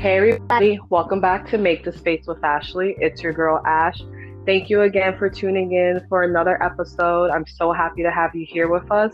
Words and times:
Hey, 0.00 0.16
everybody, 0.16 0.80
welcome 0.88 1.20
back 1.20 1.46
to 1.50 1.58
Make 1.58 1.84
the 1.84 1.92
Space 1.92 2.26
with 2.26 2.42
Ashley. 2.42 2.96
It's 3.00 3.22
your 3.22 3.34
girl, 3.34 3.60
Ash. 3.66 4.00
Thank 4.46 4.70
you 4.70 4.80
again 4.80 5.18
for 5.18 5.28
tuning 5.28 5.72
in 5.72 6.00
for 6.08 6.22
another 6.22 6.60
episode. 6.62 7.28
I'm 7.28 7.46
so 7.46 7.70
happy 7.70 8.02
to 8.04 8.10
have 8.10 8.34
you 8.34 8.46
here 8.48 8.70
with 8.70 8.90
us. 8.90 9.12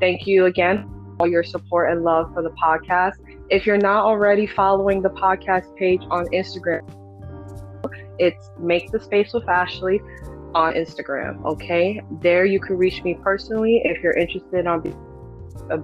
Thank 0.00 0.26
you 0.26 0.46
again 0.46 0.82
for 0.82 1.20
all 1.20 1.28
your 1.28 1.44
support 1.44 1.92
and 1.92 2.02
love 2.02 2.34
for 2.34 2.42
the 2.42 2.50
podcast. 2.50 3.12
If 3.50 3.66
you're 3.66 3.78
not 3.78 4.04
already 4.04 4.48
following 4.48 5.00
the 5.00 5.10
podcast 5.10 5.76
page 5.76 6.02
on 6.10 6.26
Instagram, 6.30 6.82
it's 8.18 8.50
Make 8.58 8.90
the 8.90 8.98
Space 8.98 9.32
with 9.32 9.48
Ashley 9.48 10.00
on 10.56 10.74
Instagram. 10.74 11.44
Okay, 11.44 12.02
there 12.20 12.44
you 12.44 12.58
can 12.58 12.76
reach 12.76 13.04
me 13.04 13.14
personally 13.22 13.80
if 13.84 14.02
you're 14.02 14.16
interested 14.16 14.66
on 14.66 14.80
be- 14.80 14.96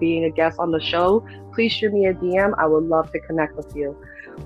being 0.01 0.25
a 0.25 0.31
guest 0.31 0.59
on 0.59 0.73
the 0.73 0.81
show. 0.81 1.25
Please 1.55 1.71
shoot 1.71 1.93
me 1.93 2.07
a 2.07 2.15
DM. 2.15 2.55
I 2.59 2.67
would 2.67 2.83
love 2.83 3.13
to 3.13 3.21
connect 3.21 3.55
with 3.55 3.77
you. 3.77 3.97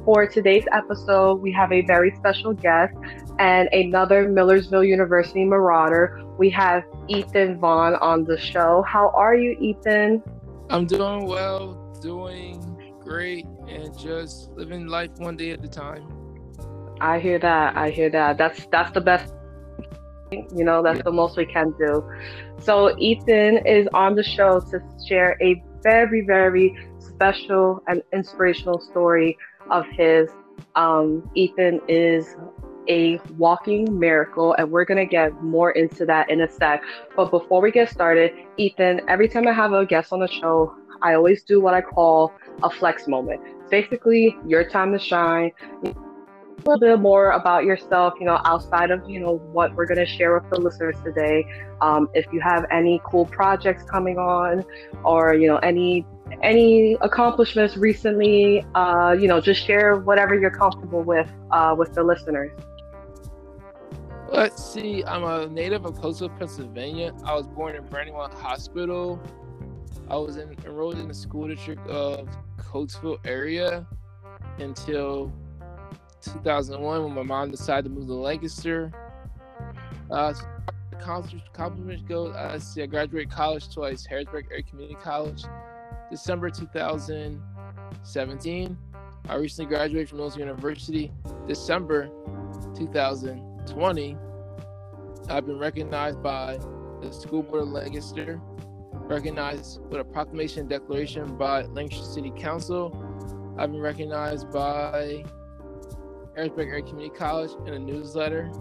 For 0.05 0.27
today's 0.27 0.65
episode, 0.73 1.41
we 1.41 1.53
have 1.53 1.73
a 1.73 1.83
very 1.83 2.15
special 2.17 2.53
guest 2.53 2.95
and 3.39 3.69
another 3.73 4.29
Millersville 4.29 4.85
University 4.85 5.45
Marauder. 5.45 6.23
We 6.39 6.51
have 6.51 6.85
Ethan 7.09 7.59
Vaughn 7.59 7.95
on 7.97 8.25
the 8.25 8.39
show. 8.39 8.83
How 8.87 9.11
are 9.11 9.35
you, 9.35 9.57
Ethan? 9.61 10.23
I'm 10.71 10.87
doing 10.87 11.27
well, 11.27 11.75
doing 12.01 12.61
great, 13.01 13.47
and 13.69 13.97
just 13.99 14.51
living 14.53 14.87
life 14.87 15.11
one 15.19 15.37
day 15.37 15.51
at 15.51 15.65
a 15.65 15.69
time. 15.69 16.07
I 17.01 17.19
hear 17.19 17.39
that. 17.39 17.77
I 17.77 17.91
hear 17.91 18.11
that. 18.11 18.39
That's 18.39 18.67
that's 18.73 18.93
the 18.93 19.01
best. 19.01 19.33
You 20.33 20.65
know, 20.65 20.83
that's 20.83 21.03
the 21.03 21.13
most 21.13 21.37
we 21.37 21.47
can 21.47 21.73
do. 21.79 22.05
So 22.59 22.97
Ethan 22.99 23.67
is 23.67 23.87
on 23.95 24.17
the 24.17 24.25
show 24.25 24.61
to 24.61 24.83
share 25.07 25.37
a 25.41 25.63
very, 25.83 26.23
very 26.23 26.77
special 26.99 27.81
and 27.87 28.03
inspirational 28.13 28.81
story 28.81 29.37
of 29.71 29.87
his. 29.87 30.31
Um, 30.75 31.29
Ethan 31.35 31.81
is 31.89 32.37
a 32.89 33.19
walking 33.37 33.99
miracle, 33.99 34.55
and 34.59 34.71
we're 34.71 34.85
to 34.99 35.07
get 35.07 35.43
more 35.43 35.73
into 35.73 36.07
that 36.07 36.31
in 36.31 36.43
a 36.43 36.51
sec. 36.51 36.83
But 37.17 37.31
before 37.31 37.61
we 37.61 37.71
get 37.71 37.91
started, 37.91 38.33
Ethan, 38.57 39.03
every 39.09 39.29
time 39.29 39.47
I 39.49 39.53
have 39.53 39.73
a 39.73 39.85
guest 39.85 40.13
on 40.13 40.21
the 40.21 40.29
show, 40.29 40.75
I 41.03 41.15
always 41.15 41.43
do 41.43 41.61
what 41.61 41.75
I 41.75 41.81
call 41.81 42.33
a 42.63 42.71
flex 42.71 43.07
moment. 43.07 43.41
Basically, 43.71 44.37
your 44.47 44.65
time 44.69 44.93
to 44.93 44.99
shine. 44.99 45.51
A 45.85 45.95
little 46.65 46.81
bit 46.81 47.01
more 47.01 47.33
about 47.33 47.65
yourself, 47.65 48.15
you 48.19 48.27
know, 48.27 48.41
outside 48.45 48.91
of 48.91 49.09
you 49.09 49.21
know 49.21 49.37
what 49.53 49.75
we're 49.75 49.87
to 49.87 50.07
share 50.07 50.35
with 50.35 50.49
the 50.51 50.61
listeners 50.61 50.97
today. 51.05 51.47
Um, 51.81 52.09
if 52.15 52.27
you 52.33 52.41
have 52.41 52.67
any 52.71 53.01
cool 53.05 53.27
projects 53.27 53.83
coming 53.85 54.19
on, 54.19 54.65
or 55.05 55.35
you 55.35 55.49
know 55.49 55.59
any 55.59 56.07
any 56.43 56.97
accomplishments 57.01 57.77
recently 57.77 58.65
uh, 58.75 59.17
you 59.19 59.29
know 59.29 59.41
just 59.41 59.65
share 59.65 59.97
whatever 59.97 60.39
you're 60.39 60.51
comfortable 60.51 61.03
with 61.03 61.31
uh, 61.51 61.75
with 61.77 61.95
the 61.95 62.03
listeners. 62.03 62.51
Let's 64.31 64.63
see 64.65 65.05
i'm 65.05 65.25
a 65.25 65.47
native 65.47 65.85
of 65.87 65.95
Coatesville 65.95 66.37
pennsylvania. 66.39 67.13
I 67.25 67.35
was 67.35 67.47
born 67.47 67.77
in 67.77 67.85
brandywine 67.85 68.33
hospital. 68.33 69.21
I 70.09 70.17
was 70.17 70.37
in, 70.37 70.57
enrolled 70.65 70.99
in 70.99 71.09
the 71.09 71.15
school 71.15 71.49
district 71.49 71.87
of 71.89 72.29
coatesville 72.59 73.19
area 73.25 73.87
until 74.59 75.33
2001 76.21 77.05
when 77.05 77.15
my 77.15 77.23
mom 77.23 77.51
decided 77.51 77.85
to 77.85 77.91
move 77.91 78.09
to 78.09 78.15
lancaster. 78.15 78.93
Uh, 80.11 80.35
accomplishments 80.93 82.03
go 82.09 82.33
i 82.33 82.59
see 82.59 82.83
i 82.83 82.87
graduated 82.87 83.31
college 83.31 83.73
twice 83.73 84.05
harrisburg 84.07 84.47
area 84.51 84.63
community 84.63 84.97
college 85.01 85.45
December 86.11 86.51
2017. 86.51 88.77
I 89.29 89.35
recently 89.35 89.69
graduated 89.69 90.09
from 90.09 90.19
Millersville 90.19 90.41
University. 90.41 91.13
December 91.47 92.09
2020. 92.77 94.17
I've 95.29 95.47
been 95.47 95.59
recognized 95.59 96.23
by 96.23 96.59
the 97.01 97.11
School 97.13 97.43
Board 97.43 97.63
of 97.63 97.71
Lancaster, 97.71 98.41
recognized 98.93 99.81
with 99.89 100.01
a 100.01 100.05
proclamation 100.05 100.69
declaration 100.69 101.37
by 101.37 101.63
Lancaster 101.63 102.05
City 102.05 102.33
Council. 102.37 102.97
I've 103.59 103.73
been 103.73 103.81
recognized 103.81 104.53
by 104.53 105.25
Harrisburg 106.37 106.69
Area 106.69 106.83
Community 106.83 107.17
College 107.17 107.51
in 107.67 107.75
a 107.75 107.79
newsletter. 107.79 108.53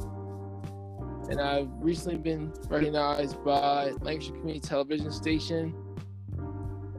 And 1.30 1.40
I've 1.41 1.70
recently 1.80 2.18
been 2.18 2.53
recognized 2.70 3.44
by 3.44 3.91
Lancaster 4.02 4.34
Community 4.34 4.59
Television 4.59 5.12
Station 5.12 5.75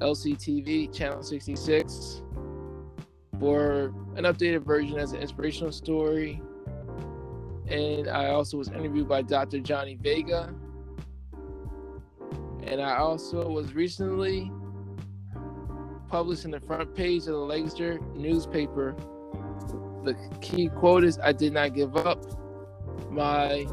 LCTV 0.01 0.93
Channel 0.95 1.23
66 1.23 2.23
for 3.39 3.95
an 4.17 4.25
updated 4.25 4.65
version 4.65 4.99
as 4.99 5.13
an 5.13 5.21
inspirational 5.21 5.73
story. 5.73 6.41
And 7.69 8.09
I 8.09 8.29
also 8.29 8.57
was 8.57 8.69
interviewed 8.69 9.09
by 9.09 9.23
Dr. 9.23 9.61
Johnny 9.61 9.99
Vega. 10.01 10.55
And 12.63 12.81
I 12.81 12.97
also 12.97 13.49
was 13.49 13.75
recently 13.75 14.51
published 16.09 16.45
in 16.45 16.51
the 16.51 16.61
front 16.61 16.95
page 16.95 17.23
of 17.23 17.35
the 17.35 17.37
Lancaster 17.37 17.99
newspaper. 18.15 18.95
The 20.05 20.17
key 20.41 20.69
quote 20.69 21.05
is 21.05 21.19
I 21.19 21.33
did 21.33 21.53
not 21.53 21.75
give 21.75 21.97
up. 21.97 22.25
My 23.11 23.67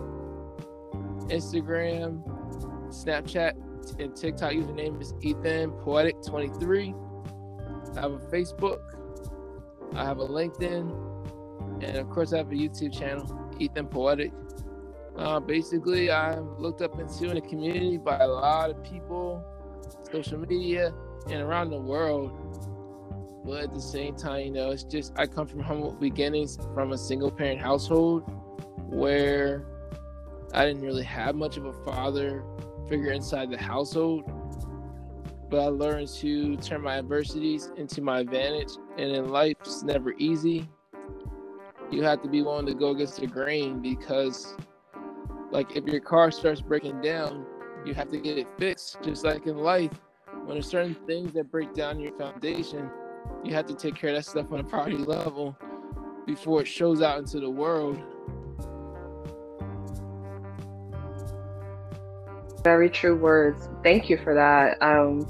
Instagram, 1.30 2.24
Snapchat, 2.90 3.54
and 4.00 4.16
TikTok 4.16 4.54
username 4.54 5.02
is 5.02 5.14
Ethan 5.22 5.72
Poetic 5.72 6.22
23. 6.24 6.94
I 7.96 8.02
have 8.02 8.12
a 8.12 8.20
Facebook, 8.20 8.80
I 9.94 10.04
have 10.04 10.20
a 10.20 10.28
LinkedIn, 10.28 11.84
and 11.84 11.98
of 11.98 12.10
course 12.10 12.34
I 12.34 12.38
have 12.38 12.52
a 12.52 12.56
YouTube 12.56 12.98
channel, 12.98 13.52
Ethan 13.60 13.88
Poetic. 13.88 14.32
Uh, 15.16 15.40
basically, 15.40 16.12
I'm 16.12 16.58
looked 16.58 16.82
up 16.82 17.00
into 17.00 17.30
in 17.30 17.36
the 17.36 17.42
community 17.42 17.98
by 17.98 18.18
a 18.18 18.28
lot 18.28 18.72
of 18.72 18.84
people, 18.84 19.44
social 20.12 20.40
media, 20.40 20.94
and 21.30 21.42
around 21.42 21.70
the 21.70 21.80
world. 21.80 22.32
But 23.46 23.64
at 23.64 23.74
the 23.74 23.82
same 23.82 24.16
time, 24.16 24.46
you 24.46 24.52
know, 24.52 24.72
it's 24.72 24.84
just 24.84 25.14
I 25.18 25.28
come 25.28 25.46
from 25.46 25.60
humble 25.60 25.92
beginnings 25.92 26.58
from 26.74 26.94
a 26.94 26.98
single 26.98 27.30
parent 27.30 27.60
household 27.60 28.24
where 28.88 29.66
I 30.54 30.66
didn't 30.66 30.84
really 30.84 31.04
have 31.04 31.36
much 31.36 31.58
of 31.58 31.66
a 31.66 31.74
father 31.84 32.44
figure 32.88 33.12
inside 33.12 33.50
the 33.50 33.58
household. 33.58 34.24
But 35.50 35.60
I 35.60 35.68
learned 35.68 36.08
to 36.08 36.58
turn 36.58 36.82
my 36.82 36.98
adversities 36.98 37.72
into 37.78 38.02
my 38.02 38.20
advantage. 38.20 38.72
And 38.98 39.12
in 39.12 39.30
life, 39.30 39.58
it's 39.62 39.84
never 39.84 40.14
easy. 40.18 40.68
You 41.92 42.04
have 42.04 42.22
to 42.24 42.28
be 42.28 42.42
willing 42.42 42.66
to 42.66 42.74
go 42.74 42.90
against 42.90 43.20
the 43.20 43.28
grain 43.28 43.80
because, 43.80 44.56
like, 45.52 45.76
if 45.76 45.86
your 45.86 46.02
car 46.02 46.32
starts 46.32 46.62
breaking 46.62 47.02
down, 47.02 47.46
you 47.86 47.94
have 47.94 48.10
to 48.10 48.18
get 48.18 48.38
it 48.38 48.48
fixed. 48.58 48.98
Just 49.04 49.24
like 49.24 49.46
in 49.46 49.58
life, 49.58 49.92
when 50.46 50.56
there's 50.56 50.68
certain 50.68 50.96
things 51.06 51.34
that 51.34 51.52
break 51.52 51.74
down 51.74 52.00
your 52.00 52.18
foundation, 52.18 52.90
you 53.44 53.54
have 53.54 53.66
to 53.68 53.76
take 53.76 53.96
care 53.96 54.10
of 54.10 54.16
that 54.16 54.26
stuff 54.26 54.52
on 54.52 54.60
a 54.60 54.64
priority 54.64 54.98
level 54.98 55.58
before 56.26 56.62
it 56.62 56.68
shows 56.68 57.02
out 57.02 57.20
into 57.20 57.40
the 57.40 57.50
world 57.50 58.02
Very 62.64 62.90
true 62.90 63.16
words. 63.16 63.70
Thank 63.84 64.10
you 64.10 64.18
for 64.24 64.34
that. 64.34 64.82
Um, 64.82 65.28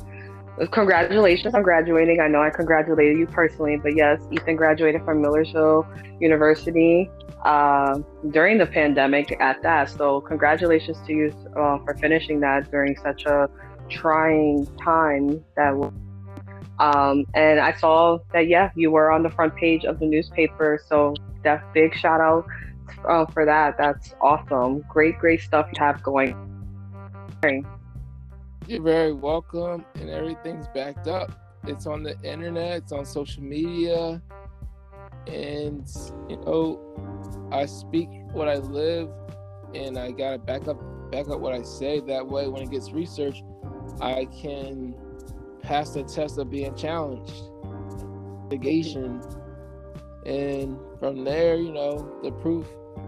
congratulations 0.72 1.56
on 1.56 1.64
graduating. 1.64 2.20
I 2.20 2.28
know 2.28 2.42
I 2.42 2.50
congratulated 2.50 3.18
you 3.18 3.26
personally, 3.26 3.78
but 3.82 3.96
yes, 3.96 4.22
Ethan 4.32 4.56
graduated 4.56 5.04
from 5.04 5.22
Millersville 5.22 5.88
University 6.20 7.10
uh, 7.44 8.00
during 8.30 8.58
the 8.60 8.68
pandemic 8.68 9.36
at 9.40 9.62
that. 9.64 9.90
So, 9.90 10.22
congratulations 10.22 10.98
to 11.08 11.14
you 11.14 11.34
uh, 11.58 11.80
for 11.84 11.98
finishing 12.00 12.40
that 12.42 12.70
during 12.70 12.96
such 12.98 13.26
a 13.26 13.50
trying 13.90 14.68
time. 14.78 15.44
That. 15.56 15.92
Um, 16.80 17.26
and 17.34 17.60
I 17.60 17.74
saw 17.74 18.20
that, 18.32 18.48
yeah, 18.48 18.72
you 18.76 18.92
were 18.92 19.12
on 19.12 19.24
the 19.24 19.30
front 19.30 19.56
page 19.56 19.86
of 19.86 20.00
the 20.00 20.06
newspaper. 20.06 20.80
So, 20.88 21.16
that 21.44 21.64
big 21.74 21.96
shout 21.96 22.22
out 22.22 22.46
uh, 23.08 23.26
for 23.26 23.44
that. 23.46 23.76
That's 23.78 24.14
awesome. 24.22 24.84
Great, 24.88 25.18
great 25.18 25.42
stuff 25.42 25.68
you 25.74 25.84
have 25.84 26.02
going 26.04 26.53
you're 28.68 28.82
very 28.82 29.12
welcome, 29.12 29.84
and 29.96 30.10
everything's 30.10 30.66
backed 30.70 31.10
up. 31.10 31.30
It's 31.66 31.86
on 31.86 32.02
the 32.02 32.18
internet, 32.22 32.84
it's 32.84 32.94
on 32.94 33.06
social 33.06 33.44
media, 33.44 34.22
and 35.28 35.86
you 36.30 36.38
know, 36.38 37.50
I 37.52 37.66
speak 37.66 38.08
what 38.32 38.48
I 38.48 38.60
live, 38.60 39.10
and 39.76 40.00
I 40.00 40.12
gotta 40.12 40.38
back 40.38 40.70
up, 40.70 40.80
back 41.12 41.28
up 41.28 41.42
what 41.42 41.54
I 41.54 41.64
say. 41.64 42.00
That 42.00 42.26
way, 42.26 42.48
when 42.48 42.64
it 42.64 42.72
gets 42.72 42.94
researched, 42.94 43.44
I 44.00 44.24
can 44.42 44.96
pass 45.62 45.90
the 45.90 46.04
test 46.04 46.38
of 46.38 46.50
being 46.50 46.74
challenged. 46.76 47.44
Negation, 48.50 49.22
and 50.26 50.78
from 50.98 51.26
there, 51.26 51.58
you 51.58 51.74
know, 51.74 52.20
the 52.24 52.32
proof 52.32 52.66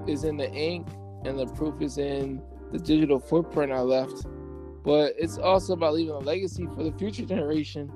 is 0.07 0.25
in 0.25 0.35
the 0.35 0.51
ink, 0.51 0.89
and 1.23 1.39
the 1.39 1.47
proof 1.47 1.81
is 1.81 1.97
in 1.97 2.41
the 2.77 2.83
digital 2.83 3.19
footprint 3.19 3.71
I 3.71 3.81
left, 3.81 4.25
but 4.83 5.13
it's 5.17 5.37
also 5.37 5.73
about 5.73 5.93
leaving 5.93 6.13
a 6.13 6.19
legacy 6.19 6.67
for 6.75 6.83
the 6.83 6.91
future 6.91 7.25
generation 7.25 7.91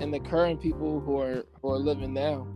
and 0.00 0.12
the 0.12 0.20
current 0.20 0.60
people 0.60 1.00
who 1.00 1.18
are 1.18 1.44
who 1.60 1.70
are 1.70 1.78
living 1.78 2.12
now. 2.12 2.46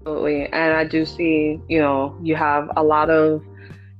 Absolutely. 0.00 0.46
And 0.46 0.72
I 0.74 0.84
do 0.84 1.04
see, 1.04 1.60
you 1.68 1.80
know, 1.80 2.16
you 2.22 2.34
have 2.36 2.70
a 2.76 2.82
lot 2.82 3.10
of, 3.10 3.42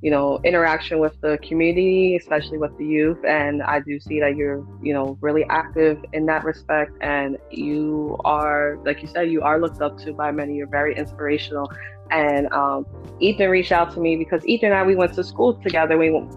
you 0.01 0.09
know, 0.09 0.39
interaction 0.43 0.99
with 0.99 1.19
the 1.21 1.37
community, 1.47 2.15
especially 2.15 2.57
with 2.57 2.75
the 2.79 2.85
youth. 2.85 3.23
And 3.25 3.61
I 3.61 3.81
do 3.81 3.99
see 3.99 4.19
that 4.21 4.35
you're, 4.35 4.65
you 4.81 4.93
know, 4.93 5.17
really 5.21 5.45
active 5.49 6.03
in 6.13 6.25
that 6.25 6.43
respect. 6.45 6.93
And 7.01 7.37
you 7.51 8.17
are, 8.25 8.79
like 8.85 9.03
you 9.03 9.07
said, 9.07 9.29
you 9.29 9.43
are 9.43 9.59
looked 9.59 9.81
up 9.81 9.99
to 9.99 10.13
by 10.13 10.31
many. 10.31 10.55
You're 10.55 10.67
very 10.67 10.95
inspirational. 10.95 11.69
And 12.11 12.51
um, 12.51 12.85
Ethan 13.19 13.49
reached 13.49 13.71
out 13.71 13.93
to 13.93 13.99
me 13.99 14.15
because 14.15 14.45
Ethan 14.45 14.71
and 14.71 14.77
I, 14.77 14.83
we 14.83 14.95
went 14.95 15.13
to 15.13 15.23
school 15.23 15.53
together. 15.53 15.97
We 15.97 16.11
went, 16.11 16.31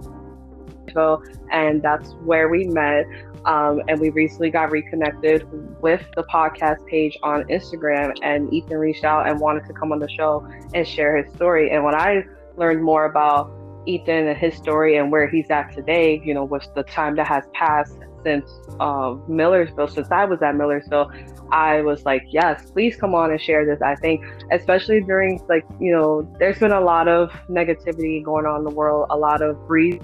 to 0.89 1.19
and 1.51 1.83
that's 1.83 2.13
where 2.25 2.49
we 2.49 2.67
met. 2.67 3.07
Um, 3.45 3.83
and 3.89 3.99
we 3.99 4.11
recently 4.11 4.51
got 4.51 4.71
reconnected 4.71 5.47
with 5.81 6.03
the 6.15 6.23
podcast 6.25 6.87
page 6.87 7.19
on 7.23 7.45
Instagram. 7.45 8.15
And 8.23 8.53
Ethan 8.53 8.77
reached 8.77 9.05
out 9.05 9.29
and 9.29 9.41
wanted 9.41 9.67
to 9.67 9.73
come 9.73 9.93
on 9.93 9.99
the 9.99 10.09
show 10.09 10.47
and 10.75 10.87
share 10.87 11.23
his 11.23 11.33
story. 11.35 11.71
And 11.71 11.83
when 11.83 11.95
I 11.95 12.25
learned 12.57 12.83
more 12.83 13.07
about 13.07 13.51
Ethan 13.87 14.29
and 14.29 14.39
his 14.39 14.55
story 14.55 14.97
and 14.97 15.11
where 15.11 15.29
he's 15.29 15.51
at 15.51 15.73
today, 15.73 16.23
you 16.25 16.35
know, 16.35 16.45
with 16.45 16.69
the 16.75 16.85
time 16.85 17.17
that 17.17 17.27
has 17.27 17.45
passed 17.53 17.99
since 18.25 18.51
uh, 18.81 19.17
Millersville, 19.29 19.89
since 19.89 20.11
I 20.11 20.25
was 20.25 20.43
at 20.43 20.55
Millersville, 20.57 21.11
I 21.51 21.83
was 21.83 22.05
like, 22.05 22.25
yes, 22.31 22.71
please 22.71 22.97
come 22.97 23.15
on 23.15 23.31
and 23.31 23.41
share 23.41 23.65
this. 23.67 23.81
I 23.83 23.95
think, 23.97 24.25
especially 24.51 25.01
during 25.01 25.41
like, 25.49 25.65
you 25.81 25.93
know, 25.93 26.31
there's 26.39 26.59
been 26.59 26.73
a 26.73 26.81
lot 26.81 27.09
of 27.09 27.31
negativity 27.49 28.25
going 28.25 28.47
on 28.47 28.61
in 28.61 28.65
the 28.65 28.75
world, 28.75 29.07
a 29.11 29.17
lot 29.17 29.43
of 29.43 29.57
grief, 29.67 30.01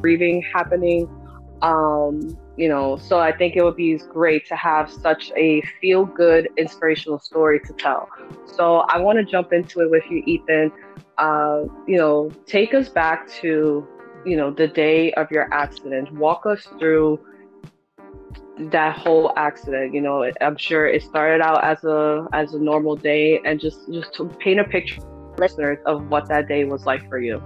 grieving 0.00 0.42
happening 0.42 1.08
um, 1.62 2.38
you 2.56 2.68
know, 2.68 2.96
so 2.96 3.18
I 3.18 3.36
think 3.36 3.56
it 3.56 3.62
would 3.62 3.76
be 3.76 3.96
great 3.96 4.46
to 4.48 4.56
have 4.56 4.90
such 4.90 5.32
a 5.36 5.62
feel 5.80 6.04
good, 6.04 6.48
inspirational 6.56 7.18
story 7.18 7.60
to 7.60 7.72
tell. 7.72 8.08
So 8.46 8.78
I 8.88 8.98
want 8.98 9.18
to 9.18 9.24
jump 9.24 9.52
into 9.52 9.80
it 9.80 9.90
with 9.90 10.04
you, 10.10 10.22
Ethan. 10.26 10.72
Uh, 11.18 11.64
you 11.86 11.96
know, 11.96 12.30
take 12.46 12.74
us 12.74 12.88
back 12.88 13.28
to, 13.40 13.86
you 14.24 14.36
know, 14.36 14.50
the 14.50 14.68
day 14.68 15.12
of 15.12 15.30
your 15.30 15.52
accident. 15.52 16.12
Walk 16.12 16.46
us 16.46 16.66
through 16.78 17.20
that 18.58 18.98
whole 18.98 19.32
accident. 19.36 19.94
You 19.94 20.00
know, 20.00 20.30
I'm 20.40 20.56
sure 20.56 20.86
it 20.86 21.02
started 21.02 21.40
out 21.40 21.64
as 21.64 21.84
a 21.84 22.26
as 22.32 22.54
a 22.54 22.58
normal 22.58 22.96
day, 22.96 23.40
and 23.44 23.60
just 23.60 23.90
just 23.92 24.14
to 24.14 24.26
paint 24.40 24.60
a 24.60 24.64
picture, 24.64 25.02
listeners, 25.38 25.78
of 25.86 26.08
what 26.08 26.28
that 26.28 26.48
day 26.48 26.64
was 26.64 26.86
like 26.86 27.08
for 27.08 27.18
you. 27.18 27.42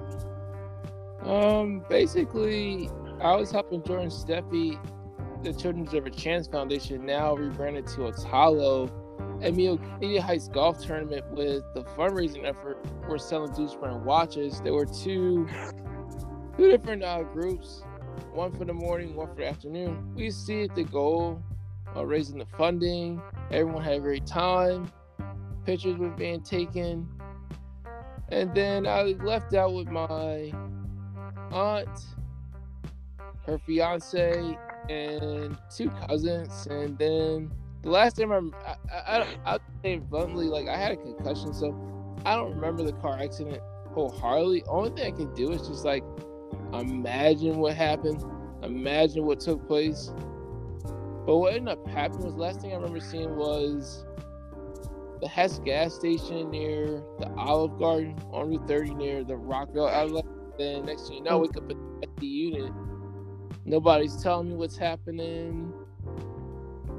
Um, 1.22 1.84
basically, 1.88 2.90
I 3.20 3.36
was 3.36 3.50
helping 3.50 3.82
Jordan 3.84 4.08
Steffi, 4.08 4.78
the 5.44 5.52
Children's 5.52 5.92
River 5.92 6.10
Chance 6.10 6.48
Foundation, 6.48 7.06
now 7.06 7.34
rebranded 7.36 7.86
to 7.88 8.00
Otalo, 8.00 8.90
at 9.42 9.54
Meadia 9.54 10.22
Heights 10.22 10.48
Golf 10.48 10.84
Tournament 10.84 11.24
with 11.30 11.62
the 11.74 11.84
fundraising 11.96 12.44
effort. 12.44 12.84
We're 13.08 13.18
selling 13.18 13.52
Deuce 13.52 13.74
Brand 13.74 14.04
watches. 14.04 14.60
There 14.60 14.72
were 14.72 14.86
two, 14.86 15.48
two 16.56 16.70
different 16.70 17.02
uh, 17.02 17.22
groups, 17.22 17.82
one 18.32 18.52
for 18.52 18.64
the 18.64 18.72
morning, 18.72 19.14
one 19.14 19.28
for 19.28 19.36
the 19.36 19.48
afternoon. 19.48 20.14
We 20.14 20.30
see 20.30 20.68
the 20.74 20.84
goal, 20.84 21.42
uh, 21.96 22.04
raising 22.04 22.38
the 22.38 22.46
funding. 22.46 23.20
Everyone 23.50 23.82
had 23.82 23.94
a 23.94 24.00
great 24.00 24.26
time. 24.26 24.90
Pictures 25.64 25.96
were 25.98 26.10
being 26.10 26.42
taken. 26.42 27.08
And 28.30 28.54
then 28.54 28.86
I 28.86 29.02
left 29.02 29.54
out 29.54 29.74
with 29.74 29.88
my 29.88 30.52
aunt 31.52 31.88
her 33.46 33.58
fiance 33.58 34.56
and 34.88 35.58
two 35.74 35.90
cousins, 35.90 36.66
and 36.70 36.98
then 36.98 37.50
the 37.82 37.90
last 37.90 38.16
time 38.16 38.30
I'm, 38.30 38.54
I, 38.64 38.76
I, 38.92 39.22
I, 39.22 39.54
I 39.54 39.58
say 39.82 39.98
bluntly, 39.98 40.46
like 40.46 40.68
I 40.68 40.76
had 40.76 40.92
a 40.92 40.96
concussion, 40.96 41.52
so 41.52 41.76
I 42.24 42.36
don't 42.36 42.54
remember 42.54 42.84
the 42.84 42.92
car 42.92 43.18
accident 43.18 43.60
wholeheartedly. 43.92 44.64
Only 44.66 44.90
thing 44.90 45.12
I 45.12 45.16
can 45.16 45.34
do 45.34 45.50
is 45.52 45.66
just 45.66 45.84
like 45.84 46.04
imagine 46.72 47.58
what 47.58 47.74
happened, 47.74 48.22
imagine 48.62 49.24
what 49.24 49.40
took 49.40 49.66
place. 49.66 50.10
But 51.26 51.36
what 51.36 51.54
ended 51.54 51.78
up 51.78 51.86
happening 51.88 52.24
was 52.24 52.34
last 52.34 52.60
thing 52.60 52.72
I 52.72 52.76
remember 52.76 53.00
seeing 53.00 53.36
was 53.36 54.04
the 55.20 55.28
Hess 55.28 55.60
gas 55.60 55.94
station 55.94 56.50
near 56.50 57.02
the 57.20 57.30
Olive 57.36 57.78
Garden 57.78 58.18
on 58.32 58.48
Route 58.48 58.66
30 58.66 58.94
near 58.94 59.24
the 59.24 59.34
Rockvale 59.34 59.90
outlet. 59.92 60.24
Then 60.58 60.86
next 60.86 61.08
thing 61.08 61.18
you 61.18 61.22
know, 61.22 61.38
wake 61.38 61.56
up 61.56 61.70
at 61.70 62.16
the 62.16 62.26
unit 62.26 62.72
Nobody's 63.64 64.20
telling 64.20 64.48
me 64.48 64.56
what's 64.56 64.76
happening. 64.76 65.72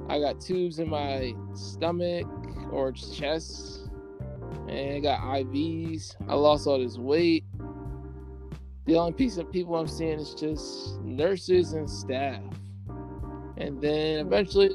I 0.08 0.20
got 0.20 0.40
tubes 0.40 0.80
in 0.80 0.90
my 0.90 1.34
stomach 1.54 2.26
or 2.72 2.94
chest, 2.94 3.90
and 4.70 4.96
I 4.96 5.00
got 5.00 5.20
IVs. 5.20 6.16
I 6.30 6.36
lost 6.36 6.66
all 6.66 6.80
this 6.80 6.98
weight. 6.98 7.44
The 8.86 8.98
only 8.98 9.14
piece 9.14 9.38
of 9.38 9.52
people 9.52 9.76
I'm 9.76 9.88
seeing 9.88 10.20
is 10.20 10.34
just 10.34 11.00
nurses 11.02 11.74
and 11.74 11.90
staff. 11.90 12.42
And 13.58 13.82
then 13.82 14.20
eventually, 14.20 14.72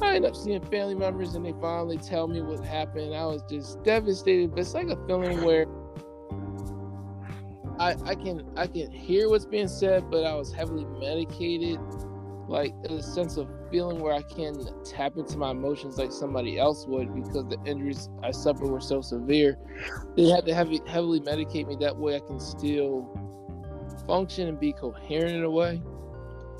I 0.00 0.16
end 0.16 0.24
up 0.24 0.36
seeing 0.36 0.62
family 0.66 0.94
members, 0.94 1.34
and 1.34 1.44
they 1.44 1.54
finally 1.60 1.98
tell 1.98 2.28
me 2.28 2.40
what 2.40 2.64
happened. 2.64 3.14
I 3.14 3.26
was 3.26 3.42
just 3.50 3.82
devastated. 3.82 4.50
But 4.50 4.60
it's 4.60 4.74
like 4.74 4.88
a 4.88 5.06
feeling 5.06 5.42
where 5.42 5.66
I, 7.78 7.96
I 8.04 8.14
can 8.14 8.46
I 8.56 8.66
can 8.66 8.90
hear 8.92 9.28
what's 9.28 9.46
being 9.46 9.68
said, 9.68 10.10
but 10.10 10.24
I 10.24 10.34
was 10.34 10.52
heavily 10.52 10.84
medicated. 10.84 11.80
Like 12.46 12.74
a 12.88 13.02
sense 13.02 13.36
of 13.36 13.48
feeling 13.70 14.00
where 14.00 14.12
I 14.12 14.22
can 14.22 14.54
tap 14.84 15.16
into 15.16 15.38
my 15.38 15.50
emotions 15.50 15.96
like 15.96 16.12
somebody 16.12 16.58
else 16.58 16.86
would 16.86 17.14
because 17.14 17.46
the 17.46 17.58
injuries 17.64 18.10
I 18.22 18.32
suffered 18.32 18.68
were 18.68 18.80
so 18.80 19.00
severe. 19.00 19.56
They 20.16 20.28
had 20.28 20.44
to 20.46 20.54
heavy, 20.54 20.80
heavily 20.86 21.20
medicate 21.20 21.66
me 21.66 21.76
that 21.80 21.96
way 21.96 22.16
I 22.16 22.20
can 22.20 22.38
still 22.38 23.08
function 24.06 24.48
and 24.48 24.60
be 24.60 24.72
coherent 24.72 25.34
in 25.36 25.44
a 25.44 25.50
way. 25.50 25.82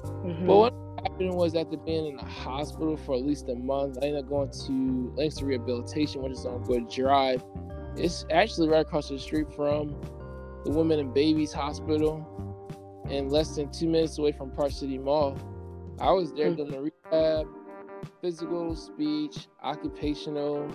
Mm-hmm. 0.05 0.47
But 0.47 0.57
what 0.57 0.75
happened 1.03 1.35
was 1.35 1.55
after 1.55 1.77
being 1.77 2.07
in 2.07 2.17
the 2.17 2.25
hospital 2.25 2.97
for 2.97 3.15
at 3.15 3.23
least 3.23 3.49
a 3.49 3.55
month, 3.55 3.99
I 4.03 4.07
ended 4.07 4.25
up 4.25 4.31
going 4.31 4.51
to 4.67 5.13
Lancaster 5.17 5.47
Rehabilitation, 5.47 6.23
which 6.23 6.33
is 6.33 6.47
on 6.47 6.63
Good 6.65 6.89
Drive. 6.89 7.45
It's 7.97 8.25
actually 8.31 8.69
right 8.69 8.81
across 8.81 9.09
the 9.09 9.19
street 9.19 9.53
from 9.55 9.95
the 10.65 10.71
Women 10.71 10.99
and 10.99 11.13
Babies 11.13 11.53
Hospital, 11.53 12.27
and 13.09 13.31
less 13.31 13.55
than 13.55 13.71
two 13.71 13.89
minutes 13.89 14.19
away 14.19 14.33
from 14.33 14.51
Park 14.51 14.73
City 14.73 14.99
Mall. 14.99 15.37
I 16.01 16.11
was 16.11 16.33
there 16.33 16.51
mm-hmm. 16.51 16.71
doing 16.71 16.71
the 16.71 16.93
rehab, 17.11 17.49
physical, 18.21 18.75
speech, 18.75 19.49
occupational, 19.63 20.69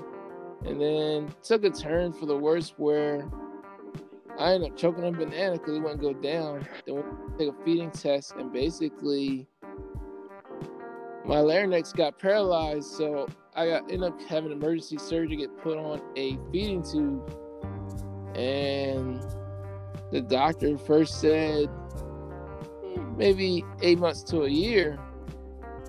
and 0.65 0.79
then 0.79 1.33
took 1.43 1.63
a 1.63 1.69
turn 1.69 2.13
for 2.13 2.25
the 2.25 2.37
worst 2.37 2.75
where 2.77 3.29
I 4.37 4.53
ended 4.53 4.71
up 4.71 4.77
choking 4.77 5.03
on 5.03 5.13
banana 5.13 5.53
because 5.57 5.75
it 5.75 5.79
wouldn't 5.79 6.01
go 6.01 6.13
down. 6.13 6.65
Then 6.85 6.95
we 6.95 7.03
take 7.37 7.49
a 7.53 7.63
feeding 7.65 7.91
test, 7.91 8.33
and 8.37 8.53
basically 8.53 9.47
my 11.25 11.39
larynx 11.39 11.91
got 11.91 12.17
paralyzed. 12.17 12.91
So 12.91 13.27
I 13.55 13.67
got 13.67 13.91
ended 13.91 14.03
up 14.03 14.21
having 14.23 14.51
emergency 14.51 14.97
surgery 14.97 15.27
to 15.29 15.35
get 15.35 15.57
put 15.57 15.77
on 15.77 16.01
a 16.15 16.37
feeding 16.51 16.83
tube, 16.83 17.29
and 18.35 19.21
the 20.11 20.21
doctor 20.21 20.77
first 20.77 21.19
said 21.19 21.69
maybe 23.17 23.65
eight 23.81 23.99
months 23.99 24.23
to 24.23 24.43
a 24.43 24.49
year. 24.49 24.97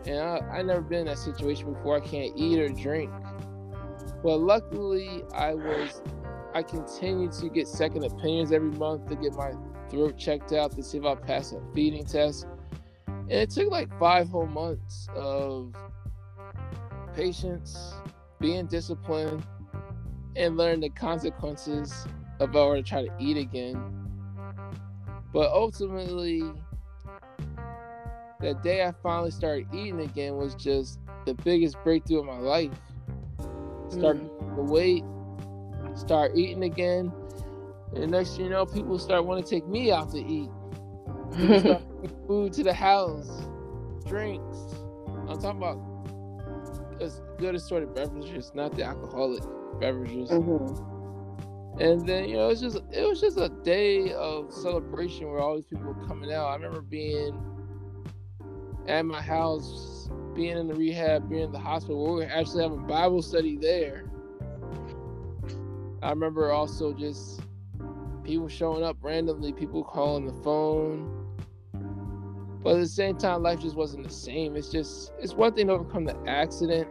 And 0.06 0.18
I, 0.18 0.38
I 0.58 0.62
never 0.62 0.80
been 0.80 1.00
in 1.00 1.06
that 1.06 1.18
situation 1.18 1.72
before. 1.72 1.96
I 1.96 2.00
can't 2.00 2.32
eat 2.36 2.58
or 2.58 2.68
drink. 2.68 3.10
But 4.22 4.38
luckily, 4.38 5.22
I 5.34 5.54
was, 5.54 6.02
I 6.54 6.62
continued 6.62 7.32
to 7.32 7.48
get 7.48 7.68
second 7.68 8.04
opinions 8.04 8.52
every 8.52 8.70
month 8.70 9.08
to 9.08 9.16
get 9.16 9.34
my 9.34 9.52
throat 9.90 10.16
checked 10.18 10.52
out 10.52 10.72
to 10.72 10.82
see 10.82 10.98
if 10.98 11.04
I 11.04 11.14
pass 11.14 11.52
a 11.52 11.60
feeding 11.74 12.04
test. 12.04 12.46
And 13.06 13.32
it 13.32 13.50
took 13.50 13.70
like 13.70 13.88
five 13.98 14.28
whole 14.28 14.46
months 14.46 15.08
of 15.14 15.74
patience, 17.14 17.94
being 18.40 18.66
disciplined, 18.66 19.44
and 20.36 20.56
learn 20.56 20.80
the 20.80 20.90
consequences 20.90 22.06
if 22.40 22.50
I 22.50 22.64
were 22.66 22.76
to 22.76 22.82
try 22.82 23.06
to 23.06 23.12
eat 23.18 23.36
again. 23.36 23.82
But 25.32 25.50
ultimately, 25.50 26.42
that 28.40 28.62
day 28.62 28.84
I 28.84 28.92
finally 29.02 29.30
started 29.30 29.66
eating 29.72 30.00
again 30.00 30.36
was 30.36 30.54
just 30.54 30.98
the 31.26 31.34
biggest 31.34 31.76
breakthrough 31.84 32.20
of 32.20 32.26
my 32.26 32.38
life. 32.38 32.72
Start 33.88 34.18
mm. 34.18 34.56
the 34.56 34.62
weight, 34.62 35.04
start 35.94 36.32
eating 36.36 36.64
again, 36.64 37.12
and 37.94 38.10
next 38.10 38.36
thing 38.36 38.46
you 38.46 38.50
know, 38.50 38.64
people 38.64 38.98
start 38.98 39.24
wanting 39.24 39.44
to 39.44 39.50
take 39.50 39.66
me 39.66 39.90
out 39.90 40.10
to 40.12 40.18
eat. 40.18 40.50
food 42.26 42.52
to 42.52 42.62
the 42.62 42.72
house, 42.72 43.46
drinks. 44.06 44.56
I'm 45.28 45.40
talking 45.40 45.58
about 45.58 45.78
as 47.00 47.20
good 47.38 47.54
assorted 47.54 47.94
beverages, 47.94 48.52
not 48.54 48.76
the 48.76 48.84
alcoholic 48.84 49.42
beverages. 49.80 50.30
Mm-hmm. 50.30 51.80
And 51.80 52.06
then 52.06 52.28
you 52.28 52.36
know 52.36 52.48
it's 52.48 52.60
just 52.60 52.78
it 52.92 53.08
was 53.08 53.20
just 53.20 53.38
a 53.38 53.48
day 53.48 54.12
of 54.12 54.52
celebration 54.52 55.30
where 55.30 55.40
all 55.40 55.54
these 55.54 55.66
people 55.66 55.86
were 55.86 56.06
coming 56.06 56.32
out. 56.32 56.46
I 56.46 56.54
remember 56.56 56.82
being 56.82 57.40
at 58.86 59.04
my 59.04 59.20
house, 59.20 60.08
being 60.34 60.56
in 60.56 60.66
the 60.66 60.74
rehab, 60.74 61.28
being 61.28 61.44
in 61.44 61.52
the 61.52 61.58
hospital. 61.58 62.14
we 62.14 62.24
were 62.24 62.30
actually 62.30 62.62
having 62.62 62.78
a 62.78 62.86
Bible 62.86 63.22
study 63.22 63.56
there. 63.56 64.04
I 66.02 66.10
remember 66.10 66.50
also 66.50 66.92
just 66.92 67.42
people 68.24 68.48
showing 68.48 68.82
up 68.82 68.96
randomly, 69.02 69.52
people 69.52 69.84
calling 69.84 70.26
the 70.26 70.32
phone. 70.42 71.16
But 72.62 72.76
at 72.76 72.80
the 72.80 72.88
same 72.88 73.16
time, 73.16 73.42
life 73.42 73.60
just 73.60 73.76
wasn't 73.76 74.04
the 74.04 74.12
same. 74.12 74.56
It's 74.56 74.70
just 74.70 75.12
it's 75.18 75.34
one 75.34 75.54
thing 75.54 75.68
to 75.68 75.74
overcome 75.74 76.04
the 76.04 76.16
accident. 76.26 76.88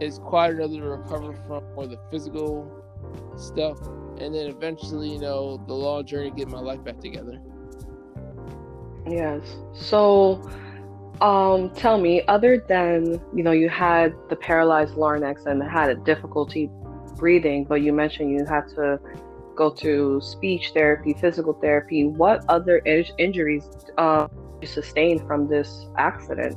It's 0.00 0.18
quite 0.18 0.54
another 0.54 0.78
to 0.78 0.88
recover 0.88 1.32
from 1.46 1.64
or 1.76 1.86
the 1.86 1.98
physical 2.10 2.70
stuff. 3.36 3.78
And 4.18 4.34
then 4.34 4.46
eventually, 4.46 5.12
you 5.12 5.18
know, 5.18 5.62
the 5.66 5.74
long 5.74 6.04
journey 6.06 6.30
to 6.30 6.36
get 6.36 6.48
my 6.48 6.60
life 6.60 6.84
back 6.84 7.00
together. 7.00 7.40
Yes. 9.06 9.56
So 9.72 10.48
um 11.22 11.70
tell 11.70 11.98
me, 11.98 12.22
other 12.26 12.64
than, 12.68 13.20
you 13.34 13.42
know, 13.44 13.52
you 13.52 13.68
had 13.68 14.12
the 14.28 14.36
paralyzed 14.36 14.96
larynx 14.96 15.46
and 15.46 15.62
had 15.62 15.90
a 15.90 15.94
difficulty 15.94 16.68
breathing, 17.16 17.64
but 17.64 17.80
you 17.82 17.92
mentioned 17.92 18.30
you 18.32 18.44
had 18.44 18.66
to 18.70 18.98
go 19.54 19.70
to 19.70 20.20
speech 20.20 20.72
therapy, 20.74 21.14
physical 21.14 21.52
therapy. 21.52 22.06
What 22.06 22.44
other 22.48 22.78
in- 22.78 23.04
injuries 23.18 23.68
uh, 23.98 24.26
you 24.60 24.66
sustained 24.66 25.20
from 25.26 25.48
this 25.48 25.86
accident? 25.96 26.56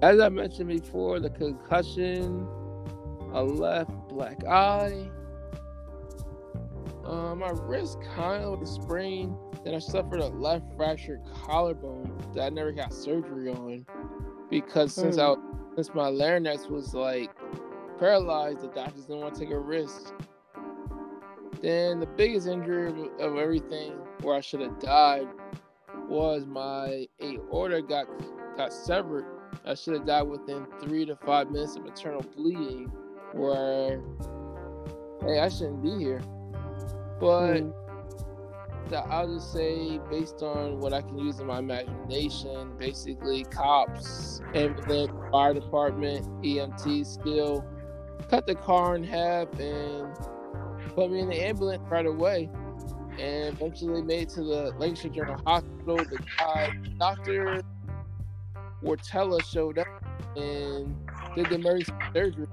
As 0.00 0.20
I 0.20 0.28
mentioned 0.28 0.68
before, 0.68 1.18
the 1.18 1.30
concussion, 1.30 2.46
a 3.32 3.42
left 3.42 3.90
black 4.08 4.44
eye, 4.44 5.08
uh, 7.04 7.34
my 7.34 7.50
wrist 7.62 7.98
kind 8.14 8.44
of 8.44 8.68
sprained. 8.68 9.34
Then 9.64 9.74
I 9.74 9.78
suffered 9.78 10.20
a 10.20 10.26
left 10.28 10.66
fractured 10.76 11.20
collarbone 11.32 12.16
that 12.34 12.44
I 12.44 12.48
never 12.50 12.72
got 12.72 12.92
surgery 12.92 13.50
on 13.50 13.86
because 14.50 14.94
since. 14.94 15.18
I 15.18 15.34
since 15.74 15.92
my 15.92 16.06
larynx 16.06 16.68
was 16.68 16.94
like 16.94 17.32
paralyzed, 17.98 18.60
the 18.60 18.68
doctors 18.68 19.06
didn't 19.06 19.22
want 19.22 19.34
to 19.34 19.40
take 19.40 19.50
a 19.50 19.58
risk 19.58 20.12
then 21.64 21.98
the 21.98 22.06
biggest 22.06 22.46
injury 22.46 22.90
of, 23.18 23.38
everything 23.38 23.92
where 24.20 24.36
I 24.36 24.42
should 24.42 24.60
have 24.60 24.78
died 24.80 25.26
was 26.10 26.44
my 26.44 27.08
aorta 27.22 27.80
got 27.80 28.06
got 28.54 28.70
severed. 28.70 29.24
I 29.64 29.74
should 29.74 29.94
have 29.94 30.06
died 30.06 30.24
within 30.24 30.66
three 30.82 31.06
to 31.06 31.16
five 31.16 31.50
minutes 31.50 31.76
of 31.76 31.84
maternal 31.84 32.20
bleeding. 32.36 32.92
Where 33.32 34.02
hey, 35.22 35.40
I 35.40 35.48
shouldn't 35.48 35.82
be 35.82 35.96
here. 35.96 36.20
But 37.18 37.62
mm. 37.62 37.72
I'll 38.92 39.26
just 39.26 39.52
say, 39.52 39.98
based 40.10 40.42
on 40.42 40.80
what 40.80 40.92
I 40.92 41.00
can 41.00 41.18
use 41.18 41.40
in 41.40 41.46
my 41.46 41.58
imagination, 41.58 42.72
basically 42.78 43.44
cops, 43.44 44.40
ambulance, 44.54 45.12
fire 45.30 45.54
department, 45.54 46.26
EMT 46.42 47.06
still 47.06 47.64
cut 48.28 48.46
the 48.46 48.54
car 48.54 48.96
in 48.96 49.04
half 49.04 49.48
and 49.58 50.14
put 50.94 51.10
me 51.10 51.20
in 51.20 51.28
the 51.28 51.46
ambulance 51.46 51.82
right 51.90 52.06
away 52.06 52.48
and 53.18 53.54
eventually 53.54 54.02
made 54.02 54.28
to 54.30 54.42
the 54.42 54.74
Lancaster 54.78 55.08
General 55.08 55.40
Hospital. 55.46 55.96
The 55.96 56.18
guy, 56.38 56.72
Dr. 56.98 57.62
Wartella 58.82 59.42
showed 59.44 59.78
up 59.78 59.86
and 60.36 60.94
did 61.34 61.46
the 61.46 61.54
emergency 61.56 61.92
surgery. 62.12 62.46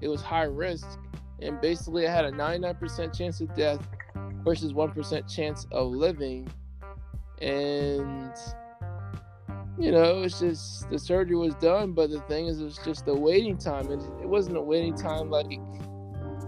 It 0.00 0.08
was 0.08 0.22
high 0.22 0.44
risk. 0.44 0.98
And 1.40 1.60
basically, 1.60 2.06
I 2.08 2.10
had 2.10 2.24
a 2.24 2.32
99% 2.32 3.16
chance 3.16 3.40
of 3.40 3.54
death 3.54 3.86
versus 4.44 4.72
1% 4.72 5.34
chance 5.34 5.66
of 5.72 5.88
living. 5.90 6.48
And, 7.40 8.32
you 9.78 9.92
know, 9.92 10.22
it's 10.22 10.40
just 10.40 10.90
the 10.90 10.98
surgery 10.98 11.36
was 11.36 11.54
done, 11.56 11.92
but 11.92 12.10
the 12.10 12.20
thing 12.22 12.46
is, 12.46 12.60
it 12.60 12.64
was 12.64 12.78
just 12.84 13.06
the 13.06 13.14
waiting 13.14 13.56
time. 13.56 13.90
And 13.90 14.02
it 14.20 14.28
wasn't 14.28 14.56
a 14.56 14.62
waiting 14.62 14.96
time 14.96 15.30
like 15.30 15.60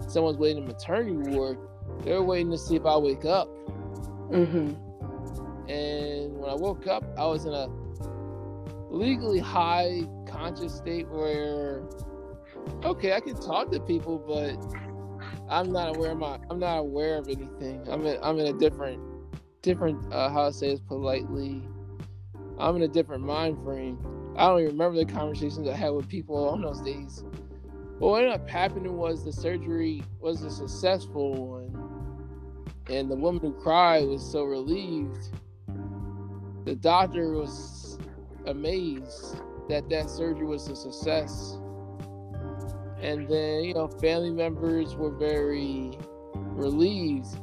someone's 0.07 0.37
waiting 0.37 0.63
in 0.63 0.67
maternity 0.67 1.29
ward, 1.35 1.57
they're 1.99 2.21
waiting 2.21 2.51
to 2.51 2.57
see 2.57 2.75
if 2.75 2.85
I 2.85 2.97
wake 2.97 3.25
up. 3.25 3.47
Mm-hmm. 4.29 4.73
And 5.69 6.37
when 6.37 6.49
I 6.49 6.55
woke 6.55 6.87
up, 6.87 7.03
I 7.17 7.25
was 7.25 7.45
in 7.45 7.53
a 7.53 7.69
legally 8.89 9.39
high 9.39 10.03
conscious 10.27 10.75
state 10.75 11.07
where, 11.09 11.83
okay, 12.83 13.13
I 13.13 13.21
can 13.21 13.35
talk 13.39 13.71
to 13.71 13.79
people, 13.79 14.17
but 14.17 14.57
I'm 15.51 15.73
not 15.73 15.97
aware 15.97 16.11
of 16.11 16.17
my, 16.17 16.39
I'm 16.49 16.59
not 16.59 16.77
aware 16.77 17.17
of 17.17 17.27
anything. 17.27 17.85
I'm 17.89 18.05
in, 18.05 18.17
I'm 18.23 18.39
in 18.39 18.47
a 18.47 18.57
different, 18.57 19.01
different, 19.61 20.11
uh, 20.13 20.29
how 20.29 20.47
to 20.47 20.53
say 20.53 20.69
this 20.69 20.79
politely. 20.79 21.61
I'm 22.57 22.77
in 22.77 22.83
a 22.83 22.87
different 22.87 23.25
mind 23.25 23.61
frame. 23.61 23.99
I 24.37 24.47
don't 24.47 24.61
even 24.61 24.71
remember 24.71 24.97
the 24.97 25.11
conversations 25.11 25.67
I 25.67 25.75
had 25.75 25.89
with 25.89 26.07
people 26.07 26.47
on 26.47 26.61
those 26.61 26.81
days. 26.81 27.25
But 27.99 28.07
what 28.07 28.23
ended 28.23 28.39
up 28.39 28.49
happening 28.49 28.95
was 28.95 29.25
the 29.25 29.33
surgery 29.33 30.03
was 30.21 30.41
a 30.43 30.49
successful 30.49 31.33
one, 31.47 31.75
and 32.89 33.11
the 33.11 33.15
woman 33.17 33.41
who 33.41 33.51
cried 33.51 34.07
was 34.07 34.23
so 34.23 34.43
relieved. 34.45 35.37
The 36.63 36.75
doctor 36.75 37.33
was 37.33 37.99
amazed 38.45 39.35
that 39.67 39.89
that 39.89 40.09
surgery 40.09 40.45
was 40.45 40.67
a 40.69 40.75
success. 40.77 41.57
And 43.01 43.27
then, 43.27 43.63
you 43.63 43.73
know, 43.73 43.87
family 43.87 44.31
members 44.31 44.95
were 44.95 45.09
very 45.09 45.97
relieved. 46.35 47.35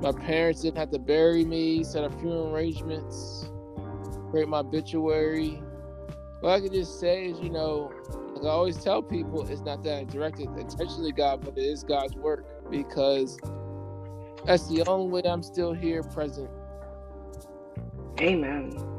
My 0.00 0.12
parents 0.12 0.62
didn't 0.62 0.78
have 0.78 0.90
to 0.90 0.98
bury 0.98 1.44
me, 1.44 1.84
set 1.84 2.04
up 2.04 2.18
funeral 2.20 2.54
arrangements, 2.54 3.50
create 4.30 4.48
my 4.48 4.60
obituary. 4.60 5.62
What 6.40 6.52
I 6.52 6.60
could 6.60 6.72
just 6.72 7.00
say 7.00 7.26
is, 7.26 7.40
you 7.40 7.50
know, 7.50 7.92
like 8.34 8.44
I 8.44 8.48
always 8.48 8.82
tell 8.82 9.02
people, 9.02 9.46
it's 9.48 9.60
not 9.60 9.82
that 9.84 9.98
I 9.98 10.04
directed 10.04 10.48
intentionally 10.56 11.12
God, 11.12 11.44
but 11.44 11.58
it 11.58 11.64
is 11.64 11.82
God's 11.82 12.14
work 12.14 12.70
because 12.70 13.38
that's 14.46 14.68
the 14.68 14.82
only 14.86 15.10
way 15.10 15.28
I'm 15.28 15.42
still 15.42 15.74
here 15.74 16.02
present. 16.02 16.48
Amen. 18.20 18.89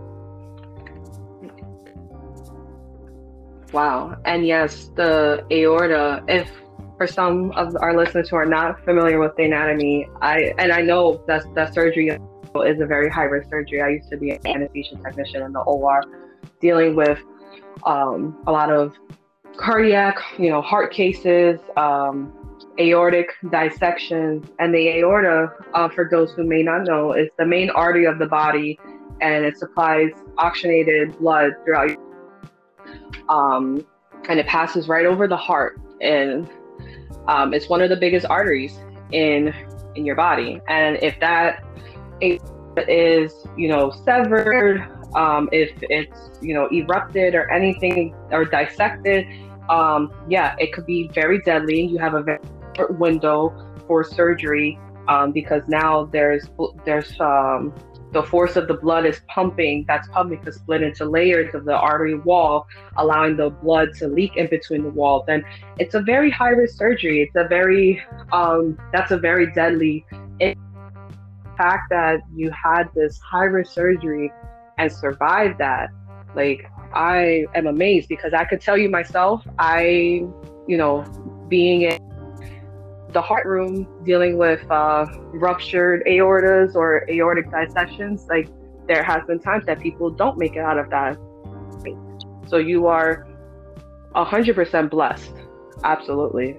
Wow. 3.71 4.17
And 4.25 4.45
yes, 4.45 4.91
the 4.95 5.45
aorta, 5.51 6.23
if 6.27 6.49
for 6.97 7.07
some 7.07 7.51
of 7.51 7.75
our 7.81 7.95
listeners 7.95 8.29
who 8.29 8.35
are 8.35 8.45
not 8.45 8.83
familiar 8.83 9.19
with 9.19 9.35
the 9.37 9.45
anatomy, 9.45 10.07
I 10.21 10.53
and 10.57 10.71
I 10.71 10.81
know 10.81 11.23
that 11.27 11.43
that 11.55 11.73
surgery 11.73 12.09
is 12.09 12.81
a 12.81 12.85
very 12.85 13.09
high 13.09 13.23
risk 13.23 13.49
surgery. 13.49 13.81
I 13.81 13.89
used 13.89 14.09
to 14.09 14.17
be 14.17 14.31
an 14.31 14.39
anesthesia 14.45 14.97
technician 14.97 15.41
in 15.41 15.53
the 15.53 15.61
OR 15.61 16.03
dealing 16.59 16.95
with 16.95 17.19
um, 17.85 18.37
a 18.45 18.51
lot 18.51 18.71
of 18.71 18.93
cardiac, 19.57 20.17
you 20.37 20.49
know, 20.49 20.61
heart 20.61 20.93
cases, 20.93 21.59
um, 21.77 22.33
aortic 22.79 23.29
dissections, 23.49 24.47
and 24.59 24.73
the 24.73 24.89
aorta, 24.99 25.51
uh, 25.73 25.89
for 25.89 26.07
those 26.09 26.33
who 26.33 26.43
may 26.43 26.61
not 26.63 26.83
know, 26.83 27.13
is 27.13 27.29
the 27.37 27.45
main 27.45 27.69
artery 27.71 28.05
of 28.05 28.19
the 28.19 28.27
body, 28.27 28.79
and 29.21 29.45
it 29.45 29.57
supplies 29.57 30.11
oxygenated 30.37 31.17
blood 31.19 31.53
throughout. 31.63 31.97
Um, 33.29 33.85
and 34.29 34.39
it 34.39 34.47
passes 34.47 34.87
right 34.87 35.05
over 35.05 35.27
the 35.27 35.37
heart, 35.37 35.79
and 35.99 36.47
um, 37.27 37.53
it's 37.53 37.69
one 37.69 37.81
of 37.81 37.89
the 37.89 37.95
biggest 37.95 38.25
arteries 38.27 38.77
in 39.11 39.53
in 39.95 40.05
your 40.05 40.15
body. 40.15 40.61
And 40.67 40.97
if 41.01 41.19
that 41.19 41.63
is, 42.21 43.33
you 43.57 43.67
know, 43.67 43.91
severed 43.91 44.87
um, 45.15 45.49
if 45.51 45.71
it's 45.81 46.39
you 46.41 46.53
know 46.53 46.69
erupted 46.71 47.35
or 47.35 47.51
anything 47.51 48.15
or 48.31 48.45
dissected, 48.45 49.27
um, 49.69 50.11
yeah, 50.29 50.55
it 50.59 50.73
could 50.73 50.85
be 50.85 51.09
very 51.09 51.41
deadly. 51.41 51.85
You 51.85 51.97
have 51.97 52.13
a 52.13 52.21
very 52.21 52.39
short 52.75 52.97
window 52.97 53.53
for 53.87 54.03
surgery 54.03 54.79
um, 55.07 55.31
because 55.31 55.63
now 55.67 56.05
there's 56.05 56.49
there's 56.85 57.19
um, 57.19 57.73
the 58.11 58.23
force 58.23 58.55
of 58.55 58.67
the 58.67 58.73
blood 58.73 59.05
is 59.05 59.21
pumping. 59.27 59.85
That's 59.87 60.07
pumping 60.09 60.43
to 60.43 60.51
split 60.51 60.83
into 60.83 61.05
layers 61.05 61.53
of 61.55 61.65
the 61.65 61.75
artery 61.75 62.15
wall, 62.15 62.67
allowing 62.97 63.37
the 63.37 63.49
blood 63.49 63.93
to 63.95 64.07
leak 64.07 64.35
in 64.35 64.47
between 64.47 64.83
the 64.83 64.89
walls. 64.89 65.25
And 65.27 65.43
it's 65.79 65.95
a 65.95 66.01
very 66.01 66.29
high 66.29 66.49
risk 66.49 66.77
surgery. 66.77 67.21
It's 67.21 67.35
a 67.35 67.47
very 67.47 68.01
um, 68.31 68.77
that's 68.91 69.11
a 69.11 69.17
very 69.17 69.51
deadly. 69.53 70.05
The 70.39 70.55
fact 71.57 71.89
that 71.91 72.21
you 72.35 72.51
had 72.51 72.85
this 72.95 73.19
high 73.19 73.43
risk 73.43 73.73
surgery 73.73 74.31
and 74.77 74.91
survive 74.91 75.57
that, 75.59 75.89
like 76.35 76.69
I 76.93 77.45
am 77.55 77.67
amazed 77.67 78.09
because 78.09 78.33
I 78.33 78.45
could 78.45 78.61
tell 78.61 78.77
you 78.77 78.89
myself, 78.89 79.43
I, 79.59 80.25
you 80.67 80.77
know, 80.77 81.03
being 81.47 81.83
in 81.83 82.10
the 83.13 83.21
heart 83.21 83.45
room 83.45 83.87
dealing 84.03 84.37
with 84.37 84.69
uh, 84.71 85.05
ruptured 85.33 86.03
aortas 86.07 86.75
or 86.75 87.09
aortic 87.09 87.49
dissections, 87.51 88.27
like 88.29 88.47
there 88.87 89.03
has 89.03 89.23
been 89.27 89.39
times 89.39 89.65
that 89.65 89.79
people 89.79 90.09
don't 90.09 90.37
make 90.37 90.55
it 90.55 90.59
out 90.59 90.77
of 90.77 90.89
that. 90.89 91.17
So 92.47 92.57
you 92.57 92.87
are 92.87 93.27
100% 94.15 94.89
blessed. 94.89 95.33
Absolutely. 95.83 96.57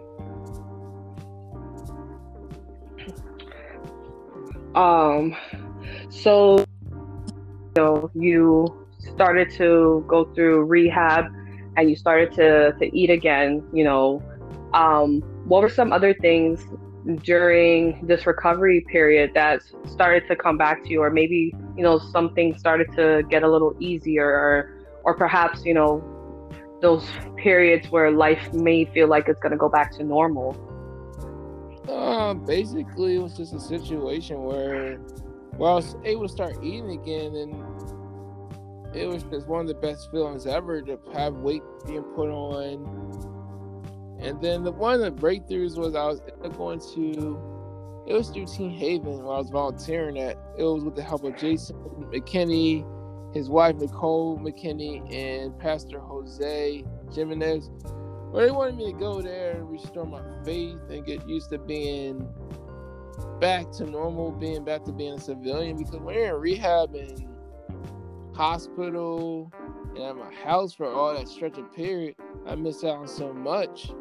Um, 4.75 5.37
so 6.09 6.59
you 6.59 6.66
know, 7.76 8.11
you 8.14 8.87
started 9.14 9.50
to 9.52 10.04
go 10.09 10.25
through 10.32 10.64
rehab 10.64 11.26
and 11.76 11.90
you 11.90 11.97
started 11.97 12.32
to, 12.32 12.73
to 12.78 12.97
eat 12.97 13.11
again, 13.11 13.62
you 13.73 13.85
know, 13.85 14.23
um, 14.75 15.23
what 15.44 15.62
were 15.62 15.68
some 15.68 15.92
other 15.92 16.14
things 16.14 16.64
during 17.25 18.06
this 18.06 18.26
recovery 18.26 18.84
period 18.92 19.32
that 19.34 19.61
started 19.87 20.26
to 20.28 20.37
come 20.37 20.56
back 20.56 20.84
to 20.84 20.90
you 20.90 21.02
or 21.02 21.11
maybe 21.11 21.52
you 21.76 21.82
know 21.82 21.99
something 21.99 22.56
started 22.56 22.87
to 22.94 23.22
get 23.28 23.42
a 23.42 23.50
little 23.50 23.75
easier 23.80 24.26
or 24.26 24.84
or 25.04 25.14
perhaps 25.14 25.64
you 25.64 25.75
know 25.75 26.00
those 26.80 27.04
periods 27.37 27.90
where 27.90 28.11
life 28.11 28.52
may 28.52 28.84
feel 28.87 29.08
like 29.08 29.28
it's 29.28 29.40
going 29.40 29.52
to 29.52 29.56
go 29.56 29.68
back 29.68 29.92
to 29.92 30.02
normal? 30.02 30.56
Uh, 31.88 32.34
basically 32.34 33.16
it 33.16 33.22
was 33.22 33.37
just 33.37 33.54
a 33.54 33.61
situation 33.61 34.42
where 34.42 34.96
where 35.56 35.70
I 35.70 35.75
was 35.75 35.96
able 36.04 36.22
to 36.22 36.32
start 36.32 36.56
eating 36.62 36.90
again 36.90 37.34
and 37.34 38.96
it 38.96 39.08
was 39.08 39.22
just 39.25 39.49
one 39.49 39.62
of 39.62 39.66
the 39.66 39.75
best 39.75 40.11
feelings 40.11 40.46
ever 40.46 40.82
to 40.82 40.99
have 41.14 41.34
weight 41.34 41.62
being 41.87 42.02
put 42.02 42.28
on 42.28 43.31
and 44.23 44.41
then 44.41 44.62
the 44.62 44.73
one 44.73 44.95
of 44.95 45.00
the 45.00 45.11
breakthroughs 45.11 45.76
was 45.76 45.95
I 45.95 46.07
was 46.07 46.21
going 46.57 46.81
to 46.95 47.52
it 48.07 48.14
was 48.14 48.31
through 48.31 48.47
Teen 48.47 48.71
Haven 48.71 49.23
where 49.23 49.35
I 49.35 49.38
was 49.38 49.50
volunteering 49.50 50.19
at. 50.19 50.37
It 50.59 50.64
was 50.64 50.85
with 50.85 50.97
the 50.97 51.02
help 51.02 51.25
of 51.25 51.37
Jason 51.37 51.76
McKinney, 52.12 52.85
his 53.35 53.49
wife 53.49 53.76
Nicole 53.76 54.38
McKinney, 54.38 55.14
and 55.14 55.57
Pastor 55.59 56.00
Jose 56.00 56.85
Jimenez. 57.12 57.71
Where 58.31 58.47
they 58.47 58.50
wanted 58.50 58.76
me 58.76 58.93
to 58.93 58.99
go 58.99 59.21
there 59.21 59.52
and 59.52 59.71
restore 59.71 60.07
my 60.07 60.23
faith 60.45 60.79
and 60.91 61.05
get 61.05 61.29
used 61.29 61.50
to 61.50 61.59
being 61.59 62.29
back 63.41 63.71
to 63.73 63.85
normal, 63.85 64.33
being 64.33 64.64
back 64.64 64.85
to 64.85 64.93
being 64.93 65.14
a 65.14 65.21
civilian. 65.21 65.76
Because 65.76 66.00
when 66.00 66.14
you're 66.14 66.35
in 66.35 66.41
rehab 66.41 66.95
and 66.95 67.25
hospital 68.35 69.52
and 69.95 70.02
at 70.02 70.17
my 70.17 70.33
house 70.35 70.73
for 70.73 70.87
all 70.87 71.14
that 71.14 71.29
stretch 71.29 71.59
of 71.59 71.73
period, 71.73 72.17
I 72.47 72.57
miss 72.57 72.83
out 72.83 72.99
on 72.99 73.09
so 73.09 73.33
much. 73.33 73.93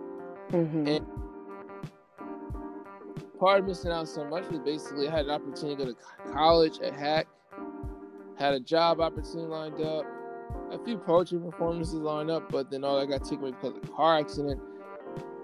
Mm-hmm. 0.52 0.88
And 0.88 1.06
part 3.40 3.62
of 3.62 3.68
missing 3.68 3.92
out 3.92 4.08
so 4.08 4.26
much 4.26 4.48
was 4.50 4.60
basically 4.60 5.08
I 5.08 5.12
had 5.12 5.26
an 5.26 5.32
opportunity 5.32 5.76
to 5.78 5.86
go 5.86 5.94
to 5.94 6.34
college 6.34 6.80
at 6.80 6.94
HACC, 6.94 7.26
had 8.38 8.54
a 8.54 8.60
job 8.60 9.00
opportunity 9.00 9.48
lined 9.48 9.82
up, 9.82 10.06
a 10.72 10.78
few 10.84 10.98
poetry 10.98 11.40
performances 11.40 11.96
lined 11.96 12.30
up, 12.30 12.52
but 12.52 12.70
then 12.70 12.84
all 12.84 13.00
that 13.00 13.08
got 13.08 13.24
taken 13.24 13.40
away 13.40 13.52
because 13.52 13.78
of 13.78 13.84
a 13.84 13.88
car 13.88 14.20
accident. 14.20 14.62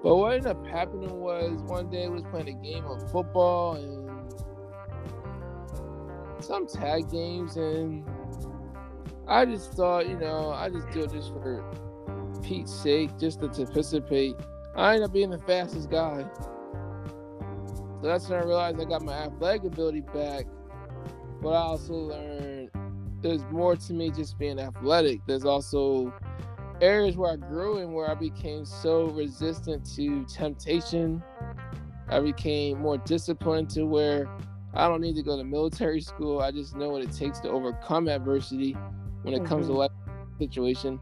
But 0.04 0.16
what 0.16 0.34
ended 0.34 0.48
up 0.48 0.66
happening 0.68 1.20
was 1.20 1.62
one 1.64 1.90
day 1.90 2.08
was 2.08 2.24
playing 2.30 2.50
a 2.50 2.54
game 2.54 2.86
of 2.86 3.10
football 3.12 3.76
and 3.76 4.08
some 6.44 6.68
tag 6.68 7.10
games, 7.10 7.56
and 7.56 8.06
I 9.28 9.46
just 9.46 9.74
thought, 9.74 10.08
you 10.08 10.18
know, 10.18 10.52
I 10.52 10.70
just 10.70 10.90
do 10.92 11.02
it 11.02 11.12
just 11.12 11.30
for 11.30 11.64
Pete's 12.44 12.74
sake, 12.74 13.18
just 13.18 13.42
to 13.42 13.48
participate. 13.48 14.36
I 14.78 14.94
ended 14.94 15.06
up 15.06 15.14
being 15.14 15.32
the 15.32 15.40
fastest 15.40 15.90
guy. 15.90 16.24
So 16.38 18.02
that's 18.04 18.30
when 18.30 18.40
I 18.40 18.44
realized 18.44 18.80
I 18.80 18.86
got 18.86 19.02
my 19.02 19.14
athletic 19.14 19.64
ability 19.64 20.02
back. 20.02 20.46
But 21.42 21.50
I 21.50 21.62
also 21.62 21.94
learned 21.94 22.70
there's 23.22 23.44
more 23.46 23.76
to 23.76 23.94
me 23.94 24.12
just 24.12 24.38
being 24.38 24.60
athletic. 24.60 25.22
There's 25.26 25.46
also 25.46 26.14
areas 26.80 27.18
where 27.18 27.34
I 27.34 27.38
grew 27.38 27.80
and 27.80 27.96
where 27.96 28.10
I 28.10 28.14
became 28.14 28.66
so 28.66 29.06
resistant 29.06 29.84
to 29.96 30.24
temptation. 30.26 31.24
I 32.10 32.20
became 32.20 32.80
more 32.80 33.00
disciplined 33.00 33.72
to 33.72 33.86
where 33.86 34.30
I 34.76 34.88
don't 34.88 35.02
need 35.02 35.16
to 35.16 35.24
go 35.24 35.38
to 35.38 35.44
military 35.44 36.02
school. 36.02 36.40
I 36.40 36.52
just 36.52 36.76
know 36.76 36.90
what 36.90 37.02
it 37.02 37.12
takes 37.12 37.40
to 37.40 37.50
overcome 37.50 38.08
adversity 38.08 38.74
when 39.24 39.34
it 39.34 39.38
mm-hmm. 39.38 39.48
comes 39.48 39.66
to 39.68 39.72
mm-hmm. 39.72 39.80
life 39.80 39.92
situation 40.38 41.00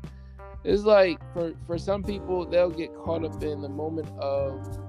it's 0.65 0.83
like 0.83 1.19
for 1.33 1.53
for 1.67 1.77
some 1.77 2.03
people 2.03 2.45
they'll 2.45 2.71
get 2.71 2.93
caught 2.95 3.23
up 3.23 3.41
in 3.43 3.61
the 3.61 3.69
moment 3.69 4.09
of 4.19 4.79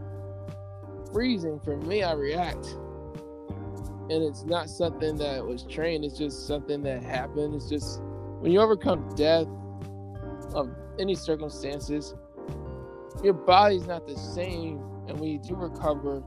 freezing. 1.13 1.61
For 1.61 1.77
me 1.77 2.03
i 2.03 2.13
react. 2.13 2.67
And 4.09 4.23
it's 4.23 4.45
not 4.45 4.71
something 4.71 5.17
that 5.17 5.45
was 5.45 5.65
trained. 5.65 6.05
It's 6.05 6.17
just 6.17 6.47
something 6.47 6.83
that 6.83 7.03
happened. 7.03 7.55
It's 7.55 7.69
just 7.69 8.01
when 8.41 8.53
you 8.53 8.61
overcome 8.61 9.15
death 9.17 9.47
of 10.55 10.71
any 10.99 11.15
circumstances 11.15 12.15
your 13.23 13.35
body's 13.35 13.87
not 13.87 14.07
the 14.07 14.17
same. 14.17 14.79
And 15.09 15.19
when 15.21 15.31
you 15.31 15.39
do 15.39 15.55
recover 15.55 16.23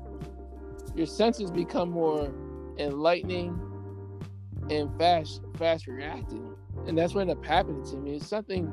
your 0.95 1.05
senses 1.05 1.51
become 1.51 1.91
more 1.91 2.33
enlightening 2.77 3.59
and 4.69 4.95
fast 4.97 5.41
fast 5.57 5.87
reacting. 5.87 6.55
And 6.87 6.97
that's 6.97 7.13
what 7.13 7.21
ended 7.21 7.37
up 7.37 7.45
happening 7.45 7.85
to 7.85 7.97
me. 7.97 8.15
It's 8.15 8.27
something 8.27 8.67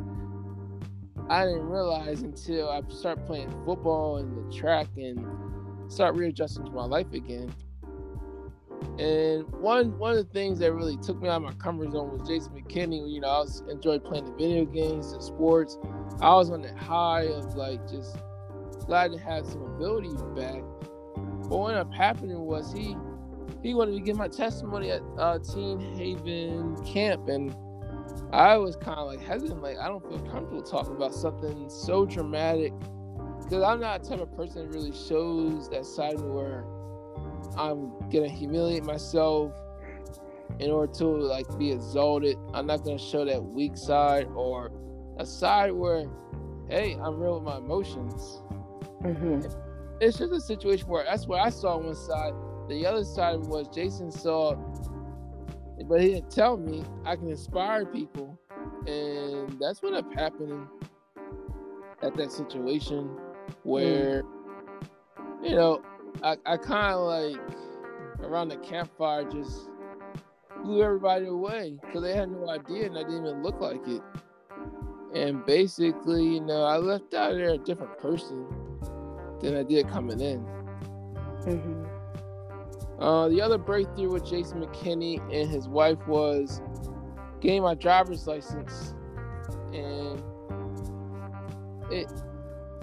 I 1.28 1.44
didn't 1.44 1.68
realize 1.68 2.22
until 2.22 2.70
I 2.70 2.82
started 2.88 3.26
playing 3.26 3.50
football 3.64 4.18
and 4.18 4.36
the 4.36 4.56
track 4.56 4.86
and 4.96 5.26
start 5.90 6.14
readjusting 6.14 6.64
to 6.64 6.70
my 6.70 6.84
life 6.84 7.12
again. 7.12 7.52
And 8.98 9.50
one 9.54 9.98
one 9.98 10.12
of 10.12 10.18
the 10.18 10.32
things 10.32 10.58
that 10.60 10.72
really 10.72 10.96
took 10.98 11.20
me 11.20 11.28
out 11.28 11.36
of 11.36 11.42
my 11.42 11.52
comfort 11.54 11.92
zone 11.92 12.16
was 12.16 12.28
Jason 12.28 12.52
McKinney. 12.52 13.10
You 13.12 13.20
know, 13.20 13.28
I 13.28 13.38
was 13.40 13.62
enjoyed 13.68 14.04
playing 14.04 14.26
the 14.26 14.32
video 14.32 14.64
games 14.64 15.12
and 15.12 15.22
sports. 15.22 15.78
I 16.20 16.34
was 16.34 16.50
on 16.50 16.62
that 16.62 16.76
high 16.76 17.22
of 17.22 17.54
like 17.56 17.86
just 17.90 18.16
glad 18.86 19.12
to 19.12 19.18
have 19.18 19.46
some 19.46 19.62
ability 19.62 20.10
back. 20.34 20.62
But 21.48 21.58
what 21.58 21.70
ended 21.70 21.86
up 21.86 21.92
happening 21.92 22.38
was 22.40 22.72
he 22.72 22.96
he 23.62 23.74
wanted 23.74 23.92
to 23.92 24.00
give 24.00 24.16
my 24.16 24.28
testimony 24.28 24.90
at 24.90 25.02
uh, 25.18 25.38
Teen 25.40 25.80
Haven 25.96 26.76
camp, 26.84 27.28
and 27.28 27.54
I 28.32 28.56
was 28.56 28.76
kind 28.76 28.98
of 28.98 29.06
like 29.06 29.20
hesitant, 29.22 29.62
like 29.62 29.78
I 29.78 29.88
don't 29.88 30.02
feel 30.02 30.18
comfortable 30.20 30.62
talking 30.62 30.96
about 30.96 31.14
something 31.14 31.68
so 31.68 32.04
dramatic 32.04 32.72
because 33.42 33.62
I'm 33.62 33.80
not 33.80 34.02
the 34.02 34.10
type 34.10 34.20
of 34.20 34.34
person 34.36 34.66
that 34.66 34.76
really 34.76 34.92
shows 34.92 35.68
that 35.70 35.86
side 35.86 36.20
where 36.20 36.64
I'm 37.56 37.92
gonna 38.10 38.28
humiliate 38.28 38.84
myself 38.84 39.52
in 40.58 40.70
order 40.70 40.92
to 40.94 41.06
like 41.06 41.46
be 41.58 41.70
exalted. 41.70 42.36
I'm 42.52 42.66
not 42.66 42.84
gonna 42.84 42.98
show 42.98 43.24
that 43.24 43.42
weak 43.42 43.76
side 43.76 44.26
or 44.34 44.72
a 45.18 45.24
side 45.24 45.72
where, 45.72 46.06
hey, 46.68 46.94
I'm 46.94 47.18
real 47.18 47.34
with 47.34 47.44
my 47.44 47.58
emotions. 47.58 48.42
Mm-hmm. 49.02 49.40
It's 50.00 50.18
just 50.18 50.32
a 50.32 50.40
situation 50.40 50.88
where 50.88 51.04
that's 51.04 51.26
what 51.26 51.40
I 51.40 51.50
saw 51.50 51.76
on 51.76 51.86
one 51.86 51.94
side. 51.94 52.32
The 52.68 52.84
other 52.84 53.04
side 53.04 53.38
was 53.46 53.68
Jason 53.68 54.10
saw 54.10 54.56
but 55.88 56.00
he 56.00 56.14
didn't 56.14 56.30
tell 56.30 56.56
me 56.56 56.84
I 57.04 57.16
can 57.16 57.28
inspire 57.30 57.86
people, 57.86 58.38
and 58.86 59.58
that's 59.60 59.82
what 59.82 59.94
up 59.94 60.12
happening 60.14 60.68
at 62.02 62.14
that 62.16 62.30
situation 62.30 63.10
where 63.62 64.22
mm. 64.22 65.48
you 65.48 65.54
know 65.54 65.82
I, 66.22 66.36
I 66.44 66.56
kind 66.56 66.94
of 66.94 67.00
like 67.00 67.40
around 68.20 68.48
the 68.48 68.56
campfire 68.56 69.24
just 69.24 69.68
blew 70.64 70.82
everybody 70.82 71.26
away 71.26 71.78
because 71.80 72.02
they 72.02 72.14
had 72.14 72.30
no 72.30 72.48
idea 72.48 72.86
and 72.86 72.98
I 72.98 73.02
didn't 73.02 73.26
even 73.26 73.42
look 73.42 73.60
like 73.60 73.86
it. 73.86 74.02
And 75.14 75.44
basically, 75.46 76.24
you 76.24 76.40
know, 76.40 76.64
I 76.64 76.76
left 76.76 77.14
out 77.14 77.34
there 77.34 77.50
a 77.50 77.58
different 77.58 77.96
person 77.98 78.46
than 79.40 79.56
I 79.56 79.62
did 79.62 79.88
coming 79.88 80.20
in. 80.20 80.40
Mm-hmm. 81.44 81.85
Uh, 82.98 83.28
the 83.28 83.40
other 83.42 83.58
breakthrough 83.58 84.10
with 84.10 84.24
Jason 84.24 84.60
McKinney 84.60 85.20
and 85.32 85.50
his 85.50 85.68
wife 85.68 85.98
was 86.06 86.62
getting 87.40 87.62
my 87.62 87.74
driver's 87.74 88.26
license, 88.26 88.94
and 89.72 90.22
it 91.90 92.10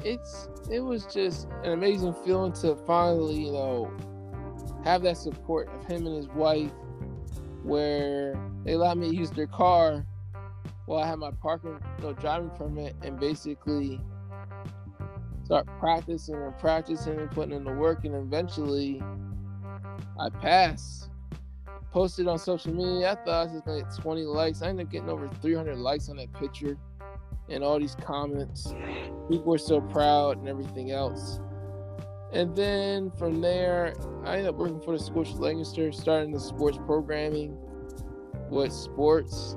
it's 0.03 0.49
it 0.69 0.81
was 0.81 1.05
just 1.07 1.47
an 1.63 1.71
amazing 1.71 2.13
feeling 2.25 2.51
to 2.53 2.75
finally 2.85 3.45
you 3.45 3.51
know 3.51 3.91
have 4.83 5.01
that 5.01 5.17
support 5.17 5.67
of 5.69 5.85
him 5.85 6.05
and 6.05 6.15
his 6.15 6.27
wife, 6.29 6.71
where 7.63 8.39
they 8.65 8.73
allowed 8.73 8.97
me 8.99 9.09
to 9.09 9.15
use 9.15 9.31
their 9.31 9.47
car 9.47 10.05
while 10.85 11.01
I 11.01 11.07
had 11.07 11.17
my 11.17 11.31
parking 11.31 11.79
you 11.97 12.03
know, 12.03 12.13
driving 12.13 12.51
permit, 12.51 12.95
and 13.01 13.19
basically 13.19 13.99
start 15.43 15.65
practicing 15.79 16.35
and 16.35 16.55
practicing 16.59 17.19
and 17.19 17.31
putting 17.31 17.55
in 17.55 17.63
the 17.63 17.73
work, 17.73 18.05
and 18.05 18.13
eventually 18.13 19.01
I 20.19 20.29
passed. 20.29 21.09
Posted 21.91 22.27
on 22.27 22.39
social 22.39 22.73
media. 22.73 23.11
I 23.11 23.15
thought 23.15 23.49
I 23.49 23.53
was 23.53 23.61
gonna 23.61 23.81
get 23.81 23.95
20 23.95 24.23
likes. 24.23 24.61
I 24.61 24.69
ended 24.69 24.87
up 24.87 24.91
getting 24.91 25.09
over 25.09 25.27
300 25.41 25.77
likes 25.77 26.09
on 26.09 26.17
that 26.17 26.33
picture 26.33 26.77
and 27.49 27.63
all 27.63 27.79
these 27.79 27.95
comments. 27.95 28.73
People 29.29 29.45
were 29.45 29.57
so 29.57 29.79
proud 29.79 30.37
and 30.39 30.47
everything 30.47 30.91
else. 30.91 31.39
And 32.31 32.55
then 32.55 33.11
from 33.11 33.41
there, 33.41 33.93
I 34.25 34.37
ended 34.37 34.47
up 34.47 34.55
working 34.55 34.81
for 34.81 34.97
the 34.97 35.03
school 35.03 35.21
of 35.21 35.39
Lancaster, 35.39 35.91
starting 35.91 36.31
the 36.31 36.39
sports 36.39 36.79
programming 36.85 37.55
with 38.49 38.73
sports, 38.73 39.55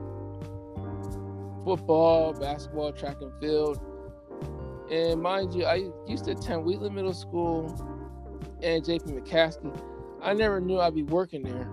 football, 1.65 2.35
basketball, 2.35 2.93
track 2.93 3.17
and 3.23 3.33
field. 3.41 3.81
And 4.91 5.23
mind 5.23 5.55
you, 5.55 5.65
I 5.65 5.89
used 6.07 6.27
to 6.27 6.33
attend 6.33 6.65
Wheatland 6.65 6.95
Middle 6.95 7.15
School 7.15 7.67
and 8.63 8.85
JP 8.85 9.23
McCaskey. 9.23 9.75
I 10.27 10.35
never 10.35 10.61
knew 10.61 10.81
I'd 10.81 10.93
be 10.93 11.05
working 11.05 11.45
there. 11.45 11.71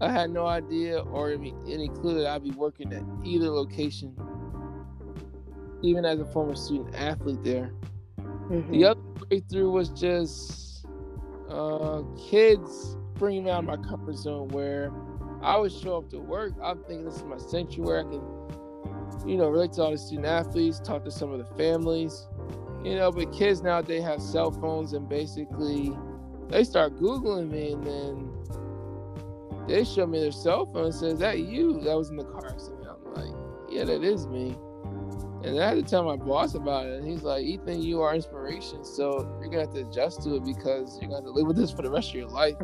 I 0.00 0.10
had 0.10 0.30
no 0.30 0.46
idea 0.46 0.98
or 0.98 1.30
any 1.30 1.88
clue 1.90 2.18
that 2.18 2.26
I'd 2.26 2.42
be 2.42 2.50
working 2.50 2.92
at 2.92 3.04
either 3.22 3.48
location, 3.48 4.16
even 5.80 6.04
as 6.04 6.18
a 6.18 6.24
former 6.24 6.56
student 6.56 6.92
athlete 6.96 7.44
there. 7.44 7.72
Mm-hmm. 8.18 8.72
The 8.72 8.84
other 8.84 9.00
breakthrough 9.00 9.70
was 9.70 9.90
just 9.90 10.86
uh, 11.48 12.02
kids 12.28 12.96
bringing 13.14 13.44
me 13.44 13.50
out 13.52 13.60
of 13.60 13.66
my 13.66 13.76
comfort 13.76 14.16
zone 14.16 14.48
where 14.48 14.92
I 15.40 15.56
would 15.56 15.70
show 15.70 15.98
up 15.98 16.10
to 16.10 16.18
work. 16.18 16.54
I'm 16.60 16.78
thinking 16.82 17.04
this 17.04 17.18
is 17.18 17.22
my 17.22 17.38
sanctuary. 17.38 18.00
I 18.00 18.02
can, 18.02 19.28
you 19.28 19.36
know, 19.36 19.48
relate 19.50 19.74
to 19.74 19.84
all 19.84 19.92
the 19.92 19.98
student 19.98 20.26
athletes, 20.26 20.80
talk 20.80 21.04
to 21.04 21.12
some 21.12 21.30
of 21.30 21.38
the 21.38 21.54
families, 21.54 22.26
you 22.82 22.96
know. 22.96 23.12
But 23.12 23.32
kids 23.32 23.62
nowadays 23.62 24.02
have 24.02 24.20
cell 24.20 24.50
phones 24.50 24.94
and 24.94 25.08
basically 25.08 25.96
they 26.48 26.64
start 26.64 26.96
Googling 26.96 27.50
me 27.50 27.72
and 27.72 27.86
then 27.86 28.30
they 29.66 29.84
show 29.84 30.06
me 30.06 30.20
their 30.20 30.32
cell 30.32 30.66
phone 30.66 30.86
and 30.86 30.94
says, 30.94 31.18
that 31.18 31.38
you 31.40 31.80
that 31.80 31.96
was 31.96 32.10
in 32.10 32.16
the 32.16 32.24
car 32.24 32.46
accident? 32.48 32.86
I'm 32.88 33.14
like, 33.14 33.34
yeah, 33.70 33.84
that 33.84 34.04
is 34.04 34.26
me. 34.26 34.56
And 35.42 35.60
I 35.60 35.68
had 35.68 35.74
to 35.74 35.82
tell 35.82 36.04
my 36.04 36.16
boss 36.16 36.54
about 36.54 36.86
it. 36.86 36.98
And 36.98 37.06
he's 37.06 37.22
like, 37.22 37.44
Ethan, 37.44 37.82
you 37.82 38.00
are 38.00 38.14
inspiration. 38.14 38.82
So 38.82 39.20
you're 39.40 39.50
going 39.50 39.66
to 39.66 39.66
have 39.66 39.74
to 39.74 39.80
adjust 39.88 40.22
to 40.22 40.36
it 40.36 40.44
because 40.44 40.98
you're 41.00 41.10
going 41.10 41.10
to 41.10 41.16
have 41.16 41.24
to 41.24 41.30
live 41.30 41.46
with 41.46 41.56
this 41.56 41.70
for 41.70 41.82
the 41.82 41.90
rest 41.90 42.10
of 42.10 42.14
your 42.14 42.28
life. 42.28 42.56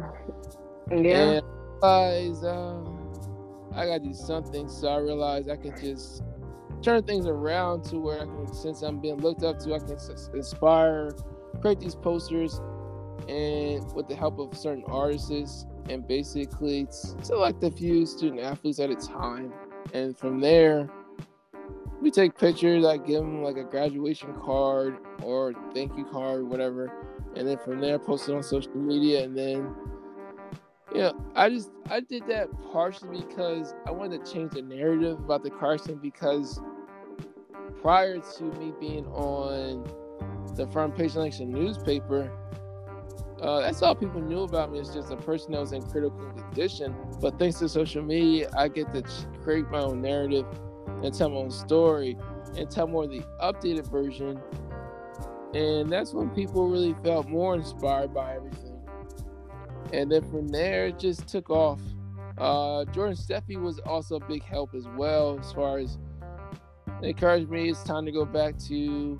Yeah. 0.91 0.97
And 0.97 1.45
I 1.83 2.21
realized, 2.23 2.45
um, 2.45 3.13
I 3.75 3.85
got 3.85 3.99
to 3.99 4.09
do 4.09 4.15
something. 4.15 4.67
So 4.69 4.89
I 4.89 4.97
realized 4.97 5.51
I 5.51 5.57
can 5.57 5.79
just 5.79 6.23
turn 6.83 7.03
things 7.03 7.27
around 7.27 7.85
to 7.85 7.99
where 7.99 8.23
I 8.23 8.25
can, 8.25 8.53
since 8.55 8.81
I'm 8.81 8.99
being 8.99 9.19
looked 9.19 9.43
up 9.43 9.59
to, 9.61 9.75
I 9.75 9.79
can 9.79 9.99
inspire, 10.33 11.15
create 11.61 11.81
these 11.81 11.95
posters, 11.95 12.63
and 13.29 13.93
with 13.95 14.09
the 14.09 14.15
help 14.15 14.39
of 14.39 14.57
certain 14.57 14.85
artists, 14.87 15.67
and 15.89 16.07
basically 16.07 16.87
select 16.91 17.63
a 17.65 17.71
few 17.71 18.07
student 18.07 18.41
athletes 18.41 18.79
at 18.79 18.91
a 18.91 18.97
time. 18.97 19.53
And 19.93 20.17
from 20.17 20.41
there, 20.41 20.89
we 22.01 22.11
take 22.11 22.39
pictures. 22.39 22.85
I 22.85 22.97
give 22.97 23.21
them 23.21 23.43
like 23.43 23.57
a 23.57 23.65
graduation 23.65 24.33
card 24.35 24.99
or 25.23 25.53
thank 25.75 25.97
you 25.97 26.05
card, 26.05 26.45
whatever. 26.45 26.93
And 27.37 27.47
then 27.47 27.59
from 27.59 27.81
there, 27.81 27.99
post 27.99 28.29
it 28.29 28.35
on 28.35 28.43
social 28.43 28.75
media. 28.75 29.25
And 29.25 29.37
then, 29.37 29.75
you 30.93 31.01
know, 31.01 31.25
I 31.35 31.51
just 31.51 31.71
I 31.89 32.01
did 32.01 32.27
that 32.29 32.49
partially 32.73 33.23
because 33.23 33.75
I 33.87 33.91
wanted 33.91 34.25
to 34.25 34.33
change 34.33 34.53
the 34.53 34.63
narrative 34.63 35.19
about 35.19 35.43
the 35.43 35.51
Carson 35.51 35.97
because 35.97 36.61
prior 37.81 38.19
to 38.19 38.45
me 38.45 38.73
being 38.79 39.07
on 39.07 39.85
the 40.55 40.67
front 40.69 40.97
page 40.97 41.17
election 41.17 41.51
newspaper, 41.51 42.31
uh, 43.41 43.61
that's 43.61 43.83
all 43.83 43.95
people 43.95 44.21
knew 44.21 44.43
about 44.43 44.71
me. 44.71 44.79
It's 44.79 44.93
just 44.93 45.11
a 45.11 45.17
person 45.17 45.53
that 45.53 45.61
was 45.61 45.73
in 45.73 45.83
critical 45.83 46.31
condition. 46.33 46.95
But 47.21 47.39
thanks 47.39 47.59
to 47.61 47.69
social 47.69 48.03
media, 48.03 48.51
I 48.57 48.69
get 48.69 48.93
to 48.93 49.03
create 49.43 49.69
my 49.71 49.81
own 49.81 50.03
narrative 50.03 50.47
and 51.03 51.15
tell 51.15 51.31
my 51.31 51.37
own 51.37 51.51
story 51.51 52.19
and 52.57 52.71
tell 52.71 52.87
more 52.87 53.05
of 53.05 53.11
the 53.11 53.25
updated 53.43 53.91
version. 53.91 54.41
And 55.55 55.91
that's 55.91 56.13
when 56.13 56.31
people 56.31 56.69
really 56.69 56.95
felt 57.03 57.29
more 57.29 57.55
inspired 57.55 58.13
by 58.13 58.35
everything. 58.35 58.79
And 59.93 60.13
then 60.13 60.23
from 60.31 60.49
there, 60.49 60.87
it 60.89 60.99
just 60.99 61.27
took 61.27 61.51
off. 61.51 61.81
Uh, 62.39 62.85
Jordan 62.87 63.17
Steffi 63.17 63.61
was 63.61 63.79
also 63.81 64.17
a 64.17 64.25
big 64.27 64.45
help 64.45 64.75
as 64.75 64.87
well, 64.97 65.39
as 65.39 65.53
far 65.53 65.79
as 65.79 65.99
encouraged 67.03 67.51
me. 67.51 67.71
It's 67.71 67.83
time 67.83 68.05
to 68.05 68.13
go 68.13 68.25
back 68.25 68.59
to 68.69 69.19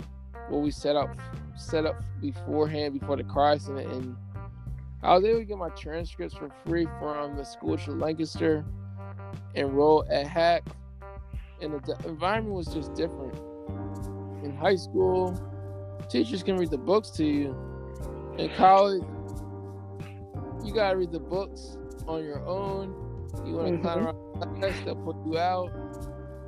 what 0.51 0.61
we 0.61 0.71
set 0.71 0.95
up 0.95 1.15
set 1.55 1.85
up 1.85 2.03
beforehand 2.19 2.99
before 2.99 3.15
the 3.15 3.23
car 3.23 3.53
accident, 3.53 3.91
and 3.91 4.15
I 5.03 5.15
was 5.15 5.23
able 5.23 5.39
to 5.39 5.45
get 5.45 5.57
my 5.57 5.69
transcripts 5.69 6.35
for 6.35 6.51
free 6.65 6.87
from 6.99 7.35
the 7.35 7.43
school 7.43 7.77
to 7.77 7.91
Lancaster, 7.91 8.65
enroll 9.55 10.05
at 10.09 10.27
HACC, 10.27 10.61
and 11.61 11.73
the 11.73 11.97
environment 12.07 12.55
was 12.55 12.67
just 12.67 12.93
different. 12.93 13.35
In 14.43 14.55
high 14.55 14.75
school, 14.75 15.39
teachers 16.09 16.43
can 16.43 16.57
read 16.57 16.71
the 16.71 16.77
books 16.77 17.09
to 17.11 17.25
you. 17.25 17.55
In 18.37 18.49
college, 18.55 19.03
you 20.63 20.73
gotta 20.73 20.97
read 20.97 21.11
the 21.11 21.19
books 21.19 21.77
on 22.07 22.23
your 22.23 22.45
own. 22.45 22.89
You 23.45 23.53
want 23.53 23.67
to 23.67 23.73
mm-hmm. 23.73 23.81
climb 23.81 24.07
around 24.07 24.85
they'll 24.85 24.95
put 24.95 25.15
you 25.25 25.37
out, 25.37 25.71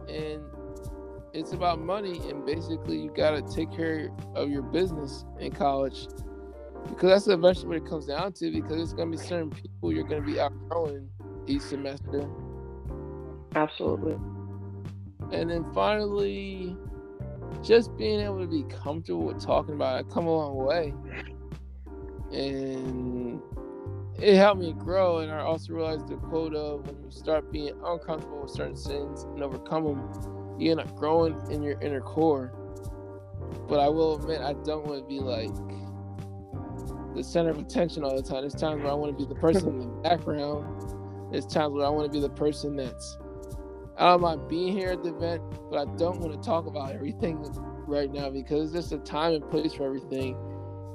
and 0.10 0.42
it's 1.34 1.52
about 1.52 1.82
money. 1.82 2.20
And 2.30 2.46
basically, 2.46 3.00
you 3.00 3.12
gotta 3.16 3.42
take 3.42 3.72
care 3.72 4.10
of 4.36 4.50
your 4.50 4.62
business 4.62 5.26
in 5.40 5.52
college 5.52 6.08
because 6.88 7.10
that's 7.10 7.28
eventually 7.28 7.68
what 7.68 7.78
it 7.78 7.86
comes 7.86 8.06
down 8.06 8.34
to. 8.34 8.52
Because 8.52 8.82
it's 8.82 8.94
gonna 8.94 9.12
be 9.12 9.18
certain 9.18 9.50
people 9.50 9.92
you're 9.92 10.08
gonna 10.08 10.22
be 10.22 10.40
outgrowing 10.40 11.10
each 11.48 11.62
semester. 11.62 12.30
Absolutely. 13.56 14.18
And 15.32 15.50
then 15.50 15.66
finally, 15.74 16.78
just 17.64 17.96
being 17.98 18.20
able 18.20 18.40
to 18.40 18.48
be 18.48 18.64
comfortable 18.64 19.24
with 19.24 19.44
talking 19.44 19.76
about 19.76 20.02
it, 20.02 20.10
come 20.10 20.28
a 20.28 20.32
long 20.32 20.56
way. 20.56 20.94
And 22.32 23.42
it 24.20 24.36
helped 24.36 24.62
me 24.62 24.74
grow. 24.74 25.20
And 25.20 25.32
I 25.32 25.40
also 25.40 25.74
realized 25.74 26.08
the 26.08 26.16
quote 26.16 26.54
of 26.56 26.86
when 26.88 27.04
you 27.04 27.12
start 27.12 27.52
being 27.52 27.74
uncomfortable 27.84 28.42
with 28.42 28.52
certain 28.52 28.76
sins 28.76 29.24
and 29.24 29.42
overcome 29.42 29.86
them, 29.86 30.43
you 30.58 30.72
end 30.72 30.80
up 30.80 30.96
growing 30.96 31.40
in 31.52 31.62
your 31.62 31.80
inner 31.82 32.02
core. 32.02 32.54
But 33.68 33.80
I 33.80 33.90
will 33.90 34.16
admit, 34.16 34.42
I 34.42 34.54
don't 34.54 34.86
want 34.86 35.02
to 35.02 35.08
be 35.08 35.20
like 35.20 35.52
the 37.16 37.24
center 37.24 37.52
of 37.52 37.60
attention 37.60 38.04
all 38.04 38.16
the 38.16 38.24
time. 38.24 38.42
There's 38.42 38.56
times 38.56 38.82
where 38.82 38.92
I 38.92 38.96
want 38.96 39.18
to 39.18 39.26
be 39.26 39.28
the 39.28 39.40
person 39.40 39.68
in 39.70 39.80
the 39.80 39.86
background. 40.04 41.32
There's 41.32 41.46
times 41.46 41.74
where 41.74 41.86
I 41.86 41.90
want 41.90 42.12
to 42.12 42.12
be 42.12 42.20
the 42.20 42.30
person 42.30 42.76
that's 42.76 43.18
I 43.98 44.08
don't 44.08 44.22
mind 44.22 44.48
being 44.48 44.74
here 44.74 44.90
at 44.90 45.04
the 45.04 45.16
event, 45.16 45.42
but 45.70 45.88
I 45.88 45.98
don't 45.98 46.20
want 46.20 46.34
to 46.34 46.40
talk 46.46 46.66
about 46.66 46.94
everything 46.94 47.46
right 47.88 48.12
now 48.12 48.30
because 48.30 48.74
there's 48.74 48.92
a 48.92 48.98
time 49.00 49.34
and 49.34 49.50
place 49.50 49.74
for 49.74 49.86
everything. 49.86 50.36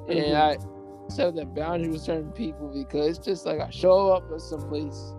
And 0.09 0.19
mm-hmm. 0.19 0.37
I 0.37 1.11
set 1.11 1.35
that 1.37 1.55
boundary 1.55 1.91
with 1.91 2.03
certain 2.03 2.33
people 2.33 2.73
because 2.75 3.19
it's 3.19 3.25
just 3.25 3.47
like 3.47 3.61
I 3.61 3.71
show 3.71 4.11
up 4.13 4.31
at 4.33 4.41
some 4.41 4.69
place, 4.69 5.13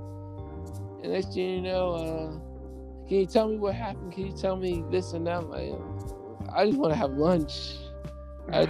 and 1.03 1.13
next 1.13 1.33
thing 1.33 1.49
you 1.49 1.61
know, 1.61 1.93
uh, 1.93 2.48
can 3.09 3.17
you 3.17 3.25
tell 3.25 3.49
me 3.49 3.57
what 3.57 3.75
happened? 3.75 4.13
Can 4.13 4.27
you 4.27 4.31
tell 4.31 4.55
me 4.55 4.85
this 4.89 5.11
and 5.13 5.27
that? 5.27 5.49
Like, 5.49 5.73
I 6.55 6.65
just 6.65 6.77
want 6.77 6.93
to 6.93 6.97
have 6.97 7.11
lunch. 7.11 7.75
I, 8.53 8.61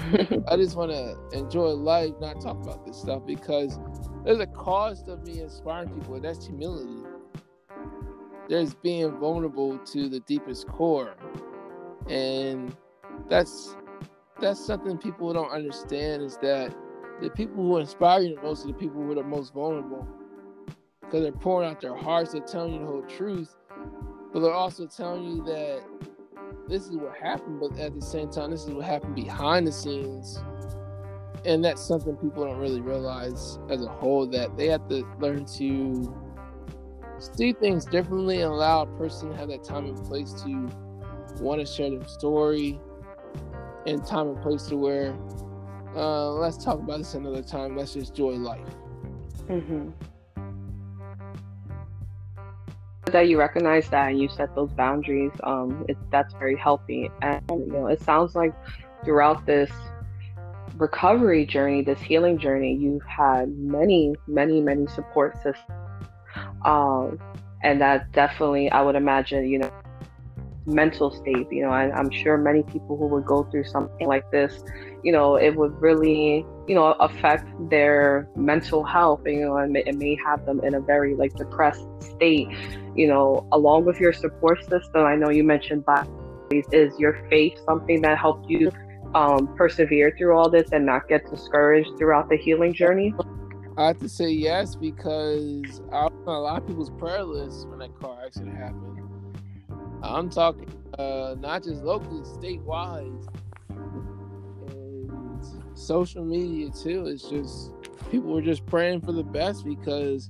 I 0.47 0.55
just 0.55 0.75
want 0.75 0.91
to 0.91 1.37
enjoy 1.37 1.67
life, 1.69 2.13
not 2.19 2.41
talk 2.41 2.61
about 2.63 2.85
this 2.85 2.97
stuff 2.97 3.25
because 3.27 3.77
there's 4.25 4.39
a 4.39 4.47
cost 4.47 5.07
of 5.07 5.23
me 5.27 5.41
inspiring 5.41 5.89
people, 5.89 6.15
and 6.15 6.23
that's 6.23 6.47
humility 6.47 7.03
there's 8.49 8.73
being 8.73 9.11
vulnerable 9.19 9.77
to 9.77 10.09
the 10.09 10.19
deepest 10.21 10.67
core 10.67 11.15
and 12.09 12.75
that's 13.29 13.75
that's 14.41 14.59
something 14.59 14.97
people 14.97 15.31
don't 15.31 15.51
understand 15.51 16.23
is 16.23 16.37
that 16.37 16.75
the 17.21 17.29
people 17.29 17.63
who 17.63 17.77
inspire 17.77 18.21
you 18.21 18.35
the 18.35 18.41
most 18.41 18.63
are 18.65 18.67
the 18.69 18.73
people 18.73 19.01
who 19.01 19.11
are 19.11 19.15
the 19.15 19.23
most 19.23 19.53
vulnerable 19.53 20.07
because 21.01 21.21
they're 21.21 21.31
pouring 21.31 21.69
out 21.69 21.79
their 21.79 21.95
hearts 21.95 22.31
they're 22.31 22.41
telling 22.41 22.73
you 22.73 22.79
the 22.79 22.85
whole 22.85 23.03
truth 23.03 23.55
but 24.33 24.41
they're 24.41 24.53
also 24.53 24.85
telling 24.85 25.23
you 25.23 25.43
that 25.43 25.83
this 26.67 26.87
is 26.87 26.95
what 26.95 27.15
happened 27.17 27.59
but 27.59 27.77
at 27.79 27.95
the 27.95 28.01
same 28.01 28.29
time 28.29 28.51
this 28.51 28.63
is 28.63 28.69
what 28.69 28.85
happened 28.85 29.15
behind 29.15 29.67
the 29.67 29.71
scenes. 29.71 30.39
And 31.45 31.63
that's 31.63 31.81
something 31.81 32.15
people 32.17 32.45
don't 32.45 32.59
really 32.59 32.81
realize 32.81 33.59
as 33.69 33.83
a 33.83 33.87
whole 33.87 34.27
that 34.27 34.57
they 34.57 34.67
have 34.67 34.87
to 34.89 35.05
learn 35.19 35.45
to 35.57 36.13
see 37.17 37.53
things 37.53 37.85
differently 37.85 38.41
and 38.41 38.51
allow 38.51 38.81
a 38.81 38.85
person 38.97 39.29
to 39.29 39.37
have 39.37 39.47
that 39.49 39.63
time 39.63 39.85
and 39.85 39.97
place 40.05 40.33
to 40.43 40.69
want 41.41 41.61
to 41.61 41.65
share 41.65 41.89
their 41.89 42.05
story 42.07 42.79
and 43.85 44.05
time 44.05 44.27
and 44.27 44.41
place 44.41 44.63
to 44.63 44.75
where 44.75 45.17
uh, 45.95 46.31
let's 46.33 46.63
talk 46.63 46.79
about 46.79 46.99
this 46.99 47.13
another 47.13 47.41
time. 47.41 47.75
Let's 47.75 47.93
just 47.93 48.11
enjoy 48.11 48.33
life. 48.33 48.67
Mm-hmm. 49.47 49.89
That 53.11 53.27
you 53.27 53.37
recognize 53.37 53.89
that 53.89 54.09
and 54.09 54.19
you 54.19 54.27
set 54.29 54.53
those 54.55 54.71
boundaries 54.71 55.31
um 55.43 55.85
it, 55.87 55.97
that's 56.11 56.33
very 56.35 56.55
healthy 56.55 57.09
and 57.21 57.41
you 57.49 57.67
know 57.67 57.87
it 57.87 58.01
sounds 58.01 58.35
like 58.35 58.53
throughout 59.03 59.45
this 59.45 59.71
recovery 60.77 61.45
journey 61.45 61.81
this 61.81 61.99
healing 61.99 62.37
journey 62.37 62.75
you've 62.75 63.03
had 63.03 63.49
many 63.57 64.15
many 64.27 64.61
many 64.61 64.87
support 64.87 65.35
systems 65.43 65.79
um, 66.63 67.19
and 67.63 67.81
that 67.81 68.11
definitely, 68.11 68.69
I 68.71 68.81
would 68.81 68.95
imagine, 68.95 69.47
you 69.47 69.59
know, 69.59 69.71
mental 70.65 71.11
state. 71.11 71.47
You 71.51 71.63
know, 71.63 71.69
I, 71.69 71.97
am 71.97 72.09
sure 72.09 72.37
many 72.37 72.63
people 72.63 72.97
who 72.97 73.07
would 73.07 73.25
go 73.25 73.43
through 73.43 73.65
something 73.65 74.07
like 74.07 74.29
this, 74.31 74.63
you 75.03 75.11
know, 75.11 75.35
it 75.35 75.55
would 75.55 75.79
really, 75.81 76.45
you 76.67 76.75
know, 76.75 76.93
affect 76.99 77.47
their 77.69 78.27
mental 78.35 78.83
health. 78.83 79.21
You 79.25 79.41
know, 79.41 79.57
and 79.57 79.75
it 79.75 79.95
may 79.95 80.17
have 80.25 80.45
them 80.45 80.59
in 80.63 80.75
a 80.75 80.79
very 80.79 81.15
like 81.15 81.33
depressed 81.35 81.85
state. 81.99 82.47
You 82.95 83.07
know, 83.07 83.47
along 83.51 83.85
with 83.85 83.99
your 83.99 84.13
support 84.13 84.61
system, 84.61 85.05
I 85.05 85.15
know 85.15 85.29
you 85.29 85.43
mentioned 85.43 85.85
but 85.85 86.07
is 86.51 86.97
your 86.97 87.25
faith 87.29 87.53
something 87.65 88.01
that 88.01 88.17
helped 88.17 88.49
you 88.49 88.71
um, 89.13 89.53
persevere 89.55 90.13
through 90.17 90.35
all 90.35 90.49
this 90.49 90.71
and 90.71 90.85
not 90.85 91.07
get 91.07 91.29
discouraged 91.29 91.89
throughout 91.97 92.29
the 92.29 92.37
healing 92.37 92.73
journey? 92.73 93.13
I 93.77 93.87
have 93.87 93.99
to 93.99 94.09
say 94.09 94.29
yes 94.29 94.75
because 94.75 95.81
I 95.91 96.03
was 96.03 96.11
a 96.27 96.31
lot 96.31 96.61
of 96.61 96.67
people's 96.67 96.89
prayer 96.89 97.23
lists 97.23 97.65
when 97.65 97.79
that 97.79 97.97
car 97.99 98.17
accident 98.25 98.57
happened. 98.57 98.99
I'm 100.01 100.29
talking 100.29 100.69
uh, 100.97 101.35
not 101.39 101.63
just 101.63 101.83
locally, 101.83 102.21
statewide. 102.21 103.25
Social 105.79 106.25
media 106.25 106.69
too. 106.71 107.05
It's 107.07 107.29
just 107.29 107.71
people 108.11 108.33
were 108.33 108.41
just 108.41 108.65
praying 108.65 109.01
for 109.01 109.11
the 109.11 109.23
best 109.23 109.65
because 109.65 110.29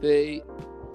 they 0.00 0.42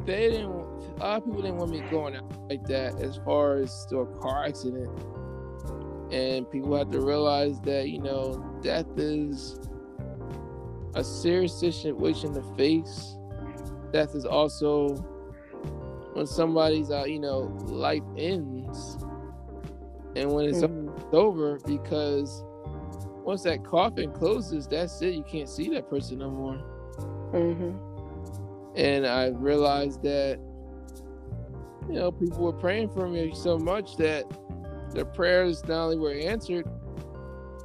they 0.05 0.29
didn't 0.29 0.51
a 0.97 0.99
lot 0.99 1.17
of 1.17 1.25
people 1.25 1.41
didn't 1.41 1.57
want 1.57 1.71
me 1.71 1.81
going 1.89 2.15
out 2.15 2.49
like 2.49 2.65
that 2.65 2.99
as 2.99 3.17
far 3.25 3.57
as 3.57 3.85
to 3.88 3.99
a 3.99 4.05
car 4.19 4.45
accident. 4.45 4.89
And 6.11 6.49
people 6.49 6.77
have 6.77 6.91
to 6.91 7.01
realize 7.01 7.59
that, 7.61 7.89
you 7.89 7.99
know, 7.99 8.59
death 8.61 8.85
is 8.97 9.59
a 10.93 11.03
serious 11.03 11.57
situation 11.59 12.33
to 12.33 12.41
face. 12.55 13.17
Death 13.91 14.15
is 14.15 14.25
also 14.25 14.89
when 16.13 16.27
somebody's 16.27 16.91
uh, 16.91 17.05
you 17.05 17.19
know, 17.19 17.57
life 17.67 18.03
ends 18.17 18.97
and 20.15 20.31
when 20.31 20.45
it's 20.45 20.59
mm-hmm. 20.59 21.15
over 21.15 21.59
because 21.65 22.43
once 23.25 23.41
that 23.43 23.63
coffin 23.63 24.11
closes, 24.11 24.67
that's 24.67 25.01
it. 25.01 25.15
You 25.15 25.23
can't 25.23 25.49
see 25.49 25.69
that 25.69 25.89
person 25.89 26.19
no 26.19 26.29
more. 26.29 26.61
Mm-hmm. 27.33 28.77
And 28.77 29.07
I 29.07 29.29
realized 29.29 30.03
that, 30.03 30.39
you 31.88 31.95
know, 31.95 32.11
people 32.11 32.39
were 32.39 32.53
praying 32.53 32.89
for 32.89 33.07
me 33.07 33.33
so 33.33 33.57
much 33.57 33.97
that 33.97 34.25
their 34.91 35.05
prayers 35.05 35.63
not 35.63 35.85
only 35.85 35.97
were 35.97 36.13
answered, 36.13 36.65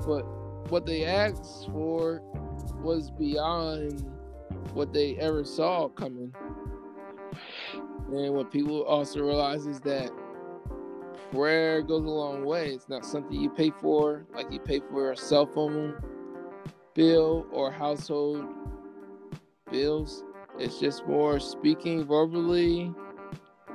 but 0.07 0.23
what 0.71 0.87
they 0.87 1.05
asked 1.05 1.69
for 1.73 2.23
was 2.83 3.11
beyond 3.11 4.03
what 4.73 4.93
they 4.93 5.17
ever 5.17 5.45
saw 5.45 5.89
coming. 5.89 6.33
And 8.13 8.35
what 8.35 8.51
people 8.51 8.83
also 8.85 9.21
realize 9.21 9.67
is 9.67 9.81
that 9.81 10.11
prayer 11.31 11.83
goes 11.83 12.05
a 12.05 12.09
long 12.09 12.45
way. 12.45 12.71
It's 12.71 12.89
not 12.89 13.05
something 13.05 13.41
you 13.41 13.51
pay 13.51 13.71
for, 13.71 14.27
like 14.35 14.51
you 14.51 14.59
pay 14.61 14.81
for 14.91 15.13
a 15.13 15.17
cell 15.17 15.47
phone 15.47 16.01
bill 16.95 17.47
or 17.53 17.71
household 17.71 18.47
bills. 19.71 20.25
It's 20.59 20.79
just 20.79 21.07
more 21.07 21.41
speaking 21.41 22.05
verbally, 22.05 22.93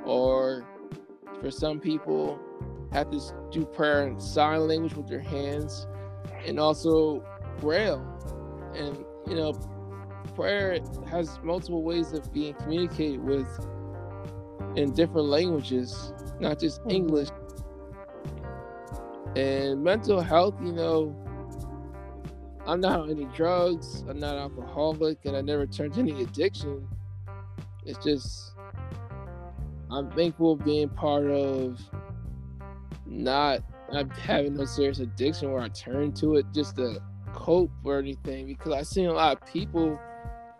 or 0.04 0.66
for 1.40 1.50
some 1.50 1.80
people, 1.80 2.38
have 2.92 3.10
to 3.10 3.20
do 3.50 3.64
prayer 3.64 4.06
in 4.06 4.20
sign 4.20 4.68
language 4.68 4.94
with 4.94 5.08
their 5.08 5.20
hands, 5.20 5.86
and 6.44 6.60
also 6.60 7.24
braille. 7.60 8.04
And 8.74 9.04
you 9.26 9.34
know, 9.34 9.52
prayer 10.34 10.78
has 11.08 11.40
multiple 11.42 11.82
ways 11.82 12.12
of 12.12 12.32
being 12.32 12.54
communicated 12.54 13.20
with 13.24 13.48
in 14.76 14.92
different 14.92 15.26
languages, 15.28 16.12
not 16.38 16.60
just 16.60 16.80
mm-hmm. 16.82 16.90
English. 16.90 17.28
And 19.36 19.84
mental 19.84 20.22
health, 20.22 20.54
you 20.62 20.72
know, 20.72 21.14
I'm 22.66 22.80
not 22.80 23.00
on 23.00 23.10
any 23.10 23.26
drugs, 23.26 24.02
I'm 24.08 24.18
not 24.18 24.34
alcoholic, 24.38 25.26
and 25.26 25.36
I 25.36 25.42
never 25.42 25.66
turned 25.66 25.92
to 25.94 26.00
any 26.00 26.22
addiction. 26.22 26.88
It's 27.84 28.02
just, 28.02 28.54
I'm 29.90 30.10
thankful 30.12 30.56
being 30.56 30.88
part 30.88 31.26
of 31.26 31.78
not, 33.04 33.60
not 33.92 34.10
having 34.16 34.54
no 34.54 34.64
serious 34.64 35.00
addiction 35.00 35.52
where 35.52 35.60
I 35.60 35.68
turn 35.68 36.12
to 36.14 36.36
it 36.36 36.46
just 36.54 36.76
to 36.76 36.98
cope 37.34 37.70
or 37.84 37.98
anything 37.98 38.46
because 38.46 38.72
I've 38.72 38.86
seen 38.86 39.04
a 39.04 39.12
lot 39.12 39.36
of 39.36 39.52
people 39.52 40.00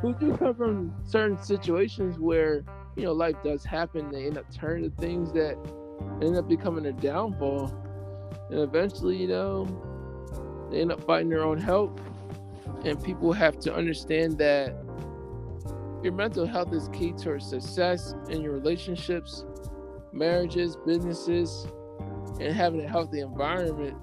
who 0.02 0.14
do 0.16 0.36
come 0.36 0.54
from 0.54 0.94
certain 1.02 1.42
situations 1.42 2.18
where, 2.18 2.62
you 2.94 3.04
know, 3.04 3.12
life 3.12 3.36
does 3.42 3.64
happen. 3.64 4.10
They 4.10 4.26
end 4.26 4.36
up 4.36 4.44
turning 4.54 4.90
to 4.90 4.96
things 4.98 5.32
that 5.32 5.56
end 6.20 6.36
up 6.36 6.46
becoming 6.46 6.84
a 6.84 6.92
downfall 6.92 7.72
and 8.50 8.60
eventually, 8.60 9.16
you 9.16 9.28
know, 9.28 9.66
they 10.70 10.80
end 10.80 10.92
up 10.92 11.02
fighting 11.04 11.28
their 11.28 11.44
own 11.44 11.58
health. 11.58 12.00
And 12.84 13.02
people 13.02 13.32
have 13.32 13.58
to 13.60 13.74
understand 13.74 14.38
that 14.38 14.74
your 16.02 16.12
mental 16.12 16.46
health 16.46 16.72
is 16.72 16.88
key 16.92 17.12
to 17.18 17.40
success 17.40 18.14
in 18.28 18.42
your 18.42 18.52
relationships, 18.52 19.44
marriages, 20.12 20.76
businesses, 20.86 21.66
and 22.40 22.54
having 22.54 22.80
a 22.84 22.88
healthy 22.88 23.20
environment. 23.20 23.96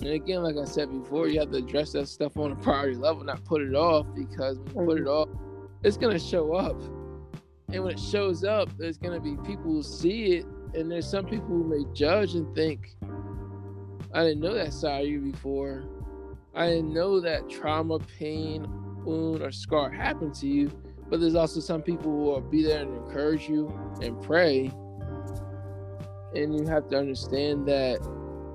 And 0.00 0.10
again, 0.10 0.42
like 0.42 0.56
I 0.56 0.64
said 0.64 0.90
before, 0.90 1.28
you 1.28 1.40
have 1.40 1.50
to 1.52 1.58
address 1.58 1.92
that 1.92 2.08
stuff 2.08 2.36
on 2.36 2.52
a 2.52 2.56
priority 2.56 2.96
level, 2.96 3.24
not 3.24 3.44
put 3.44 3.62
it 3.62 3.74
off 3.74 4.06
because 4.14 4.58
when 4.58 4.68
you 4.68 4.86
put 4.86 4.98
it 4.98 5.04
mm-hmm. 5.04 5.08
off, 5.08 5.28
it's 5.82 5.96
gonna 5.96 6.18
show 6.18 6.54
up. 6.54 6.80
And 7.70 7.84
when 7.84 7.94
it 7.94 8.00
shows 8.00 8.44
up, 8.44 8.68
there's 8.78 8.98
gonna 8.98 9.20
be 9.20 9.36
people 9.46 9.72
who 9.72 9.82
see 9.82 10.36
it, 10.36 10.46
and 10.74 10.90
there's 10.90 11.08
some 11.08 11.24
people 11.24 11.48
who 11.48 11.64
may 11.64 11.84
judge 11.94 12.34
and 12.34 12.54
think, 12.54 12.96
I 14.12 14.24
didn't 14.24 14.40
know 14.40 14.54
that 14.54 14.72
side 14.72 15.04
of 15.04 15.08
you 15.08 15.20
before. 15.20 15.84
I 16.54 16.66
didn't 16.68 16.92
know 16.92 17.20
that 17.20 17.48
trauma, 17.50 17.98
pain, 18.18 18.66
wound, 19.04 19.42
or 19.42 19.52
scar 19.52 19.90
happened 19.90 20.34
to 20.36 20.46
you. 20.46 20.70
But 21.10 21.20
there's 21.20 21.34
also 21.34 21.60
some 21.60 21.82
people 21.82 22.10
who 22.10 22.22
will 22.24 22.40
be 22.40 22.62
there 22.62 22.82
and 22.82 22.94
encourage 22.96 23.48
you 23.48 23.72
and 24.02 24.20
pray. 24.22 24.70
And 26.34 26.58
you 26.58 26.66
have 26.66 26.88
to 26.88 26.98
understand 26.98 27.66
that 27.68 27.98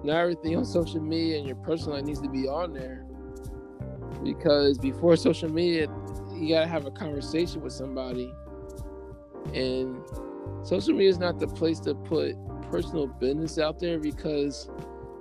not 0.03 0.17
everything 0.17 0.55
on 0.57 0.65
social 0.65 1.01
media 1.01 1.37
and 1.37 1.47
your 1.47 1.55
personal 1.57 1.97
life 1.97 2.05
needs 2.05 2.21
to 2.21 2.29
be 2.29 2.47
on 2.47 2.73
there. 2.73 3.05
Because 4.23 4.77
before 4.77 5.15
social 5.15 5.49
media, 5.49 5.87
you 6.33 6.49
gotta 6.49 6.67
have 6.67 6.85
a 6.85 6.91
conversation 6.91 7.61
with 7.61 7.73
somebody. 7.73 8.31
And 9.53 9.97
social 10.63 10.93
media 10.93 11.09
is 11.09 11.19
not 11.19 11.39
the 11.39 11.47
place 11.47 11.79
to 11.81 11.95
put 11.95 12.35
personal 12.69 13.07
business 13.07 13.57
out 13.59 13.79
there 13.79 13.99
because 13.99 14.69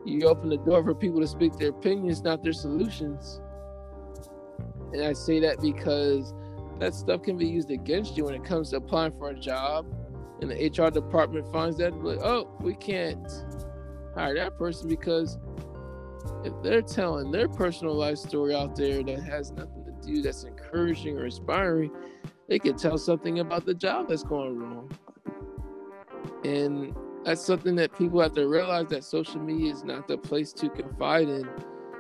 you 0.05 0.27
open 0.27 0.49
the 0.49 0.59
door 0.59 0.83
for 0.83 0.95
people 0.95 1.21
to 1.21 1.27
speak 1.27 1.55
their 1.55 1.71
opinions, 1.71 2.23
not 2.23 2.43
their 2.43 2.53
solutions. 2.53 3.41
And 4.93 5.03
I 5.03 5.13
say 5.13 5.41
that 5.41 5.61
because 5.61 6.35
that 6.79 6.95
stuff 6.95 7.23
can 7.23 7.37
be 7.37 7.47
used 7.47 7.71
against 7.71 8.17
you 8.17 8.25
when 8.25 8.35
it 8.35 8.45
comes 8.45 8.71
to 8.71 8.77
applying 8.77 9.13
for 9.13 9.31
a 9.31 9.39
job. 9.39 9.87
And 10.41 10.51
the 10.51 10.57
HR 10.57 10.91
department 10.91 11.51
finds 11.53 11.77
that, 11.79 11.95
like, 12.03 12.19
oh, 12.23 12.51
we 12.61 12.75
can't 12.75 13.31
hire 14.15 14.35
that 14.35 14.59
person 14.59 14.89
because 14.89 15.39
if 16.45 16.53
they're 16.63 16.83
telling 16.83 17.31
their 17.31 17.49
personal 17.49 17.95
life 17.95 18.19
story 18.19 18.55
out 18.55 18.75
there 18.75 19.03
that 19.03 19.23
has 19.23 19.53
nothing 19.53 19.85
to 19.85 20.07
do 20.07 20.21
that's 20.21 20.43
encouraging 20.45 21.17
or 21.17 21.27
inspiring, 21.27 21.93
they 22.49 22.59
could 22.59 22.77
tell 22.77 22.99
something 22.99 23.39
about 23.39 23.65
the 23.65 23.75
job 23.75 24.09
that's 24.09 24.25
going 24.25 24.59
wrong. 24.59 24.91
And 26.45 26.95
that's 27.25 27.41
something 27.41 27.77
that 27.77 27.97
people 27.97 28.21
have 28.21 28.35
to 28.35 28.49
realize 28.49 28.89
that 28.89 29.05
social 29.05 29.41
media 29.41 29.73
is 29.73 29.85
not 29.85 30.09
the 30.09 30.19
place 30.19 30.53
to 30.55 30.69
confide 30.69 31.29
in. 31.29 31.49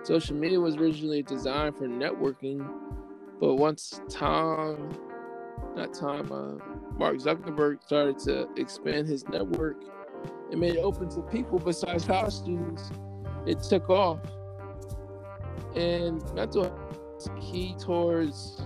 Social 0.02 0.34
media 0.34 0.58
was 0.58 0.76
originally 0.76 1.22
designed 1.22 1.76
for 1.76 1.86
networking, 1.86 2.68
but 3.38 3.54
once 3.54 4.00
Tom, 4.08 4.90
not 5.76 5.94
Tom, 5.94 6.32
uh, 6.32 6.96
Mark 6.98 7.16
Zuckerberg 7.18 7.82
started 7.84 8.18
to 8.20 8.48
expand 8.56 9.06
his 9.06 9.28
network 9.28 9.76
and 10.50 10.60
made 10.60 10.74
it 10.74 10.80
open 10.80 11.08
to 11.10 11.22
people 11.22 11.58
besides 11.58 12.04
college 12.04 12.34
students, 12.34 12.90
it 13.46 13.62
took 13.62 13.88
off. 13.88 14.18
And 15.76 16.22
mental 16.34 16.64
health 16.64 16.98
is 17.16 17.28
key 17.40 17.76
towards 17.78 18.60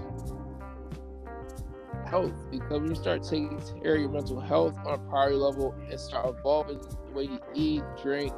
health 2.06 2.32
because 2.50 2.80
when 2.80 2.88
you 2.88 2.94
start 2.94 3.22
taking 3.22 3.60
care 3.82 3.94
of 3.94 4.00
your 4.00 4.10
mental 4.10 4.40
health 4.40 4.76
on 4.86 4.94
a 4.94 4.98
priority 5.10 5.36
level 5.36 5.74
and 5.90 6.00
start 6.00 6.34
evolving 6.38 6.78
the 6.78 7.12
way 7.12 7.24
you 7.24 7.40
eat, 7.54 7.82
drink, 8.02 8.32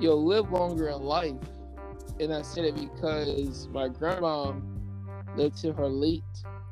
you'll 0.00 0.24
live 0.24 0.50
longer 0.50 0.88
in 0.88 1.02
life. 1.02 1.34
And 2.18 2.32
I 2.32 2.42
said 2.42 2.64
it 2.64 2.76
because 2.76 3.68
my 3.68 3.88
grandma 3.88 4.52
lived 5.36 5.58
to 5.58 5.72
her 5.72 5.88
late 5.88 6.22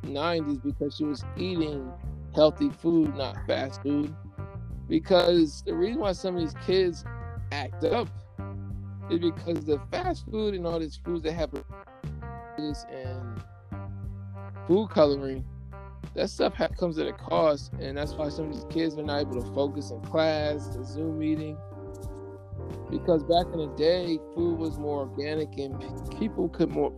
90s 0.04 0.62
because 0.62 0.96
she 0.96 1.04
was 1.04 1.24
eating 1.36 1.90
healthy 2.34 2.70
food, 2.70 3.14
not 3.16 3.36
fast 3.46 3.82
food. 3.82 4.14
Because 4.88 5.62
the 5.62 5.74
reason 5.74 6.00
why 6.00 6.12
some 6.12 6.36
of 6.36 6.40
these 6.40 6.54
kids 6.66 7.04
act 7.52 7.84
up 7.84 8.08
is 9.10 9.18
because 9.20 9.64
the 9.64 9.80
fast 9.90 10.24
food 10.30 10.54
and 10.54 10.66
all 10.66 10.78
these 10.78 10.96
foods 10.96 11.22
that 11.22 11.32
have 11.32 11.50
and 12.58 13.40
food 14.68 14.90
coloring, 14.90 15.44
that 16.14 16.28
stuff 16.28 16.54
ha- 16.54 16.68
comes 16.68 16.98
at 16.98 17.06
a 17.08 17.12
cost, 17.12 17.72
and 17.80 17.96
that's 17.96 18.12
why 18.12 18.28
some 18.28 18.46
of 18.46 18.52
these 18.52 18.66
kids 18.70 18.96
are 18.98 19.02
not 19.02 19.22
able 19.22 19.42
to 19.42 19.54
focus 19.54 19.90
in 19.90 20.00
class, 20.02 20.68
the 20.76 20.84
Zoom 20.84 21.18
meeting. 21.18 21.56
Because 22.90 23.22
back 23.24 23.46
in 23.52 23.58
the 23.58 23.74
day, 23.76 24.18
food 24.34 24.58
was 24.58 24.78
more 24.78 25.00
organic, 25.00 25.56
and 25.58 25.74
people 26.18 26.48
could 26.50 26.70
more 26.70 26.92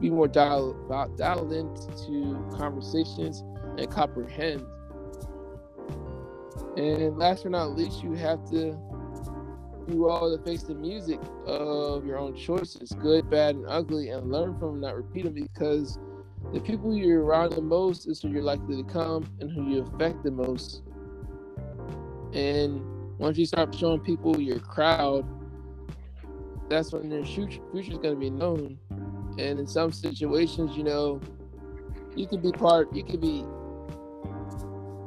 be 0.00 0.10
more 0.10 0.28
dialed 0.28 0.76
dialed 1.16 1.52
into 1.52 2.42
conversations 2.56 3.44
and 3.78 3.90
comprehend. 3.90 4.64
And 6.76 7.18
last 7.18 7.42
but 7.42 7.52
not 7.52 7.76
least, 7.76 8.02
you 8.02 8.14
have 8.14 8.42
to 8.50 8.78
you 9.88 10.08
all 10.08 10.36
to 10.36 10.42
face 10.44 10.62
the 10.62 10.74
music 10.74 11.20
of 11.46 12.06
your 12.06 12.16
own 12.16 12.34
choices, 12.36 12.92
good, 12.92 13.28
bad, 13.28 13.56
and 13.56 13.66
ugly, 13.68 14.08
and 14.10 14.30
learn 14.30 14.58
from 14.58 14.72
them, 14.72 14.80
not 14.80 14.96
repeat 14.96 15.24
them 15.24 15.34
because 15.34 15.98
the 16.52 16.60
people 16.60 16.96
you're 16.96 17.22
around 17.22 17.52
the 17.52 17.62
most 17.62 18.08
is 18.08 18.20
who 18.20 18.28
you're 18.28 18.42
likely 18.42 18.82
to 18.82 18.88
come 18.88 19.24
and 19.40 19.50
who 19.50 19.70
you 19.70 19.82
affect 19.82 20.24
the 20.24 20.30
most. 20.30 20.82
And 22.32 22.82
once 23.18 23.38
you 23.38 23.46
start 23.46 23.74
showing 23.74 24.00
people 24.00 24.40
your 24.40 24.58
crowd, 24.58 25.26
that's 26.68 26.92
when 26.92 27.08
their 27.08 27.24
future 27.24 27.60
is 27.74 27.88
going 27.88 28.14
to 28.14 28.16
be 28.16 28.30
known. 28.30 28.78
And 29.38 29.58
in 29.58 29.66
some 29.66 29.92
situations, 29.92 30.76
you 30.76 30.84
know, 30.84 31.20
you 32.16 32.26
can 32.26 32.40
be 32.40 32.52
part, 32.52 32.94
you 32.94 33.04
can 33.04 33.20
be 33.20 33.44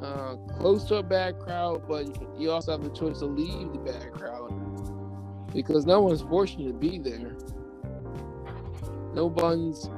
uh, 0.02 0.36
close 0.58 0.86
to 0.86 0.96
a 0.96 1.04
bad 1.04 1.40
crowd, 1.40 1.88
but 1.88 2.08
you 2.40 2.52
also 2.52 2.72
have 2.72 2.84
the 2.84 2.90
choice 2.90 3.20
to 3.20 3.26
leave 3.26 3.72
the 3.74 3.80
bad 3.80 4.12
crowd 4.12 4.52
because 5.54 5.86
no 5.86 6.02
one's 6.02 6.22
forcing 6.22 6.62
you 6.62 6.72
to 6.72 6.78
be 6.78 6.98
there. 6.98 7.36
No 9.14 9.28
one's 9.28 9.90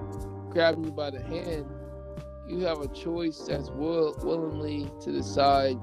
grabbing 0.55 0.85
you 0.85 0.91
by 0.91 1.09
the 1.09 1.21
hand. 1.21 1.65
You 2.47 2.61
have 2.61 2.79
a 2.79 2.87
choice 2.87 3.39
that's 3.45 3.69
will, 3.71 4.15
willingly 4.23 4.89
to 5.01 5.11
decide 5.11 5.75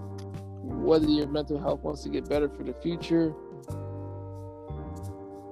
whether 0.63 1.07
your 1.07 1.27
mental 1.27 1.61
health 1.61 1.83
wants 1.83 2.03
to 2.05 2.09
get 2.09 2.27
better 2.27 2.49
for 2.49 2.65
the 2.65 2.73
future 2.73 3.35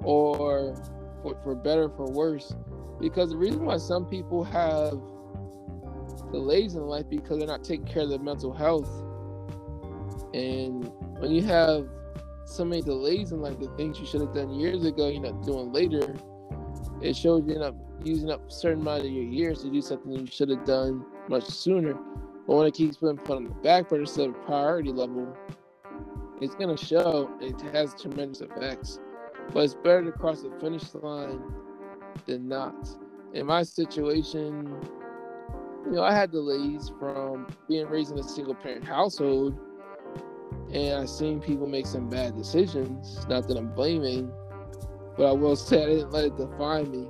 or 0.03 0.75
for, 1.23 1.39
for 1.45 1.55
better 1.55 1.91
for 1.91 2.07
worse. 2.07 2.55
Because 2.99 3.29
the 3.29 3.37
reason 3.37 3.67
why 3.67 3.77
some 3.77 4.07
people 4.07 4.43
have 4.43 4.99
delays 6.33 6.75
in 6.75 6.87
life 6.87 7.05
because 7.11 7.39
they're 7.39 7.47
not 7.47 7.63
taking 7.63 7.85
care 7.85 8.05
of 8.05 8.09
their 8.09 8.19
mental 8.21 8.55
health. 8.55 8.89
And 10.33 10.91
when 11.19 11.31
you 11.31 11.43
have 11.43 11.87
so 12.47 12.65
many 12.65 12.81
delays 12.81 13.33
in 13.33 13.43
life, 13.43 13.59
the 13.61 13.69
things 13.77 14.01
you 14.01 14.07
should 14.07 14.23
have 14.23 14.33
done 14.33 14.55
years 14.55 14.83
ago, 14.87 15.09
you're 15.09 15.21
not 15.21 15.43
doing 15.43 15.73
later, 15.75 16.15
it 17.01 17.17
shows 17.17 17.45
you 17.47 17.57
up 17.57 17.75
using 18.05 18.31
up 18.31 18.47
a 18.49 18.51
certain 18.51 18.81
amount 18.81 19.05
of 19.05 19.11
your 19.11 19.25
years 19.25 19.63
to 19.63 19.71
do 19.71 19.83
something 19.83 20.13
you 20.13 20.27
should 20.27 20.49
have 20.49 20.65
done 20.65 21.05
much 21.29 21.45
sooner. 21.45 21.95
But 22.47 22.57
when 22.57 22.67
it 22.67 22.75
keeps 22.75 22.97
being 22.97 23.17
put 23.17 23.37
on 23.37 23.45
the 23.45 23.51
back 23.51 23.89
burner 23.89 24.03
instead 24.03 24.29
of 24.29 24.43
priority 24.45 24.93
level, 24.93 25.37
it's 26.41 26.55
gonna 26.55 26.77
show 26.77 27.31
it 27.41 27.61
has 27.73 27.95
tremendous 28.01 28.41
effects. 28.41 28.99
But 29.53 29.65
it's 29.65 29.75
better 29.75 30.05
to 30.05 30.13
cross 30.13 30.43
the 30.43 30.51
finish 30.61 30.95
line 30.95 31.43
than 32.27 32.49
not. 32.49 32.89
In 33.35 33.47
my 33.47 33.63
situation, 33.63 34.75
you 35.87 35.93
know, 35.93 36.03
I 36.03 36.13
had 36.15 36.31
delays 36.31 36.93
from 36.99 37.47
being 37.69 37.87
raised 37.87 38.13
in 38.13 38.19
a 38.19 38.23
single 38.23 38.55
parent 38.55 38.85
household, 38.85 39.59
and 40.73 41.01
I've 41.01 41.09
seen 41.09 41.41
people 41.41 41.67
make 41.67 41.87
some 41.87 42.09
bad 42.09 42.37
decisions. 42.37 43.27
Not 43.29 43.49
that 43.49 43.57
I'm 43.57 43.73
blaming, 43.75 44.33
but 45.21 45.27
I 45.27 45.33
will 45.33 45.55
say 45.55 45.83
I 45.83 45.87
didn't 45.87 46.13
let 46.13 46.25
it 46.25 46.37
define 46.39 46.91
me 46.91 47.07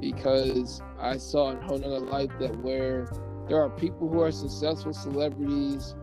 because 0.00 0.82
I 0.98 1.16
saw 1.16 1.52
a 1.52 1.56
whole 1.62 1.78
nother 1.78 2.00
life 2.00 2.30
that 2.40 2.56
where 2.60 3.08
there 3.48 3.62
are 3.62 3.70
people 3.70 4.08
who 4.08 4.20
are 4.20 4.32
successful 4.32 4.92
celebrities 4.92 5.94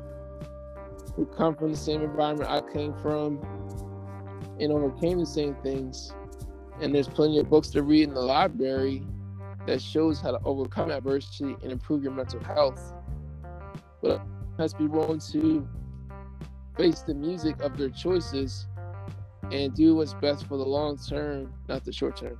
who 1.18 1.26
come 1.26 1.54
from 1.54 1.72
the 1.72 1.78
same 1.78 2.02
environment 2.02 2.50
I 2.50 2.62
came 2.72 2.94
from 3.02 3.42
and 4.58 4.72
overcame 4.72 5.20
the 5.20 5.26
same 5.26 5.54
things. 5.56 6.14
And 6.80 6.96
there's 6.96 7.10
plenty 7.10 7.40
of 7.40 7.50
books 7.50 7.68
to 7.72 7.84
read 7.84 8.04
in 8.04 8.14
the 8.14 8.22
library 8.22 9.04
that 9.66 9.82
shows 9.82 10.22
how 10.22 10.32
to 10.32 10.40
overcome 10.46 10.92
adversity 10.92 11.58
and 11.62 11.74
improve 11.74 12.04
your 12.04 12.14
mental 12.14 12.42
health. 12.42 12.94
But 14.02 14.22
has 14.58 14.72
to 14.72 14.80
be 14.80 14.88
willing 14.88 15.20
to 15.34 15.68
face 16.78 17.02
the 17.02 17.16
music 17.16 17.60
of 17.60 17.78
their 17.78 17.90
choices 17.90 18.69
and 19.52 19.74
do 19.74 19.96
what's 19.96 20.14
best 20.16 20.46
for 20.48 20.58
the 20.58 20.66
long 20.66 20.98
term, 20.98 21.54
not 21.68 21.84
the 21.84 21.92
short 21.92 22.18
term. 22.18 22.38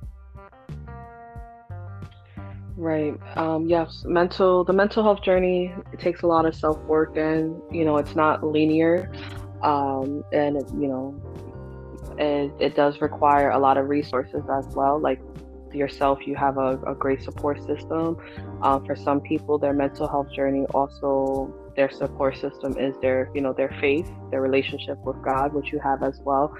Right. 2.76 3.14
Um, 3.36 3.68
yes. 3.68 4.04
Mental. 4.06 4.64
The 4.64 4.72
mental 4.72 5.02
health 5.02 5.22
journey 5.22 5.74
takes 5.98 6.22
a 6.22 6.26
lot 6.26 6.46
of 6.46 6.54
self 6.54 6.78
work, 6.84 7.16
and 7.16 7.60
you 7.70 7.84
know 7.84 7.98
it's 7.98 8.16
not 8.16 8.42
linear, 8.42 9.12
um, 9.62 10.24
and 10.32 10.56
it, 10.56 10.64
you 10.72 10.88
know 10.88 11.20
it, 12.18 12.52
it 12.58 12.76
does 12.76 13.00
require 13.00 13.50
a 13.50 13.58
lot 13.58 13.76
of 13.76 13.88
resources 13.88 14.42
as 14.50 14.66
well. 14.74 14.98
Like 14.98 15.20
yourself, 15.72 16.20
you 16.26 16.34
have 16.36 16.56
a, 16.58 16.80
a 16.86 16.94
great 16.94 17.22
support 17.22 17.58
system. 17.66 18.16
Um, 18.62 18.84
for 18.86 18.96
some 18.96 19.20
people, 19.20 19.58
their 19.58 19.74
mental 19.74 20.08
health 20.08 20.32
journey 20.32 20.64
also 20.72 21.54
their 21.76 21.90
support 21.90 22.36
system 22.36 22.76
is 22.78 22.94
their 23.00 23.30
you 23.34 23.40
know 23.40 23.52
their 23.52 23.74
faith, 23.80 24.10
their 24.30 24.40
relationship 24.40 24.98
with 25.04 25.20
God, 25.22 25.52
which 25.52 25.72
you 25.72 25.78
have 25.80 26.02
as 26.02 26.20
well. 26.24 26.56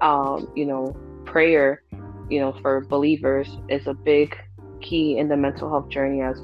Um, 0.00 0.50
you 0.54 0.66
know, 0.66 0.96
prayer, 1.24 1.82
you 2.28 2.40
know, 2.40 2.52
for 2.62 2.82
believers 2.82 3.48
is 3.68 3.86
a 3.86 3.94
big 3.94 4.36
key 4.80 5.18
in 5.18 5.28
the 5.28 5.36
mental 5.36 5.68
health 5.68 5.88
journey 5.88 6.22
as 6.22 6.40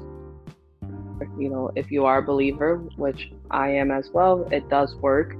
you 1.37 1.49
know 1.49 1.71
if 1.75 1.91
you 1.91 2.05
are 2.05 2.17
a 2.17 2.21
believer 2.21 2.77
which 2.97 3.31
i 3.51 3.69
am 3.69 3.91
as 3.91 4.09
well 4.13 4.47
it 4.51 4.67
does 4.69 4.95
work. 4.95 5.35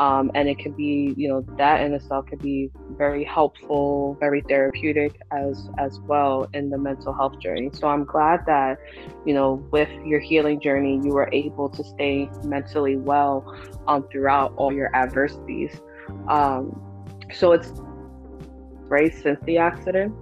Um, 0.00 0.30
and 0.36 0.48
it 0.48 0.60
can 0.60 0.70
be 0.72 1.12
you 1.16 1.28
know 1.28 1.44
that 1.56 1.80
in 1.80 1.92
itself 1.92 2.26
can 2.26 2.38
be 2.38 2.70
very 2.90 3.24
helpful 3.24 4.16
very 4.20 4.42
therapeutic 4.42 5.20
as 5.32 5.68
as 5.76 5.98
well 6.06 6.48
in 6.54 6.70
the 6.70 6.78
mental 6.78 7.12
health 7.12 7.40
journey. 7.40 7.70
So 7.72 7.88
i'm 7.88 8.04
glad 8.04 8.46
that 8.46 8.78
you 9.26 9.34
know 9.34 9.54
with 9.72 9.88
your 10.04 10.20
healing 10.20 10.60
journey 10.60 11.00
you 11.02 11.10
were 11.10 11.28
able 11.32 11.68
to 11.70 11.82
stay 11.82 12.30
mentally 12.44 12.96
well 12.96 13.44
um, 13.88 14.06
throughout 14.12 14.54
all 14.56 14.72
your 14.72 14.94
adversities. 14.94 15.72
Um, 16.28 16.80
so 17.32 17.52
it's 17.52 17.72
right 18.88 19.14
since 19.14 19.38
the 19.44 19.58
accident 19.58 20.14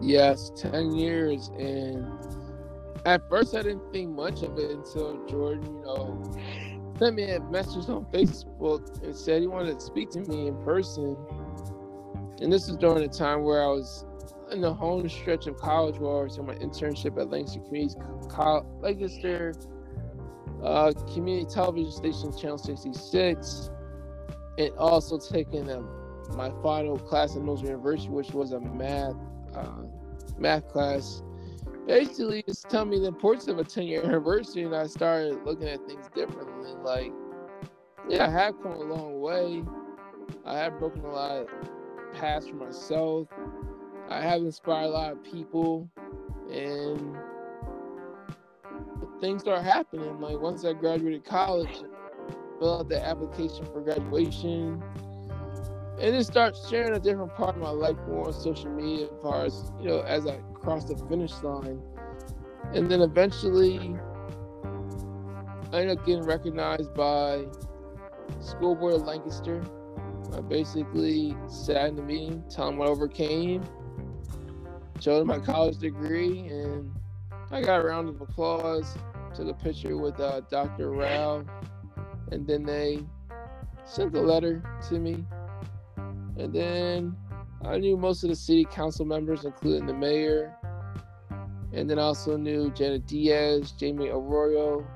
yes 0.00 0.50
10 0.56 0.94
years 0.94 1.48
and 1.58 2.06
at 3.06 3.20
first 3.28 3.54
i 3.54 3.62
didn't 3.62 3.92
think 3.92 4.10
much 4.10 4.42
of 4.42 4.58
it 4.58 4.70
until 4.70 5.24
jordan 5.26 5.74
you 5.74 5.82
know 5.82 6.34
sent 7.00 7.16
me 7.16 7.30
a 7.30 7.40
message 7.40 7.88
on 7.88 8.04
Facebook 8.12 9.02
and 9.02 9.16
said 9.16 9.40
he 9.40 9.48
wanted 9.48 9.78
to 9.78 9.84
speak 9.84 10.10
to 10.10 10.20
me 10.20 10.48
in 10.48 10.64
person. 10.64 11.16
And 12.42 12.52
this 12.52 12.68
was 12.68 12.76
during 12.76 13.02
a 13.02 13.08
time 13.08 13.42
where 13.42 13.62
I 13.62 13.68
was 13.68 14.04
in 14.52 14.60
the 14.60 14.74
home 14.74 15.08
stretch 15.08 15.46
of 15.46 15.56
college 15.56 15.98
where 15.98 16.20
I 16.20 16.22
was 16.24 16.36
doing 16.36 16.48
my 16.48 16.54
internship 16.56 17.18
at 17.18 17.30
Lancaster 17.30 17.60
Community 17.60 17.94
College, 18.28 19.56
uh, 20.62 20.92
Community 21.14 21.46
Television 21.50 21.90
Station, 21.90 22.36
Channel 22.36 22.58
66, 22.58 23.70
and 24.58 24.70
also 24.76 25.18
taking 25.18 25.70
a, 25.70 25.82
my 26.36 26.50
final 26.62 26.98
class 26.98 27.36
at 27.36 27.42
Mills 27.42 27.62
University, 27.62 28.08
which 28.08 28.30
was 28.32 28.52
a 28.52 28.60
math 28.60 29.14
uh, 29.54 29.82
math 30.38 30.68
class 30.68 31.22
basically 31.90 32.42
just 32.46 32.68
tell 32.68 32.84
me 32.84 33.00
the 33.00 33.06
importance 33.06 33.48
of 33.48 33.58
a 33.58 33.64
10 33.64 33.84
year 33.84 34.02
anniversary 34.04 34.62
and 34.62 34.74
I 34.74 34.86
started 34.86 35.44
looking 35.44 35.68
at 35.68 35.84
things 35.86 36.08
differently. 36.14 36.72
Like, 36.84 37.12
yeah, 38.08 38.26
I 38.26 38.30
have 38.30 38.62
come 38.62 38.72
a 38.72 38.78
long 38.78 39.20
way. 39.20 39.64
I 40.44 40.56
have 40.58 40.78
broken 40.78 41.04
a 41.04 41.10
lot 41.10 41.32
of 41.32 41.48
paths 42.14 42.46
for 42.46 42.54
myself. 42.54 43.28
I 44.08 44.20
have 44.20 44.40
inspired 44.42 44.86
a 44.86 44.90
lot 44.90 45.12
of 45.12 45.24
people 45.24 45.90
and 46.50 47.16
things 49.20 49.42
start 49.42 49.62
happening. 49.62 50.20
Like 50.20 50.40
once 50.40 50.64
I 50.64 50.72
graduated 50.72 51.24
college, 51.24 51.82
fill 52.58 52.78
out 52.78 52.88
the 52.88 53.04
application 53.04 53.66
for 53.66 53.80
graduation, 53.80 54.82
and 56.00 56.14
then 56.14 56.24
start 56.24 56.56
sharing 56.68 56.94
a 56.94 56.98
different 56.98 57.34
part 57.34 57.56
of 57.56 57.60
my 57.60 57.68
life 57.68 57.96
more 58.08 58.28
on 58.28 58.32
social 58.32 58.70
media 58.70 59.04
as 59.04 59.22
far 59.22 59.44
as 59.44 59.70
you 59.80 59.88
know 59.88 60.00
as 60.00 60.26
I 60.26 60.38
cross 60.54 60.84
the 60.84 60.96
finish 61.08 61.32
line. 61.42 61.80
And 62.72 62.90
then 62.90 63.02
eventually 63.02 63.96
I 65.72 65.80
ended 65.80 65.98
up 65.98 66.06
getting 66.06 66.24
recognized 66.24 66.94
by 66.94 67.44
School 68.40 68.74
Board 68.74 68.94
of 68.94 69.02
Lancaster. 69.02 69.62
I 70.32 70.40
basically 70.40 71.36
sat 71.48 71.88
in 71.88 71.96
the 71.96 72.02
meeting, 72.02 72.44
telling 72.48 72.72
them 72.72 72.78
what 72.78 72.88
I 72.88 72.92
overcame, 72.92 73.62
showed 75.00 75.20
them 75.20 75.26
my 75.26 75.38
college 75.38 75.78
degree, 75.78 76.46
and 76.48 76.90
I 77.50 77.60
got 77.60 77.80
a 77.80 77.84
round 77.84 78.08
of 78.08 78.20
applause. 78.20 78.96
Took 79.34 79.48
a 79.48 79.54
picture 79.54 79.96
with 79.96 80.18
uh, 80.18 80.40
Dr. 80.50 80.92
Rau, 80.92 81.44
and 82.32 82.46
then 82.46 82.64
they 82.64 83.04
sent 83.84 84.14
a 84.16 84.20
letter 84.20 84.62
to 84.88 84.98
me 84.98 85.24
and 86.40 86.54
then 86.54 87.16
I 87.62 87.76
knew 87.76 87.96
most 87.98 88.22
of 88.24 88.30
the 88.30 88.36
city 88.36 88.64
council 88.64 89.04
members, 89.04 89.44
including 89.44 89.86
the 89.86 89.92
mayor. 89.92 90.56
And 91.72 91.88
then 91.88 91.98
I 91.98 92.02
also 92.02 92.36
knew 92.38 92.70
Janet 92.70 93.06
Diaz, 93.06 93.72
Jamie 93.72 94.08
Arroyo, 94.08 94.86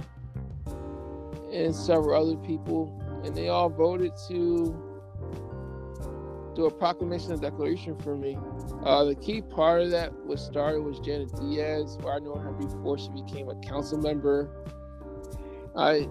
and 1.52 1.74
several 1.74 2.20
other 2.20 2.36
people. 2.38 3.00
And 3.24 3.34
they 3.34 3.48
all 3.48 3.68
voted 3.68 4.12
to 4.28 4.74
do 6.54 6.64
a 6.64 6.70
proclamation 6.70 7.32
of 7.32 7.42
declaration 7.42 7.98
for 7.98 8.16
me. 8.16 8.38
Uh, 8.82 9.04
the 9.04 9.14
key 9.14 9.42
part 9.42 9.82
of 9.82 9.90
that 9.90 10.12
was 10.24 10.40
started 10.40 10.80
was 10.80 10.98
Janet 11.00 11.30
Diaz, 11.36 11.98
where 12.00 12.14
I 12.14 12.18
knew 12.20 12.34
her 12.34 12.52
before 12.52 12.96
she 12.96 13.10
became 13.10 13.50
a 13.50 13.56
council 13.56 13.98
member. 13.98 14.48
I 15.76 16.08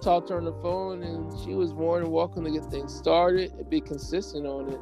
talked 0.00 0.28
to 0.28 0.34
her 0.34 0.38
on 0.38 0.44
the 0.44 0.54
phone, 0.54 1.02
and 1.02 1.32
she 1.44 1.54
was 1.54 1.74
more 1.74 2.00
than 2.00 2.10
welcome 2.10 2.44
to 2.44 2.50
get 2.50 2.64
things 2.70 2.94
started 2.94 3.52
and 3.52 3.68
be 3.68 3.80
consistent 3.80 4.46
on 4.46 4.68
it. 4.70 4.80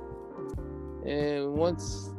And 1.08 1.54
once 1.54 2.10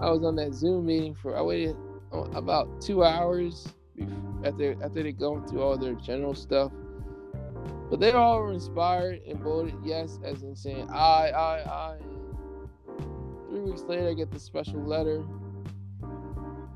I 0.00 0.10
was 0.10 0.22
on 0.24 0.36
that 0.36 0.54
Zoom 0.54 0.86
meeting 0.86 1.14
for, 1.14 1.36
I 1.36 1.42
waited 1.42 1.76
oh, 2.12 2.24
about 2.34 2.80
two 2.80 3.04
hours 3.04 3.68
after 4.44 4.72
after 4.82 5.02
they 5.02 5.12
going 5.12 5.46
through 5.46 5.62
all 5.62 5.76
their 5.76 5.94
general 5.94 6.34
stuff. 6.34 6.72
But 7.90 7.98
they 7.98 8.12
all 8.12 8.40
were 8.40 8.52
inspired 8.52 9.20
and 9.26 9.40
voted 9.40 9.74
yes, 9.84 10.18
as 10.24 10.42
in 10.42 10.54
saying 10.54 10.88
I, 10.90 11.30
I, 11.30 11.58
I. 11.68 11.98
three 13.48 13.60
weeks 13.60 13.82
later, 13.82 14.08
I 14.08 14.14
get 14.14 14.30
the 14.30 14.38
special 14.38 14.80
letter. 14.80 15.24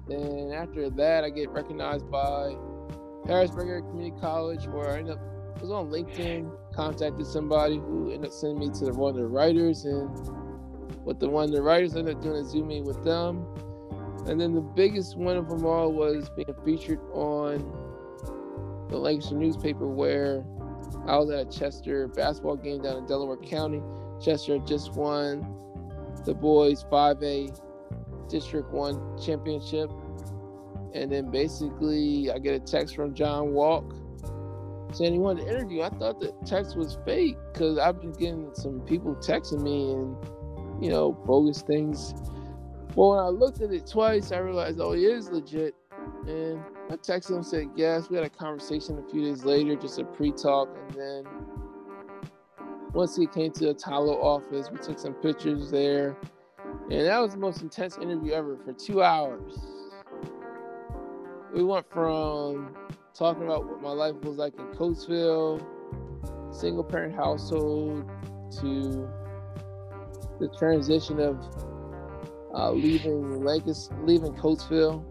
Then 0.08 0.52
after 0.52 0.90
that, 0.90 1.24
I 1.24 1.30
get 1.30 1.50
recognized 1.50 2.10
by 2.10 2.56
Harrisburg 3.26 3.84
Community 3.84 4.20
College, 4.20 4.66
where 4.66 4.90
I 4.90 4.98
end 4.98 5.10
up 5.10 5.20
was 5.64 5.72
on 5.72 5.90
LinkedIn, 5.90 6.50
contacted 6.74 7.26
somebody 7.26 7.76
who 7.76 8.10
ended 8.10 8.26
up 8.26 8.32
sending 8.32 8.58
me 8.58 8.68
to 8.78 8.84
the, 8.84 8.92
one 8.92 9.10
of 9.10 9.16
the 9.16 9.26
writers, 9.26 9.86
and 9.86 10.10
with 11.06 11.18
the 11.18 11.28
one 11.28 11.44
of 11.44 11.52
the 11.52 11.62
writers, 11.62 11.96
ended 11.96 12.16
up 12.16 12.22
doing 12.22 12.36
a 12.36 12.44
Zoom 12.44 12.68
meeting 12.68 12.84
with 12.84 13.02
them. 13.02 13.46
And 14.26 14.38
then 14.38 14.54
the 14.54 14.60
biggest 14.60 15.16
one 15.16 15.38
of 15.38 15.48
them 15.48 15.64
all 15.64 15.90
was 15.90 16.28
being 16.36 16.54
featured 16.66 17.00
on 17.12 17.60
the 18.90 18.98
Lancaster 18.98 19.36
newspaper, 19.36 19.86
where 19.86 20.44
I 21.06 21.16
was 21.16 21.30
at 21.30 21.40
a 21.40 21.58
Chester 21.58 22.08
basketball 22.08 22.56
game 22.56 22.82
down 22.82 22.98
in 22.98 23.06
Delaware 23.06 23.38
County. 23.38 23.82
Chester 24.22 24.58
just 24.58 24.92
won 24.92 25.40
the 26.26 26.34
boys 26.34 26.84
5A 26.92 27.58
District 28.28 28.70
1 28.70 29.18
championship. 29.18 29.90
And 30.92 31.10
then 31.10 31.30
basically, 31.30 32.30
I 32.30 32.38
get 32.38 32.54
a 32.54 32.60
text 32.60 32.94
from 32.94 33.14
John 33.14 33.52
Walk 33.52 33.94
saying 34.94 35.12
he 35.12 35.18
wanted 35.18 35.44
to 35.44 35.50
interview. 35.50 35.82
I 35.82 35.90
thought 35.90 36.20
the 36.20 36.32
text 36.46 36.76
was 36.76 36.98
fake 37.04 37.36
because 37.52 37.78
I've 37.78 38.00
been 38.00 38.12
getting 38.12 38.50
some 38.54 38.80
people 38.80 39.14
texting 39.16 39.60
me 39.62 39.92
and, 39.92 40.16
you 40.82 40.90
know, 40.90 41.12
bogus 41.12 41.62
things. 41.62 42.14
Well, 42.94 43.10
when 43.10 43.18
I 43.18 43.28
looked 43.28 43.60
at 43.60 43.72
it 43.72 43.86
twice, 43.86 44.30
I 44.32 44.38
realized, 44.38 44.80
oh, 44.80 44.92
it 44.92 45.00
is 45.00 45.30
legit. 45.30 45.74
And 46.26 46.60
I 46.90 46.96
texted 46.96 47.36
him, 47.36 47.42
said 47.42 47.70
yes. 47.74 48.08
We 48.08 48.16
had 48.16 48.24
a 48.24 48.30
conversation 48.30 48.98
a 48.98 49.10
few 49.10 49.22
days 49.22 49.44
later, 49.44 49.74
just 49.74 49.98
a 49.98 50.04
pre-talk, 50.04 50.68
and 50.76 50.94
then 50.96 51.26
once 52.92 53.16
he 53.16 53.26
came 53.26 53.50
to 53.52 53.66
the 53.66 53.74
Talo 53.74 54.22
office, 54.22 54.70
we 54.70 54.78
took 54.78 54.98
some 54.98 55.14
pictures 55.14 55.70
there, 55.70 56.16
and 56.90 57.06
that 57.06 57.18
was 57.18 57.32
the 57.32 57.38
most 57.38 57.60
intense 57.60 57.98
interview 57.98 58.32
ever 58.32 58.56
for 58.64 58.72
two 58.72 59.02
hours. 59.02 59.58
We 61.52 61.64
went 61.64 61.90
from 61.90 62.76
talking 63.14 63.44
about 63.44 63.64
what 63.64 63.80
my 63.80 63.90
life 63.90 64.14
was 64.22 64.36
like 64.36 64.54
in 64.58 64.66
Coatesville, 64.74 65.64
single 66.52 66.84
parent 66.84 67.14
household, 67.14 68.10
to 68.60 69.08
the 70.40 70.48
transition 70.58 71.20
of 71.20 71.38
uh, 72.54 72.72
leaving 72.72 73.44
Lancaster, 73.44 73.94
leaving 74.02 74.32
Coatesville 74.34 75.04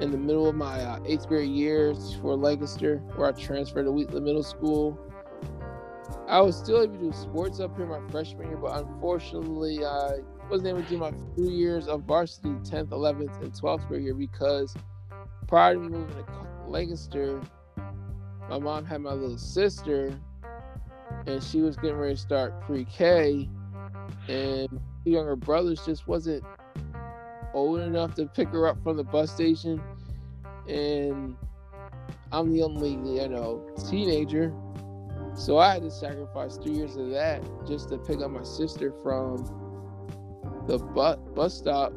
in 0.00 0.10
the 0.10 0.18
middle 0.18 0.48
of 0.48 0.54
my 0.54 0.80
uh, 0.80 0.98
eighth 1.06 1.26
grade 1.26 1.50
years 1.50 2.16
for 2.20 2.36
Lancaster, 2.36 2.98
where 3.16 3.28
I 3.28 3.32
transferred 3.32 3.84
to 3.84 3.92
Wheatland 3.92 4.24
Middle 4.24 4.42
School. 4.42 4.98
I 6.28 6.40
was 6.40 6.56
still 6.56 6.82
able 6.82 6.94
to 6.94 7.00
do 7.00 7.12
sports 7.12 7.60
up 7.60 7.76
here 7.76 7.86
my 7.86 8.00
freshman 8.10 8.48
year, 8.48 8.56
but 8.56 8.78
unfortunately, 8.78 9.84
I 9.84 10.18
wasn't 10.48 10.68
able 10.68 10.82
to 10.82 10.88
do 10.88 10.98
my 10.98 11.12
three 11.34 11.48
years 11.48 11.88
of 11.88 12.02
varsity 12.02 12.50
10th, 12.50 12.88
11th, 12.88 13.42
and 13.42 13.52
12th 13.52 13.88
grade 13.88 14.04
year 14.04 14.14
because 14.14 14.74
prior 15.48 15.74
to 15.74 15.80
moving 15.80 16.06
to 16.06 16.24
Lancaster, 16.70 17.40
my 18.48 18.58
mom 18.58 18.84
had 18.84 19.00
my 19.00 19.12
little 19.12 19.38
sister, 19.38 20.16
and 21.26 21.42
she 21.42 21.60
was 21.60 21.76
getting 21.76 21.96
ready 21.96 22.14
to 22.14 22.20
start 22.20 22.60
pre-K, 22.62 23.48
and 24.28 24.80
the 25.04 25.10
younger 25.10 25.36
brothers 25.36 25.84
just 25.84 26.06
wasn't 26.06 26.44
old 27.54 27.80
enough 27.80 28.14
to 28.14 28.26
pick 28.26 28.48
her 28.50 28.68
up 28.68 28.80
from 28.84 28.96
the 28.96 29.04
bus 29.04 29.32
station, 29.32 29.82
and 30.68 31.36
I'm 32.30 32.52
the 32.52 32.62
only 32.62 32.90
you 32.90 33.28
know 33.28 33.68
teenager, 33.90 34.54
so 35.34 35.58
I 35.58 35.74
had 35.74 35.82
to 35.82 35.90
sacrifice 35.90 36.56
three 36.56 36.74
years 36.74 36.94
of 36.96 37.10
that 37.10 37.42
just 37.66 37.88
to 37.88 37.98
pick 37.98 38.20
up 38.20 38.30
my 38.30 38.44
sister 38.44 38.92
from 39.02 39.38
the 40.68 40.78
bus 40.78 41.18
bus 41.34 41.54
stop. 41.54 41.92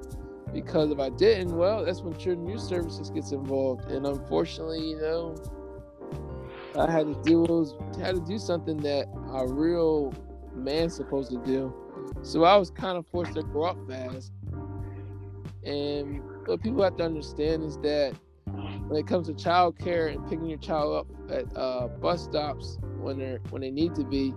Because 0.54 0.92
if 0.92 1.00
I 1.00 1.10
didn't, 1.10 1.58
well, 1.58 1.84
that's 1.84 2.02
when 2.02 2.16
Children 2.18 2.48
Youth 2.48 2.62
Services 2.62 3.10
gets 3.10 3.32
involved, 3.32 3.90
and 3.90 4.06
unfortunately, 4.06 4.92
you 4.92 4.98
know, 4.98 5.36
I 6.78 6.90
had 6.92 7.08
to 7.08 7.22
do 7.24 7.44
had 8.00 8.16
to 8.16 8.22
do 8.22 8.38
something 8.38 8.78
that 8.78 9.08
a 9.34 9.48
real 9.48 10.14
man's 10.56 10.96
supposed 10.96 11.32
to 11.32 11.38
do. 11.40 11.74
So 12.22 12.44
I 12.44 12.56
was 12.56 12.70
kind 12.70 12.98
of 12.98 13.08
forced 13.08 13.34
to 13.34 13.44
grow 13.44 13.64
up 13.64 13.78
fast. 13.88 14.32
And 15.64 16.22
what 16.46 16.62
people 16.62 16.84
have 16.84 16.98
to 16.98 17.04
understand 17.04 17.64
is 17.64 17.78
that 17.80 18.14
when 18.88 19.00
it 19.00 19.08
comes 19.08 19.28
to 19.28 19.34
child 19.34 19.80
care 19.80 20.08
and 20.08 20.28
picking 20.28 20.48
your 20.48 20.58
child 20.60 20.96
up 20.96 21.32
at 21.32 21.46
uh, 21.58 21.88
bus 21.88 22.24
stops 22.24 22.78
when 23.00 23.18
they're 23.18 23.40
when 23.50 23.62
they 23.62 23.72
need 23.72 23.96
to 23.96 24.04
be, 24.04 24.34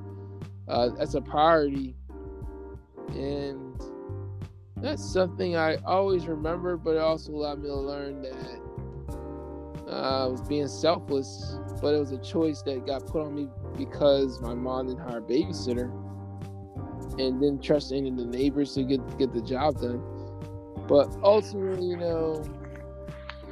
uh, 0.68 0.90
that's 0.96 1.14
a 1.14 1.20
priority, 1.20 1.96
and 3.08 3.65
that's 4.86 5.04
something 5.04 5.56
I 5.56 5.76
always 5.84 6.26
remember. 6.26 6.76
But 6.76 6.96
it 6.96 7.00
also 7.00 7.32
allowed 7.32 7.60
me 7.60 7.68
to 7.68 7.76
learn 7.76 8.22
that 8.22 8.60
uh, 9.88 10.24
I 10.24 10.26
was 10.26 10.40
being 10.42 10.68
selfless, 10.68 11.58
but 11.80 11.94
it 11.94 11.98
was 11.98 12.12
a 12.12 12.18
choice 12.18 12.62
that 12.62 12.86
got 12.86 13.06
put 13.06 13.22
on 13.22 13.34
me 13.34 13.48
because 13.76 14.40
my 14.40 14.54
mom 14.54 14.88
didn't 14.88 15.00
hire 15.00 15.18
a 15.18 15.22
babysitter 15.22 15.90
and 17.18 17.40
didn't 17.40 17.62
trust 17.62 17.92
any 17.92 18.08
of 18.08 18.16
the 18.16 18.26
neighbors 18.26 18.74
to 18.74 18.84
get 18.84 19.18
get 19.18 19.32
the 19.32 19.42
job 19.42 19.80
done. 19.80 20.02
But 20.88 21.08
ultimately, 21.22 21.88
you 21.88 21.96
know, 21.96 22.44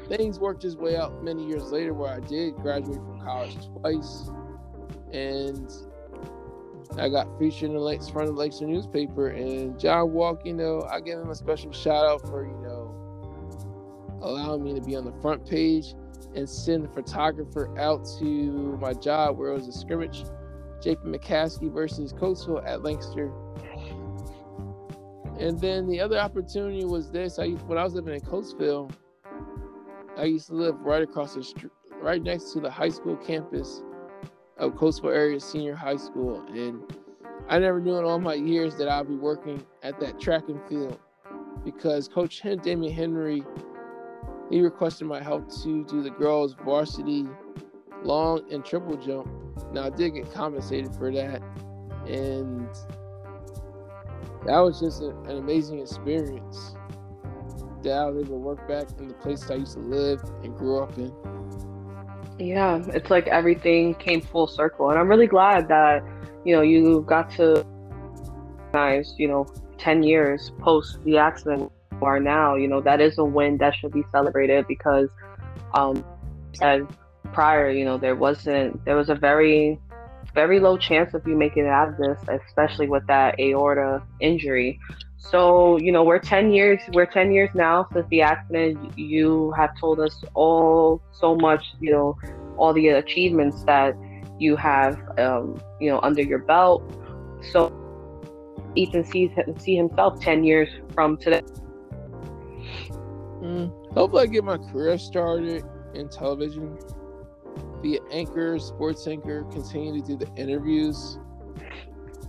things 0.09 0.39
worked 0.39 0.65
its 0.65 0.77
way 0.77 0.97
out 0.97 1.23
many 1.23 1.47
years 1.47 1.73
later 1.73 1.95
where 1.95 2.13
I 2.13 2.21
did 2.21 2.55
graduate 2.57 2.99
from 2.99 3.21
college 3.21 3.57
twice. 3.81 4.31
And 5.13 5.71
I 6.99 7.09
got 7.09 7.27
featured 7.39 7.71
in 7.71 7.77
the 7.77 8.11
front 8.13 8.29
of 8.29 8.35
the 8.35 8.41
Lancaster 8.41 8.67
newspaper. 8.67 9.29
And 9.29 9.79
John 9.79 10.13
Walk, 10.13 10.45
you 10.45 10.55
know, 10.55 10.87
I 10.91 11.01
give 11.01 11.19
him 11.19 11.31
a 11.31 11.35
special 11.35 11.73
shout 11.73 12.07
out 12.07 12.23
for, 12.23 12.47
you 12.47 12.57
know, 12.63 14.21
allowing 14.23 14.63
me 14.63 14.75
to 14.75 14.81
be 14.81 14.97
on 14.97 15.05
the 15.05 15.13
front 15.21 15.49
page 15.49 15.95
and 16.35 16.49
send 16.49 16.85
the 16.85 16.89
photographer 16.89 17.77
out 17.79 18.07
to 18.19 18.79
my 18.81 18.93
job 18.93 19.39
where 19.39 19.51
it 19.51 19.55
was 19.55 19.69
a 19.69 19.73
scrimmage. 19.73 20.25
JP 20.81 21.05
McCaskey 21.05 21.73
versus 21.73 22.13
Coatesville 22.13 22.67
at 22.67 22.83
Lancaster 22.83 23.33
and 25.39 25.61
then 25.61 25.87
the 25.89 26.01
other 26.01 26.19
opportunity 26.19 26.85
was 26.85 27.11
this. 27.11 27.39
I 27.39 27.51
when 27.51 27.79
I 27.79 27.85
was 27.85 27.95
living 27.95 28.15
in 28.15 28.21
Coatesville, 28.21 28.91
I 30.17 30.25
used 30.25 30.47
to 30.49 30.55
live 30.55 30.81
right 30.81 31.03
across 31.03 31.35
the 31.35 31.43
street, 31.43 31.73
right 32.01 32.23
next 32.23 32.53
to 32.53 32.61
the 32.61 32.71
high 32.71 32.89
school 32.89 33.17
campus 33.17 33.83
of 34.57 34.75
Coatesville 34.75 35.15
area 35.15 35.41
senior 35.41 35.75
high 35.75 35.97
school, 35.97 36.45
and 36.49 36.83
I 37.49 37.59
never 37.59 37.81
knew 37.81 37.97
in 37.97 38.05
all 38.05 38.19
my 38.19 38.35
years 38.35 38.77
that 38.77 38.89
I'd 38.89 39.09
be 39.09 39.17
working 39.17 39.65
at 39.83 40.01
that 40.01 40.19
track 40.21 40.49
and 40.49 40.61
field 40.69 40.99
because 41.65 42.09
Coach 42.09 42.43
Damian 42.63 42.93
Henry 42.93 43.45
he 44.51 44.61
requested 44.61 45.07
my 45.07 45.23
help 45.23 45.51
to 45.63 45.85
do 45.85 46.03
the 46.03 46.11
girls 46.11 46.55
varsity 46.65 47.27
long 48.03 48.43
and 48.53 48.65
triple 48.65 48.97
jump. 48.97 49.29
Now 49.73 49.85
I 49.85 49.91
did 49.91 50.15
get 50.15 50.33
compensated 50.33 50.95
for 50.95 51.11
that, 51.13 51.43
and 52.07 52.69
that 54.47 54.59
was 54.59 54.81
just 54.81 55.03
a, 55.03 55.09
an 55.23 55.39
amazing 55.39 55.81
experience 55.81 56.77
that 57.83 57.93
I 57.93 58.11
was 58.11 58.25
able 58.25 58.37
to 58.37 58.43
work 58.43 58.69
back 58.69 58.89
in 58.99 59.09
the 59.09 59.15
place 59.15 59.51
I 59.51 59.55
used 59.55 59.75
to 59.75 59.81
live 59.81 60.23
and 60.43 60.57
grew 60.57 60.79
up 60.79 60.97
in. 60.99 61.13
Yeah, 62.39 62.83
it's 62.89 63.11
like 63.11 63.29
everything 63.29 63.95
came 63.95 64.21
full 64.21 64.47
circle, 64.47 64.91
and 64.91 64.99
I'm 64.99 65.09
really 65.09 65.27
glad 65.27 65.69
that 65.69 66.03
you 66.45 66.55
know 66.55 66.63
you 66.63 67.05
got 67.09 67.31
to 67.33 67.65
recognize, 68.73 69.15
you 69.19 69.29
know, 69.29 69.47
ten 69.79 70.03
years 70.03 70.53
post 70.61 70.99
the 71.05 71.19
accident 71.19 71.71
are 72.03 72.21
now. 72.21 72.57
You 72.57 72.69
know 72.69 72.81
that 72.81 73.01
is 73.01 73.19
a 73.19 73.25
win 73.25 73.59
that 73.59 73.75
should 73.75 73.93
be 73.93 74.03
celebrated 74.11 74.67
because, 74.67 75.09
um, 75.75 76.05
said 76.55 76.87
prior, 77.33 77.71
you 77.71 77.85
know, 77.85 77.99
there 77.99 78.17
wasn't 78.17 78.85
there 78.85 78.97
was 78.97 79.11
a 79.11 79.15
very 79.15 79.79
very 80.35 80.59
low 80.59 80.77
chance 80.77 81.15
of 81.15 81.27
you 81.27 81.37
making 81.37 81.65
it 81.65 81.69
out 81.69 81.89
of 81.89 81.97
this, 81.97 82.19
especially 82.47 82.89
with 82.89 83.07
that 83.07 83.39
aorta 83.39 84.03
injury. 84.21 84.81
So, 85.31 85.79
you 85.79 85.91
know, 85.91 86.05
we're 86.05 86.19
10 86.19 86.53
years, 86.53 86.81
we're 86.93 87.07
10 87.07 87.33
years 87.33 87.51
now 87.55 87.87
since 87.93 88.07
the 88.11 88.23
accident. 88.23 88.99
You 88.99 89.53
have 89.57 89.79
told 89.79 90.01
us 90.01 90.23
all 90.35 91.03
so 91.13 91.35
much, 91.35 91.65
you 91.81 91.93
know, 91.93 92.17
all 92.57 92.73
the 92.73 92.89
achievements 92.89 93.65
that 93.65 93.95
you 94.39 94.57
have, 94.57 94.97
um, 95.19 95.61
you 95.81 95.91
know, 95.91 96.01
under 96.03 96.23
your 96.23 96.41
belt. 96.41 96.83
So 97.53 97.73
Ethan 98.75 99.05
sees 99.05 99.31
see 99.59 99.77
himself 99.77 100.21
10 100.21 100.45
years 100.45 100.69
from 100.95 101.17
today. 101.17 101.43
Mm, 103.41 103.73
hopefully 103.95 104.23
I 104.23 104.27
get 104.27 104.45
my 104.45 104.59
career 104.59 104.99
started 104.99 105.65
in 105.95 106.09
television 106.09 106.79
be 107.85 107.99
an 107.99 108.05
anchor, 108.11 108.59
sports 108.59 109.07
anchor, 109.07 109.45
continue 109.53 110.01
to 110.01 110.07
do 110.07 110.17
the 110.17 110.27
interviews, 110.41 111.19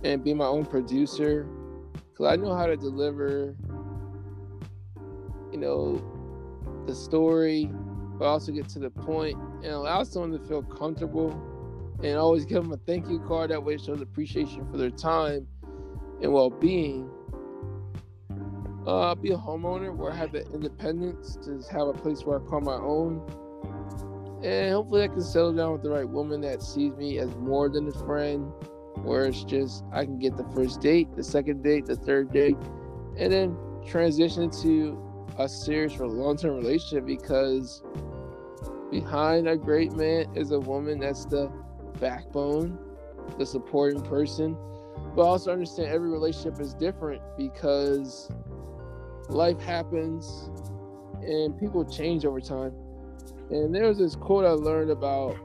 and 0.04 0.22
be 0.22 0.34
my 0.34 0.44
own 0.44 0.66
producer. 0.66 1.48
Because 2.16 2.32
I 2.32 2.36
know 2.36 2.54
how 2.54 2.66
to 2.66 2.78
deliver, 2.78 3.56
you 5.52 5.58
know, 5.58 6.02
the 6.86 6.94
story, 6.94 7.74
but 8.18 8.26
also 8.26 8.52
get 8.52 8.68
to 8.70 8.78
the 8.78 8.90
point 8.90 9.38
and 9.62 9.72
allow 9.72 10.04
someone 10.04 10.32
to 10.32 10.40
feel 10.46 10.62
comfortable 10.62 11.42
and 12.02 12.16
always 12.18 12.46
give 12.46 12.62
them 12.62 12.72
a 12.72 12.78
thank 12.78 13.08
you 13.08 13.20
card. 13.20 13.50
That 13.50 13.64
way 13.64 13.74
it 13.74 13.82
shows 13.82 14.00
appreciation 14.00 14.66
for 14.70 14.78
their 14.78 14.90
time 14.90 15.46
and 16.22 16.32
well 16.32 16.50
being. 16.50 17.10
uh, 18.86 19.14
be 19.14 19.32
a 19.32 19.36
homeowner 19.36 19.94
where 19.94 20.12
I 20.12 20.16
have 20.16 20.32
the 20.32 20.46
independence 20.52 21.38
to 21.44 21.62
have 21.72 21.88
a 21.88 21.94
place 21.94 22.24
where 22.24 22.38
I 22.38 22.42
call 22.44 22.60
my 22.60 22.76
own. 22.76 23.22
And 24.42 24.72
hopefully 24.72 25.04
I 25.04 25.08
can 25.08 25.22
settle 25.22 25.52
down 25.52 25.72
with 25.72 25.82
the 25.82 25.90
right 25.90 26.08
woman 26.08 26.40
that 26.42 26.62
sees 26.62 26.94
me 26.94 27.18
as 27.18 27.34
more 27.36 27.68
than 27.68 27.88
a 27.88 27.92
friend, 28.06 28.52
where 29.06 29.24
it's 29.26 29.44
just 29.44 29.84
I 29.92 30.04
can 30.04 30.18
get 30.18 30.36
the 30.36 30.44
first 30.54 30.80
date, 30.80 31.14
the 31.16 31.22
second 31.22 31.62
date, 31.62 31.86
the 31.86 31.96
third 31.96 32.32
date, 32.32 32.56
and 33.16 33.32
then 33.32 33.56
transition 33.86 34.50
to 34.62 34.98
a 35.38 35.48
serious 35.48 35.98
or 36.00 36.08
long 36.08 36.36
term 36.36 36.56
relationship 36.56 37.06
because 37.06 37.82
behind 38.90 39.48
a 39.48 39.56
great 39.56 39.92
man 39.92 40.26
is 40.34 40.50
a 40.50 40.58
woman 40.58 41.00
that's 41.00 41.24
the 41.26 41.50
backbone, 42.00 42.78
the 43.38 43.46
supporting 43.46 44.02
person. 44.02 44.56
But 45.14 45.22
also 45.22 45.52
understand 45.52 45.88
every 45.88 46.10
relationship 46.10 46.60
is 46.60 46.74
different 46.74 47.22
because 47.36 48.30
life 49.28 49.60
happens 49.60 50.50
and 51.22 51.58
people 51.58 51.84
change 51.84 52.24
over 52.24 52.40
time. 52.40 52.72
And 53.50 53.74
there 53.74 53.86
was 53.86 53.98
this 53.98 54.16
quote 54.16 54.44
I 54.44 54.50
learned 54.50 54.90
about 54.90 55.36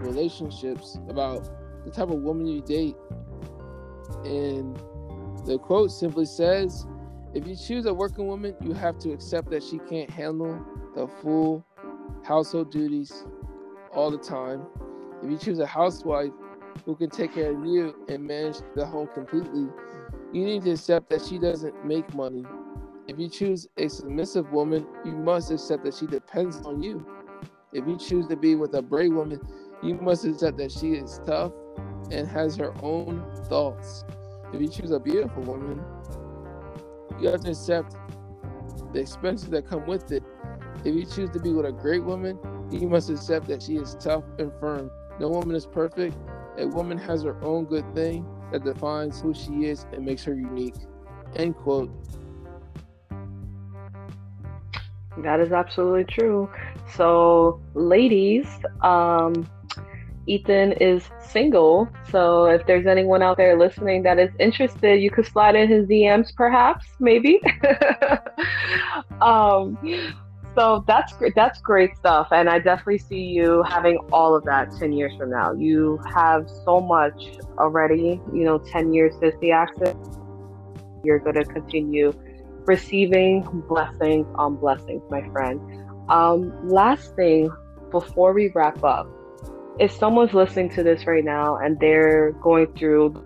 relationships, 0.00 0.98
about 1.08 1.48
the 1.84 1.90
type 1.90 2.10
of 2.10 2.22
woman 2.22 2.46
you 2.46 2.60
date. 2.60 2.96
And 4.24 4.76
the 5.46 5.58
quote 5.58 5.90
simply 5.90 6.26
says, 6.26 6.86
if 7.34 7.46
you 7.46 7.56
choose 7.56 7.86
a 7.86 7.94
working 7.94 8.26
woman, 8.26 8.54
you 8.60 8.72
have 8.72 8.98
to 9.00 9.12
accept 9.12 9.50
that 9.50 9.62
she 9.62 9.78
can't 9.88 10.10
handle 10.10 10.58
the 10.94 11.06
full 11.06 11.64
household 12.22 12.70
duties 12.70 13.24
all 13.92 14.10
the 14.10 14.18
time. 14.18 14.66
If 15.22 15.30
you 15.30 15.38
choose 15.38 15.58
a 15.58 15.66
housewife 15.66 16.32
who 16.84 16.96
can 16.96 17.10
take 17.10 17.34
care 17.34 17.52
of 17.56 17.64
you 17.64 17.94
and 18.08 18.26
manage 18.26 18.56
the 18.74 18.84
home 18.84 19.08
completely, 19.14 19.68
you 20.32 20.44
need 20.44 20.64
to 20.64 20.72
accept 20.72 21.10
that 21.10 21.24
she 21.24 21.38
doesn't 21.38 21.84
make 21.84 22.12
money 22.14 22.44
if 23.10 23.18
you 23.18 23.28
choose 23.28 23.66
a 23.76 23.88
submissive 23.88 24.52
woman, 24.52 24.86
you 25.04 25.10
must 25.10 25.50
accept 25.50 25.82
that 25.82 25.94
she 25.94 26.06
depends 26.06 26.58
on 26.58 26.80
you. 26.80 27.04
If 27.72 27.84
you 27.88 27.98
choose 27.98 28.28
to 28.28 28.36
be 28.36 28.54
with 28.54 28.72
a 28.74 28.82
brave 28.82 29.12
woman, 29.12 29.40
you 29.82 29.94
must 29.96 30.24
accept 30.24 30.58
that 30.58 30.70
she 30.70 30.92
is 30.92 31.20
tough 31.26 31.50
and 32.10 32.26
has 32.26 32.56
her 32.56 32.72
own 32.82 33.24
thoughts. 33.48 34.04
If 34.52 34.60
you 34.60 34.68
choose 34.68 34.90
a 34.90 34.98
beautiful 34.98 35.42
woman, 35.42 35.80
you 37.20 37.28
have 37.28 37.40
to 37.42 37.50
accept 37.50 37.96
the 38.92 39.00
expenses 39.00 39.48
that 39.50 39.68
come 39.68 39.86
with 39.86 40.10
it. 40.10 40.24
If 40.84 40.94
you 40.94 41.04
choose 41.04 41.30
to 41.30 41.40
be 41.40 41.52
with 41.52 41.66
a 41.66 41.72
great 41.72 42.02
woman, 42.02 42.38
you 42.70 42.88
must 42.88 43.10
accept 43.10 43.46
that 43.48 43.62
she 43.62 43.76
is 43.76 43.94
tough 44.00 44.24
and 44.38 44.52
firm. 44.58 44.90
No 45.18 45.28
woman 45.28 45.54
is 45.54 45.66
perfect. 45.66 46.16
A 46.58 46.66
woman 46.66 46.98
has 46.98 47.22
her 47.22 47.36
own 47.44 47.66
good 47.66 47.94
thing 47.94 48.26
that 48.50 48.64
defines 48.64 49.20
who 49.20 49.34
she 49.34 49.66
is 49.66 49.86
and 49.92 50.04
makes 50.04 50.24
her 50.24 50.34
unique. 50.34 50.74
End 51.36 51.56
quote. 51.56 51.90
That 55.18 55.40
is 55.40 55.52
absolutely 55.52 56.04
true. 56.04 56.50
So, 56.94 57.60
ladies, 57.74 58.46
um, 58.80 59.46
Ethan 60.30 60.72
is 60.72 61.02
single. 61.20 61.88
So, 62.10 62.44
if 62.44 62.64
there's 62.66 62.86
anyone 62.86 63.22
out 63.22 63.36
there 63.36 63.58
listening 63.58 64.02
that 64.04 64.18
is 64.18 64.30
interested, 64.38 65.02
you 65.02 65.10
could 65.10 65.26
slide 65.26 65.56
in 65.56 65.68
his 65.68 65.86
DMs, 65.86 66.34
perhaps, 66.34 66.86
maybe. 67.00 67.40
um, 69.20 69.76
so 70.54 70.84
that's 70.86 71.12
great. 71.14 71.34
That's 71.34 71.60
great 71.60 71.96
stuff, 71.96 72.28
and 72.30 72.48
I 72.48 72.58
definitely 72.60 72.98
see 72.98 73.22
you 73.22 73.64
having 73.68 73.98
all 74.12 74.36
of 74.36 74.44
that 74.44 74.70
ten 74.78 74.92
years 74.92 75.12
from 75.18 75.30
now. 75.30 75.52
You 75.52 75.98
have 76.14 76.48
so 76.64 76.80
much 76.80 77.20
already. 77.58 78.20
You 78.32 78.44
know, 78.44 78.58
ten 78.58 78.92
years 78.92 79.14
since 79.20 79.34
the 79.40 79.50
accident. 79.52 79.98
You're 81.02 81.18
going 81.18 81.36
to 81.36 81.44
continue 81.44 82.12
receiving 82.66 83.42
blessings 83.68 84.26
on 84.36 84.56
blessings, 84.56 85.02
my 85.10 85.26
friend. 85.30 85.60
Um, 86.08 86.68
last 86.68 87.16
thing 87.16 87.50
before 87.90 88.32
we 88.32 88.48
wrap 88.54 88.84
up, 88.84 89.08
if 89.80 89.90
someone's 89.90 90.34
listening 90.34 90.68
to 90.68 90.82
this 90.82 91.06
right 91.06 91.24
now 91.24 91.56
and 91.56 91.80
they're 91.80 92.32
going 92.32 92.66
through, 92.74 93.24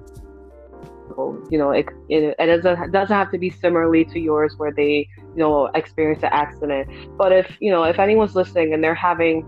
you 1.50 1.58
know, 1.58 1.72
it, 1.72 1.86
it, 2.08 2.36
it 2.38 2.62
doesn't, 2.62 2.92
doesn't 2.92 3.14
have 3.14 3.32
to 3.32 3.38
be 3.38 3.50
similarly 3.50 4.04
to 4.04 4.20
yours 4.20 4.54
where 4.56 4.72
they, 4.72 5.08
you 5.18 5.36
know, 5.36 5.66
experience 5.74 6.22
an 6.22 6.30
accident. 6.32 6.88
But 7.18 7.32
if, 7.32 7.56
you 7.60 7.72
know, 7.72 7.82
if 7.82 7.98
anyone's 7.98 8.36
listening 8.36 8.72
and 8.72 8.82
they're 8.82 8.94
having 8.94 9.44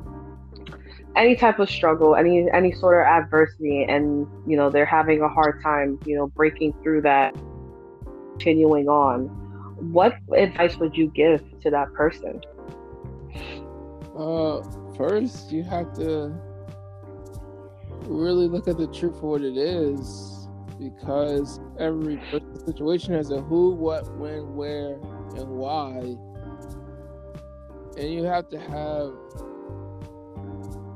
any 1.14 1.36
type 1.36 1.61
of 1.61 1.70
struggle, 1.70 2.16
any 2.16 2.50
any 2.52 2.72
sort 2.72 3.00
of 3.00 3.07
adversity, 3.07 3.84
and 3.88 4.26
you 4.46 4.54
know 4.54 4.68
they're 4.68 4.84
having 4.84 5.22
a 5.22 5.28
hard 5.28 5.62
time, 5.62 5.98
you 6.04 6.14
know, 6.14 6.26
breaking 6.26 6.74
through 6.82 7.00
that, 7.02 7.34
continuing 8.32 8.86
on 8.86 9.28
what 9.92 10.16
advice 10.36 10.76
would 10.76 10.94
you 10.94 11.09
give 11.09 11.42
to 11.61 11.70
that 11.70 11.90
person? 11.94 12.40
Uh, 14.16 14.62
first, 14.96 15.52
you 15.52 15.62
have 15.62 15.94
to 15.94 16.38
really 18.05 18.49
look 18.49 18.68
at 18.68 18.76
the 18.76 18.86
truth 18.88 19.20
for 19.20 19.32
what 19.32 19.42
it 19.42 19.57
is 19.57 20.49
because 20.78 21.61
every 21.78 22.20
situation 22.66 23.14
has 23.14 23.30
a 23.30 23.40
who, 23.40 23.74
what, 23.74 24.07
when, 24.16 24.55
where, 24.55 24.94
and 25.36 25.49
why. 25.49 25.99
And 27.99 28.12
you 28.12 28.24
have 28.24 28.49
to 28.51 28.59
have 28.59 29.12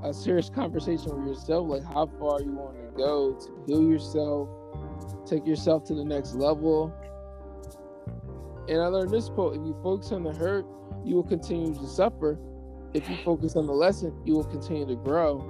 a 0.04 0.12
serious 0.12 0.50
conversation 0.50 1.16
with 1.16 1.36
yourself 1.36 1.68
like 1.68 1.84
how 1.84 2.06
far 2.18 2.40
you 2.40 2.52
want 2.52 2.76
to 2.76 2.96
go 2.96 3.32
to 3.32 3.64
heal 3.66 3.90
yourself, 3.90 4.48
take 5.26 5.46
yourself 5.46 5.84
to 5.84 5.94
the 5.94 6.04
next 6.04 6.34
level 6.34 6.94
and 8.70 8.80
I 8.80 8.86
learned 8.86 9.10
this 9.10 9.28
quote 9.28 9.56
if 9.56 9.62
you 9.66 9.76
focus 9.82 10.12
on 10.12 10.22
the 10.22 10.32
hurt, 10.32 10.64
you 11.04 11.16
will 11.16 11.24
continue 11.24 11.74
to 11.74 11.86
suffer. 11.88 12.38
If 12.94 13.08
you 13.10 13.16
focus 13.24 13.56
on 13.56 13.66
the 13.66 13.72
lesson, 13.72 14.14
you 14.24 14.34
will 14.34 14.44
continue 14.44 14.86
to 14.86 14.94
grow. 14.94 15.40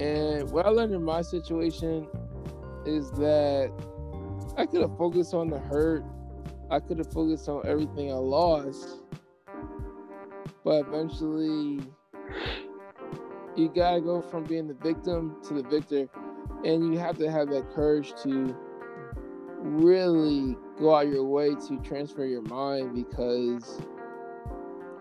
And 0.00 0.50
what 0.50 0.64
I 0.64 0.70
learned 0.70 0.94
in 0.94 1.04
my 1.04 1.20
situation 1.20 2.08
is 2.86 3.10
that 3.12 3.70
I 4.56 4.64
could 4.64 4.80
have 4.80 4.96
focused 4.96 5.34
on 5.34 5.50
the 5.50 5.58
hurt, 5.58 6.02
I 6.70 6.80
could 6.80 6.96
have 6.98 7.12
focused 7.12 7.50
on 7.50 7.66
everything 7.66 8.10
I 8.10 8.16
lost. 8.16 9.02
But 10.64 10.86
eventually, 10.86 11.80
you 13.56 13.68
gotta 13.68 14.00
go 14.00 14.22
from 14.22 14.44
being 14.44 14.68
the 14.68 14.74
victim 14.74 15.36
to 15.48 15.54
the 15.54 15.68
victor, 15.68 16.08
and 16.64 16.92
you 16.92 16.98
have 16.98 17.18
to 17.18 17.30
have 17.30 17.50
that 17.50 17.70
courage 17.74 18.14
to 18.22 18.56
really 19.58 20.56
go 20.78 20.94
out 20.94 21.08
your 21.08 21.24
way 21.24 21.54
to 21.54 21.78
transfer 21.84 22.24
your 22.24 22.42
mind 22.42 22.94
because 22.94 23.82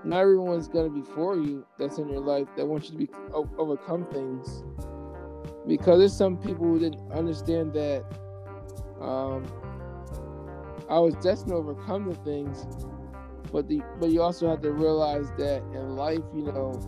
not 0.04 0.22
everyone's 0.22 0.68
gonna 0.68 0.90
be 0.90 1.02
for 1.02 1.36
you 1.36 1.66
that's 1.78 1.98
in 1.98 2.10
your 2.10 2.22
life 2.22 2.48
that 2.56 2.66
wants 2.66 2.90
you 2.90 2.98
to 2.98 3.06
be 3.06 3.10
overcome 3.58 4.06
things. 4.06 4.64
Because 5.68 6.00
there's 6.00 6.16
some 6.18 6.38
people 6.38 6.66
who 6.66 6.80
didn't 6.80 7.12
understand 7.12 7.74
that 7.74 8.06
um, 9.02 9.46
I 10.90 10.98
was 11.00 11.14
destined 11.16 11.52
to 11.52 11.56
overcome 11.56 12.10
the 12.10 12.16
things 12.16 12.66
but 13.52 13.68
the 13.68 13.82
but 14.00 14.12
you 14.12 14.22
also 14.22 14.48
have 14.50 14.62
to 14.62 14.72
realize 14.72 15.32
that 15.38 15.64
in 15.74 15.96
life 15.96 16.24
you 16.34 16.44
know 16.44 16.80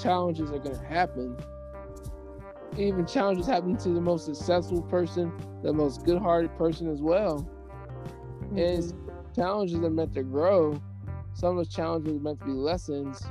challenges 0.00 0.50
are 0.50 0.58
gonna 0.58 0.84
happen. 0.86 1.36
Even 2.76 3.06
challenges 3.06 3.46
happen 3.46 3.76
to 3.78 3.90
the 3.90 4.00
most 4.00 4.26
successful 4.26 4.82
person 4.82 5.32
the 5.62 5.72
most 5.72 6.04
good-hearted 6.04 6.56
person 6.56 6.90
as 6.90 7.00
well. 7.02 7.48
Is 8.54 8.94
challenges 9.34 9.78
are 9.80 9.90
meant 9.90 10.14
to 10.14 10.22
grow. 10.22 10.80
Some 11.32 11.50
of 11.50 11.56
those 11.56 11.74
challenges 11.74 12.16
are 12.16 12.20
meant 12.20 12.40
to 12.40 12.46
be 12.46 12.52
lessons. 12.52 13.22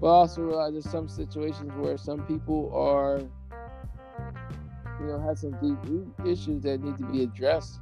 But 0.00 0.06
also 0.06 0.42
realize 0.42 0.72
there's 0.72 0.88
some 0.88 1.08
situations 1.08 1.72
where 1.74 1.96
some 1.96 2.24
people 2.26 2.70
are, 2.72 3.18
you 5.00 5.06
know, 5.06 5.20
have 5.26 5.38
some 5.38 5.58
deep 5.60 5.76
issues 6.24 6.62
that 6.62 6.80
need 6.80 6.96
to 6.98 7.04
be 7.06 7.24
addressed. 7.24 7.80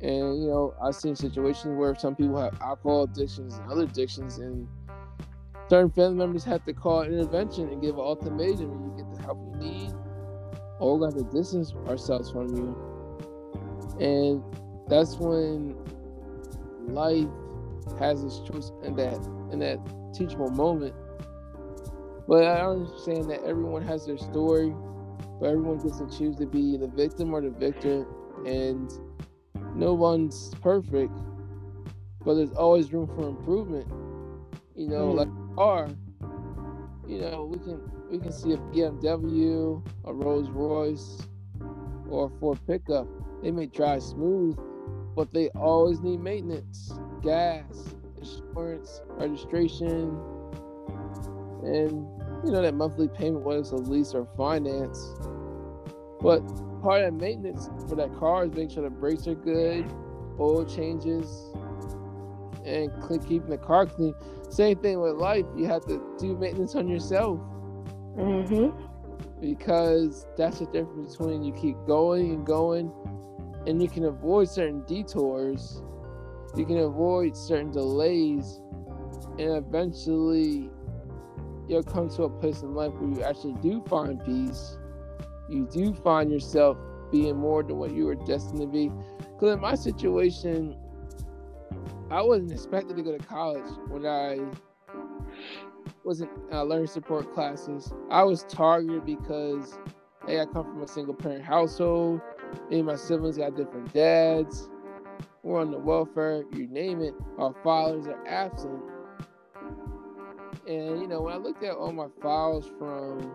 And, 0.00 0.42
you 0.42 0.48
know, 0.48 0.74
I've 0.80 0.94
seen 0.94 1.16
situations 1.16 1.76
where 1.76 1.94
some 1.96 2.14
people 2.14 2.40
have 2.40 2.60
alcohol 2.60 3.04
addictions 3.04 3.56
and 3.56 3.68
other 3.70 3.82
addictions, 3.82 4.38
and 4.38 4.68
certain 5.68 5.90
family 5.90 6.14
members 6.14 6.44
have 6.44 6.64
to 6.66 6.72
call 6.72 7.00
an 7.00 7.12
intervention 7.12 7.68
and 7.68 7.82
give 7.82 7.94
an 7.94 8.02
ultimatum 8.02 8.70
and 8.70 8.84
you 8.84 9.04
get 9.04 9.12
the 9.16 9.22
help 9.22 9.38
you 9.50 9.58
need, 9.58 9.92
or 10.78 10.98
we 10.98 11.06
have 11.06 11.14
to 11.14 11.24
distance 11.36 11.72
ourselves 11.88 12.30
from 12.30 12.54
you. 12.54 12.76
And 13.98 14.42
that's 14.88 15.16
when 15.16 15.74
life 16.86 17.26
has 17.98 18.22
its 18.22 18.40
choice 18.40 18.72
in 18.82 18.96
that 18.96 19.18
in 19.50 19.58
that 19.60 19.78
teachable 20.14 20.50
moment. 20.50 20.94
But 22.26 22.44
I 22.44 22.60
understand 22.60 23.30
that 23.30 23.42
everyone 23.44 23.82
has 23.82 24.06
their 24.06 24.16
story, 24.16 24.74
but 25.40 25.46
everyone 25.46 25.78
gets 25.78 25.98
to 25.98 26.08
choose 26.08 26.36
to 26.36 26.46
be 26.46 26.76
the 26.76 26.86
victim 26.86 27.34
or 27.34 27.42
the 27.42 27.50
victor, 27.50 28.06
and 28.46 28.90
no 29.74 29.92
one's 29.92 30.54
perfect. 30.62 31.12
But 32.24 32.34
there's 32.34 32.52
always 32.52 32.92
room 32.92 33.06
for 33.14 33.28
improvement. 33.28 33.86
You 34.74 34.88
know, 34.88 35.12
mm. 35.12 35.16
like 35.16 35.56
car. 35.56 35.88
You 37.06 37.20
know, 37.20 37.44
we 37.44 37.58
can 37.58 37.80
we 38.10 38.18
can 38.18 38.32
see 38.32 38.52
a 38.52 38.56
BMW, 38.56 39.84
a 40.04 40.12
Rolls 40.12 40.48
Royce, 40.50 41.26
or 42.08 42.26
a 42.26 42.40
Ford 42.40 42.58
pickup. 42.66 43.06
They 43.42 43.50
may 43.50 43.66
drive 43.66 44.02
smooth, 44.02 44.58
but 45.14 45.32
they 45.32 45.48
always 45.50 46.00
need 46.00 46.20
maintenance. 46.20 46.98
Gas, 47.24 47.94
insurance, 48.20 49.00
registration, 49.08 50.16
and 51.64 52.06
you 52.44 52.52
know 52.52 52.62
that 52.62 52.74
monthly 52.74 53.08
payment 53.08 53.44
was 53.44 53.72
a 53.72 53.76
lease 53.76 54.14
or 54.14 54.28
finance. 54.36 55.14
But 56.20 56.40
part 56.82 57.02
of 57.02 57.14
maintenance 57.14 57.68
for 57.88 57.96
that 57.96 58.14
car 58.18 58.44
is 58.44 58.50
making 58.50 58.70
sure 58.70 58.82
the 58.82 58.90
brakes 58.90 59.26
are 59.26 59.34
good, 59.34 59.90
oil 60.38 60.64
changes, 60.64 61.50
and 62.64 62.90
keeping 63.08 63.48
the 63.48 63.58
car 63.58 63.86
clean. 63.86 64.14
Same 64.50 64.78
thing 64.78 65.00
with 65.00 65.14
life. 65.14 65.46
You 65.56 65.66
have 65.66 65.84
to 65.86 66.02
do 66.18 66.36
maintenance 66.36 66.74
on 66.74 66.86
yourself. 66.88 67.40
Mm-hmm. 68.16 68.70
Because 69.40 70.26
that's 70.36 70.60
the 70.60 70.66
difference 70.66 71.16
between 71.16 71.42
you 71.42 71.52
keep 71.52 71.76
going 71.86 72.30
and 72.30 72.46
going, 72.46 72.92
and 73.66 73.82
you 73.82 73.88
can 73.88 74.04
avoid 74.04 74.48
certain 74.48 74.84
detours, 74.86 75.82
you 76.56 76.66
can 76.66 76.78
avoid 76.78 77.36
certain 77.36 77.70
delays, 77.70 78.60
and 79.38 79.56
eventually 79.56 80.70
you'll 81.68 81.82
come 81.82 82.08
to 82.10 82.24
a 82.24 82.30
place 82.30 82.62
in 82.62 82.74
life 82.74 82.92
where 82.94 83.10
you 83.10 83.22
actually 83.22 83.54
do 83.54 83.82
find 83.88 84.24
peace. 84.24 84.78
You 85.48 85.68
do 85.70 85.94
find 85.94 86.30
yourself 86.30 86.76
being 87.10 87.36
more 87.36 87.62
than 87.62 87.76
what 87.76 87.92
you 87.92 88.06
were 88.06 88.14
destined 88.14 88.60
to 88.60 88.66
be. 88.66 88.90
Because 89.18 89.54
in 89.54 89.60
my 89.60 89.74
situation, 89.74 90.76
I 92.10 92.22
wasn't 92.22 92.52
expected 92.52 92.96
to 92.96 93.02
go 93.02 93.16
to 93.16 93.24
college 93.24 93.70
when 93.88 94.06
I 94.06 94.38
wasn't 96.04 96.30
uh, 96.52 96.62
learning 96.62 96.86
support 96.86 97.32
classes. 97.34 97.92
I 98.10 98.22
was 98.22 98.44
targeted 98.44 99.04
because, 99.04 99.78
hey, 100.26 100.40
I 100.40 100.46
come 100.46 100.64
from 100.64 100.82
a 100.82 100.88
single 100.88 101.14
parent 101.14 101.44
household. 101.44 102.20
Me 102.70 102.78
and 102.78 102.86
my 102.86 102.96
siblings 102.96 103.38
got 103.38 103.56
different 103.56 103.92
dads. 103.92 104.70
We're 105.44 105.60
on 105.60 105.70
the 105.70 105.78
welfare, 105.78 106.44
you 106.54 106.66
name 106.68 107.02
it. 107.02 107.14
Our 107.36 107.54
fathers 107.62 108.06
are 108.06 108.26
absent. 108.26 108.82
And, 110.66 111.02
you 111.02 111.06
know, 111.06 111.20
when 111.20 111.34
I 111.34 111.36
looked 111.36 111.62
at 111.62 111.74
all 111.74 111.92
my 111.92 112.06
files 112.22 112.72
from 112.78 113.30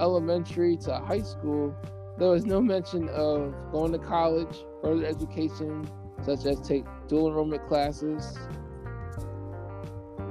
elementary 0.00 0.78
to 0.78 0.94
high 0.94 1.20
school, 1.20 1.76
there 2.16 2.30
was 2.30 2.46
no 2.46 2.58
mention 2.74 3.10
of 3.10 3.54
going 3.70 3.92
to 3.92 3.98
college, 3.98 4.64
further 4.82 5.04
education, 5.04 5.86
such 6.24 6.46
as 6.46 6.58
take 6.66 6.86
dual 7.06 7.28
enrollment 7.28 7.68
classes, 7.68 8.34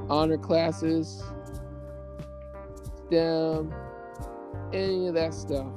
honor 0.09 0.39
classes, 0.39 1.23
STEM, 3.05 3.71
any 4.73 5.05
of 5.05 5.13
that 5.13 5.35
stuff. 5.35 5.67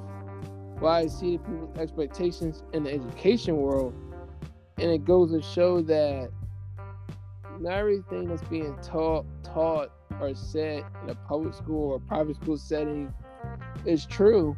Well, 0.81 0.93
I 0.93 1.07
see 1.09 1.37
people's 1.37 1.77
expectations 1.77 2.63
in 2.73 2.85
the 2.85 2.93
education 2.93 3.57
world, 3.57 3.93
and 4.79 4.91
it 4.91 5.05
goes 5.05 5.31
to 5.33 5.43
show 5.43 5.83
that 5.83 6.31
not 7.61 7.75
everything 7.75 8.29
that's 8.29 8.43
being 8.45 8.75
taught, 8.83 9.27
taught 9.45 9.93
or 10.21 10.35
said 10.35 10.85
in 11.03 11.11
a 11.11 11.15
public 11.15 11.53
school 11.53 11.93
or 11.93 11.99
private 12.01 12.37
school 12.37 12.57
setting 12.57 13.13
is 13.85 14.07
true. 14.07 14.57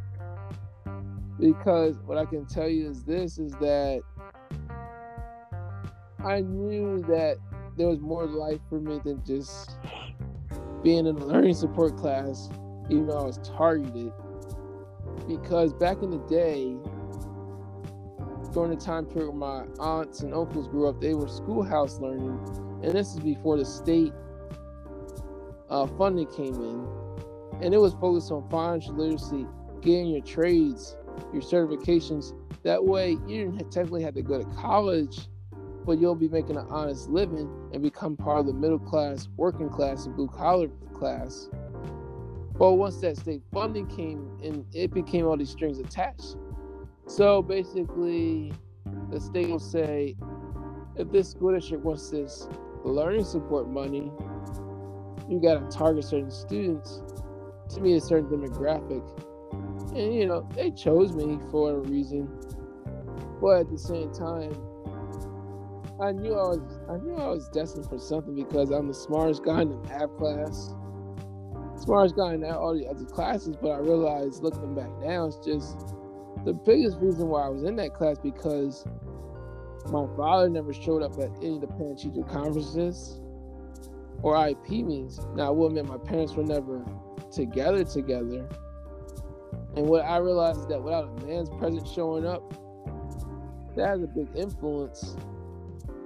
Because 1.40 1.96
what 2.06 2.18
I 2.18 2.24
can 2.24 2.46
tell 2.46 2.68
you 2.68 2.88
is 2.88 3.02
this: 3.02 3.38
is 3.38 3.52
that 3.54 4.02
I 6.24 6.40
knew 6.42 7.02
that 7.08 7.38
there 7.76 7.88
was 7.88 7.98
more 7.98 8.26
life 8.26 8.60
for 8.68 8.78
me 8.78 9.00
than 9.04 9.24
just 9.24 9.72
being 10.84 11.06
in 11.06 11.16
a 11.16 11.24
learning 11.24 11.54
support 11.54 11.96
class, 11.96 12.48
even 12.88 13.08
though 13.08 13.18
I 13.18 13.24
was 13.24 13.38
targeted. 13.38 14.12
Because 15.26 15.72
back 15.72 16.02
in 16.02 16.10
the 16.10 16.18
day, 16.28 16.76
during 18.52 18.70
the 18.70 18.76
time 18.76 19.06
period 19.06 19.32
my 19.32 19.64
aunts 19.78 20.20
and 20.20 20.34
uncles 20.34 20.68
grew 20.68 20.88
up, 20.88 21.00
they 21.00 21.14
were 21.14 21.28
schoolhouse 21.28 21.98
learning, 22.00 22.38
and 22.82 22.92
this 22.92 23.14
is 23.14 23.20
before 23.20 23.56
the 23.56 23.64
state 23.64 24.12
uh, 25.70 25.86
funding 25.86 26.26
came 26.26 26.54
in, 26.54 26.86
and 27.62 27.72
it 27.72 27.78
was 27.78 27.94
focused 27.94 28.30
on 28.30 28.46
financial 28.50 28.94
literacy, 28.94 29.46
getting 29.80 30.08
your 30.08 30.22
trades, 30.22 30.96
your 31.32 31.42
certifications. 31.42 32.34
That 32.62 32.84
way, 32.84 33.12
you 33.26 33.44
didn't 33.44 33.72
technically 33.72 34.02
have 34.02 34.14
to 34.14 34.22
go 34.22 34.38
to 34.38 34.44
college 34.56 35.28
but 35.84 35.98
you'll 35.98 36.14
be 36.14 36.28
making 36.28 36.56
an 36.56 36.66
honest 36.70 37.08
living 37.10 37.50
and 37.72 37.82
become 37.82 38.16
part 38.16 38.40
of 38.40 38.46
the 38.46 38.52
middle 38.52 38.78
class, 38.78 39.28
working 39.36 39.68
class, 39.68 40.06
and 40.06 40.14
blue 40.14 40.28
collar 40.28 40.68
class. 40.94 41.48
But 42.62 42.74
once 42.74 42.98
that 42.98 43.16
state 43.16 43.42
funding 43.52 43.88
came 43.88 44.38
and 44.40 44.64
it 44.72 44.94
became 44.94 45.26
all 45.26 45.36
these 45.36 45.50
strings 45.50 45.80
attached. 45.80 46.36
So 47.08 47.42
basically, 47.42 48.52
the 49.10 49.18
state 49.18 49.48
will 49.48 49.58
say, 49.58 50.14
if 50.94 51.10
this 51.10 51.32
school 51.32 51.52
district 51.52 51.84
wants 51.84 52.10
this 52.10 52.46
learning 52.84 53.24
support 53.24 53.68
money, 53.68 54.12
you 55.28 55.40
got 55.42 55.58
to 55.58 55.76
target 55.76 56.04
certain 56.04 56.30
students 56.30 57.02
to 57.70 57.80
meet 57.80 57.96
a 57.96 58.00
certain 58.00 58.28
demographic. 58.30 59.02
And 59.96 60.14
you 60.14 60.28
know, 60.28 60.48
they 60.54 60.70
chose 60.70 61.16
me 61.16 61.40
for 61.50 61.72
a 61.72 61.78
reason. 61.80 62.28
But 63.40 63.62
at 63.62 63.70
the 63.72 63.78
same 63.78 64.12
time, 64.12 64.52
I 66.00 66.12
knew 66.12 66.34
I 66.34 66.54
was 66.54 66.80
I 66.88 66.96
knew 66.98 67.16
I 67.16 67.26
was 67.26 67.48
destined 67.48 67.88
for 67.88 67.98
something 67.98 68.36
because 68.36 68.70
I'm 68.70 68.86
the 68.86 68.94
smartest 68.94 69.42
guy 69.42 69.62
in 69.62 69.70
the 69.70 69.76
math 69.88 70.16
class, 70.16 70.76
smartest 71.82 72.16
guy 72.16 72.34
in 72.34 72.44
all 72.44 72.74
the 72.74 72.86
other 72.86 73.04
classes. 73.04 73.56
But 73.60 73.70
I 73.70 73.78
realized 73.78 74.42
looking 74.42 74.74
back 74.74 74.90
now, 75.00 75.26
it's 75.26 75.44
just 75.44 75.94
the 76.44 76.52
biggest 76.52 76.98
reason 76.98 77.28
why 77.28 77.46
I 77.46 77.48
was 77.48 77.64
in 77.64 77.76
that 77.76 77.94
class 77.94 78.18
because 78.18 78.84
my 79.86 80.06
father 80.16 80.48
never 80.48 80.72
showed 80.72 81.02
up 81.02 81.18
at 81.18 81.30
any 81.38 81.56
of 81.56 81.60
the 81.60 81.66
parent 81.66 81.98
teacher 81.98 82.22
conferences 82.22 83.20
or 84.22 84.34
IEP 84.34 84.84
meetings. 84.84 85.20
Now 85.34 85.48
I 85.48 85.50
will 85.50 85.66
admit 85.66 85.86
my 85.86 85.98
parents 85.98 86.34
were 86.34 86.44
never 86.44 86.84
together 87.32 87.84
together. 87.84 88.48
And 89.74 89.86
what 89.86 90.04
I 90.04 90.18
realized 90.18 90.60
is 90.60 90.66
that 90.66 90.82
without 90.82 91.08
a 91.08 91.26
man's 91.26 91.50
presence 91.58 91.90
showing 91.90 92.26
up, 92.26 92.54
that 93.74 93.88
has 93.88 94.02
a 94.02 94.06
big 94.06 94.28
influence 94.36 95.16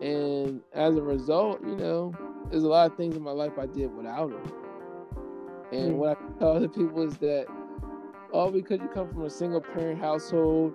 and 0.01 0.61
as 0.73 0.97
a 0.97 1.03
result, 1.03 1.61
you 1.63 1.77
know, 1.77 2.15
there's 2.51 2.63
a 2.63 2.69
lot 2.69 2.91
of 2.91 2.97
things 2.97 3.17
in 3.17 3.23
my 3.23 3.33
life 3.33 3.59
I 3.59 3.67
did 3.67 3.95
without 3.95 4.31
him. 4.31 4.66
And 5.73 5.93
mm. 5.93 5.97
what 5.97 6.19
I 6.19 6.39
tell 6.39 6.57
other 6.57 6.69
people 6.69 7.03
is 7.03 7.17
that 7.19 7.47
all 8.33 8.51
because 8.51 8.81
you 8.81 8.89
come 8.89 9.09
from 9.09 9.25
a 9.25 9.31
single 9.31 9.61
parent 9.61 10.01
household 10.01 10.73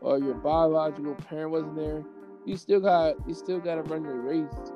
or 0.00 0.18
your 0.18 0.34
biological 0.34 1.14
parent 1.14 1.50
wasn't 1.50 1.76
there, 1.76 2.04
you 2.44 2.56
still 2.56 2.80
got 2.80 3.16
you 3.26 3.34
still 3.34 3.58
gotta 3.58 3.82
run 3.82 4.04
your 4.04 4.20
race. 4.20 4.72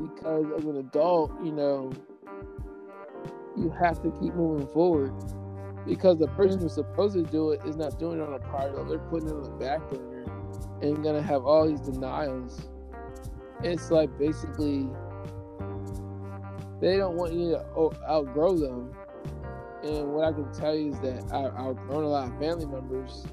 Because 0.00 0.46
as 0.56 0.64
an 0.64 0.76
adult, 0.76 1.32
you 1.42 1.52
know, 1.52 1.92
you 3.56 3.70
have 3.70 4.02
to 4.02 4.10
keep 4.20 4.34
moving 4.34 4.66
forward. 4.68 5.12
Because 5.86 6.18
the 6.18 6.28
person 6.28 6.60
who's 6.60 6.74
supposed 6.74 7.14
to 7.14 7.22
do 7.22 7.52
it 7.52 7.60
is 7.64 7.76
not 7.76 7.98
doing 7.98 8.20
it 8.20 8.22
on 8.22 8.34
a 8.34 8.38
priority 8.40 8.76
level, 8.76 8.90
they're 8.90 9.08
putting 9.08 9.28
it 9.28 9.34
on 9.34 9.42
the 9.44 9.50
back 9.50 9.80
burner 9.90 10.24
and 10.82 11.02
gonna 11.02 11.22
have 11.22 11.44
all 11.44 11.66
these 11.66 11.80
denials. 11.80 12.68
It's 13.62 13.90
like 13.90 14.16
basically 14.18 14.88
they 16.80 16.96
don't 16.96 17.16
want 17.16 17.32
you 17.32 17.50
to 17.50 17.64
outgrow 18.08 18.56
them. 18.56 18.92
And 19.82 20.12
what 20.12 20.24
I 20.24 20.32
can 20.32 20.52
tell 20.52 20.74
you 20.74 20.92
is 20.92 21.00
that 21.00 21.24
I, 21.32 21.46
I've 21.46 21.54
outgrown 21.54 22.04
a 22.04 22.08
lot 22.08 22.28
of 22.28 22.38
family 22.38 22.66
members, 22.66 23.24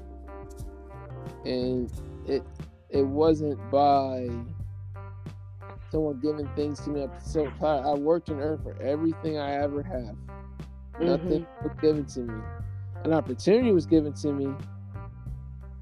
and 1.44 1.90
it 2.26 2.42
it 2.90 3.02
wasn't 3.02 3.58
by 3.70 4.28
someone 5.90 6.20
giving 6.20 6.48
things 6.54 6.80
to 6.80 6.90
me. 6.90 7.06
So 7.24 7.50
I 7.60 7.94
worked 7.94 8.28
and 8.28 8.40
earned 8.40 8.62
for 8.62 8.80
everything 8.80 9.38
I 9.38 9.62
ever 9.62 9.82
have. 9.82 10.16
Mm-hmm. 10.94 11.06
Nothing 11.06 11.46
was 11.62 11.72
given 11.80 12.04
to 12.06 12.20
me. 12.20 12.42
An 13.04 13.12
opportunity 13.12 13.72
was 13.72 13.86
given 13.86 14.12
to 14.14 14.32
me, 14.32 14.54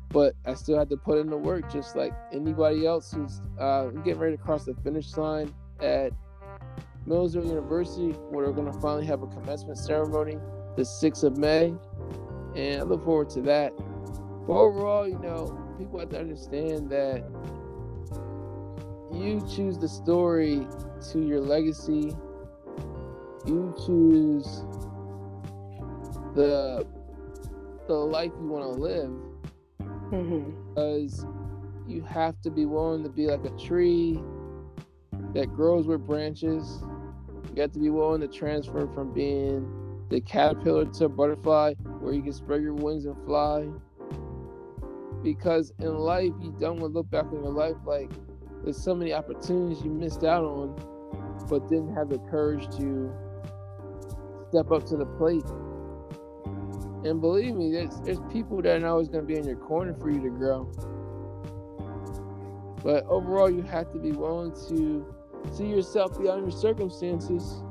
but 0.08 0.34
I 0.46 0.54
still 0.54 0.78
had 0.78 0.88
to 0.90 0.96
put 0.96 1.18
in 1.18 1.28
the 1.28 1.36
work 1.36 1.70
just 1.70 1.96
like 1.96 2.12
anybody 2.32 2.86
else 2.86 3.12
who's 3.12 3.40
uh, 3.58 3.86
getting 4.04 4.18
ready 4.18 4.36
to 4.36 4.42
cross 4.42 4.64
the 4.64 4.74
finish 4.82 5.16
line 5.16 5.54
at 5.80 6.12
Millersville 7.07 7.46
University, 7.46 8.11
where 8.30 8.46
we're 8.46 8.53
going 8.53 8.72
to 8.72 8.78
finally 8.80 9.07
have 9.07 9.22
a 9.22 9.26
commencement 9.26 9.78
ceremony 9.78 10.38
the 10.76 10.82
6th 10.82 11.24
of 11.24 11.36
May. 11.36 11.74
And 12.55 12.80
I 12.80 12.84
look 12.84 13.05
forward 13.05 13.30
to 13.30 13.42
that. 13.42 13.72
But 14.46 14.53
overall, 14.53 15.07
you 15.07 15.18
know, 15.18 15.59
people 15.78 15.98
have 16.00 16.11
to 16.11 16.18
understand 16.18 16.90
that 16.90 17.24
you 19.12 19.46
choose 19.55 19.78
the 19.78 19.88
story 19.88 20.66
to 21.11 21.20
your 21.20 21.40
legacy. 21.40 22.16
You 23.46 23.74
choose 23.84 24.64
the 26.34 26.86
the 27.88 27.94
life 27.94 28.30
you 28.40 28.46
want 28.46 28.64
to 28.64 28.80
live 28.80 29.11
mm-hmm. 30.12 30.50
because 30.68 31.26
you 31.86 32.00
have 32.03 32.40
to 32.42 32.50
be 32.50 32.64
willing 32.64 33.03
to 33.03 33.09
be 33.09 33.26
like 33.26 33.44
a 33.44 33.50
tree 33.59 34.22
that 35.34 35.53
grows 35.55 35.86
with 35.86 36.07
branches. 36.07 36.82
You 37.55 37.62
have 37.62 37.72
to 37.72 37.78
be 37.78 37.90
willing 37.90 38.22
to 38.22 38.28
transfer 38.28 38.86
from 38.94 39.12
being 39.12 40.07
the 40.09 40.20
caterpillar 40.20 40.86
to 40.86 41.05
a 41.05 41.09
butterfly 41.09 41.74
where 42.00 42.14
you 42.14 42.22
can 42.22 42.32
spread 42.32 42.62
your 42.62 42.74
wings 42.74 43.05
and 43.05 43.16
fly. 43.24 43.68
Because 45.22 45.72
in 45.78 45.94
life, 45.94 46.32
you 46.40 46.55
don't 46.59 46.80
want 46.80 46.92
to 46.92 46.98
look 46.98 47.11
back 47.11 47.26
on 47.26 47.44
your 47.44 47.53
life 47.53 47.76
like, 47.84 48.11
there's 48.64 48.82
so 48.82 48.94
many 48.94 49.12
opportunities 49.12 49.82
you 49.84 49.90
missed 49.90 50.24
out 50.24 50.44
on, 50.44 50.74
but 51.48 51.68
didn't 51.68 51.94
have 51.94 52.09
the 52.09 52.18
courage 52.30 52.64
to 52.76 53.12
step 54.48 54.70
up 54.70 54.86
to 54.86 54.96
the 54.96 55.07
plate. 55.07 55.44
And 57.05 57.20
believe 57.20 57.55
me, 57.55 57.72
there's, 57.72 58.00
there's 58.00 58.20
people 58.32 58.62
that 58.62 58.82
are 58.82 58.86
always 58.86 59.09
going 59.09 59.24
to 59.24 59.26
be 59.26 59.36
in 59.36 59.44
your 59.44 59.57
corner 59.57 59.94
for 59.94 60.11
you 60.11 60.22
to 60.22 60.30
grow. 60.30 60.70
But 62.82 63.05
overall, 63.07 63.50
you 63.50 63.62
have 63.62 63.92
to 63.92 63.98
be 63.98 64.12
willing 64.12 64.53
to 64.68 65.14
see 65.51 65.66
yourself 65.66 66.18
beyond 66.18 66.43
your 66.43 66.51
circumstances 66.51 67.62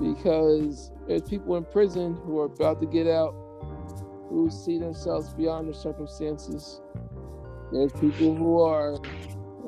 because 0.00 0.92
there's 1.06 1.22
people 1.22 1.56
in 1.56 1.64
prison 1.64 2.14
who 2.24 2.38
are 2.38 2.46
about 2.46 2.80
to 2.80 2.86
get 2.86 3.06
out 3.06 3.34
who 4.28 4.50
see 4.50 4.78
themselves 4.78 5.32
beyond 5.34 5.66
their 5.66 5.74
circumstances. 5.74 6.80
There's 7.72 7.92
people 7.92 8.34
who 8.34 8.60
are 8.62 8.98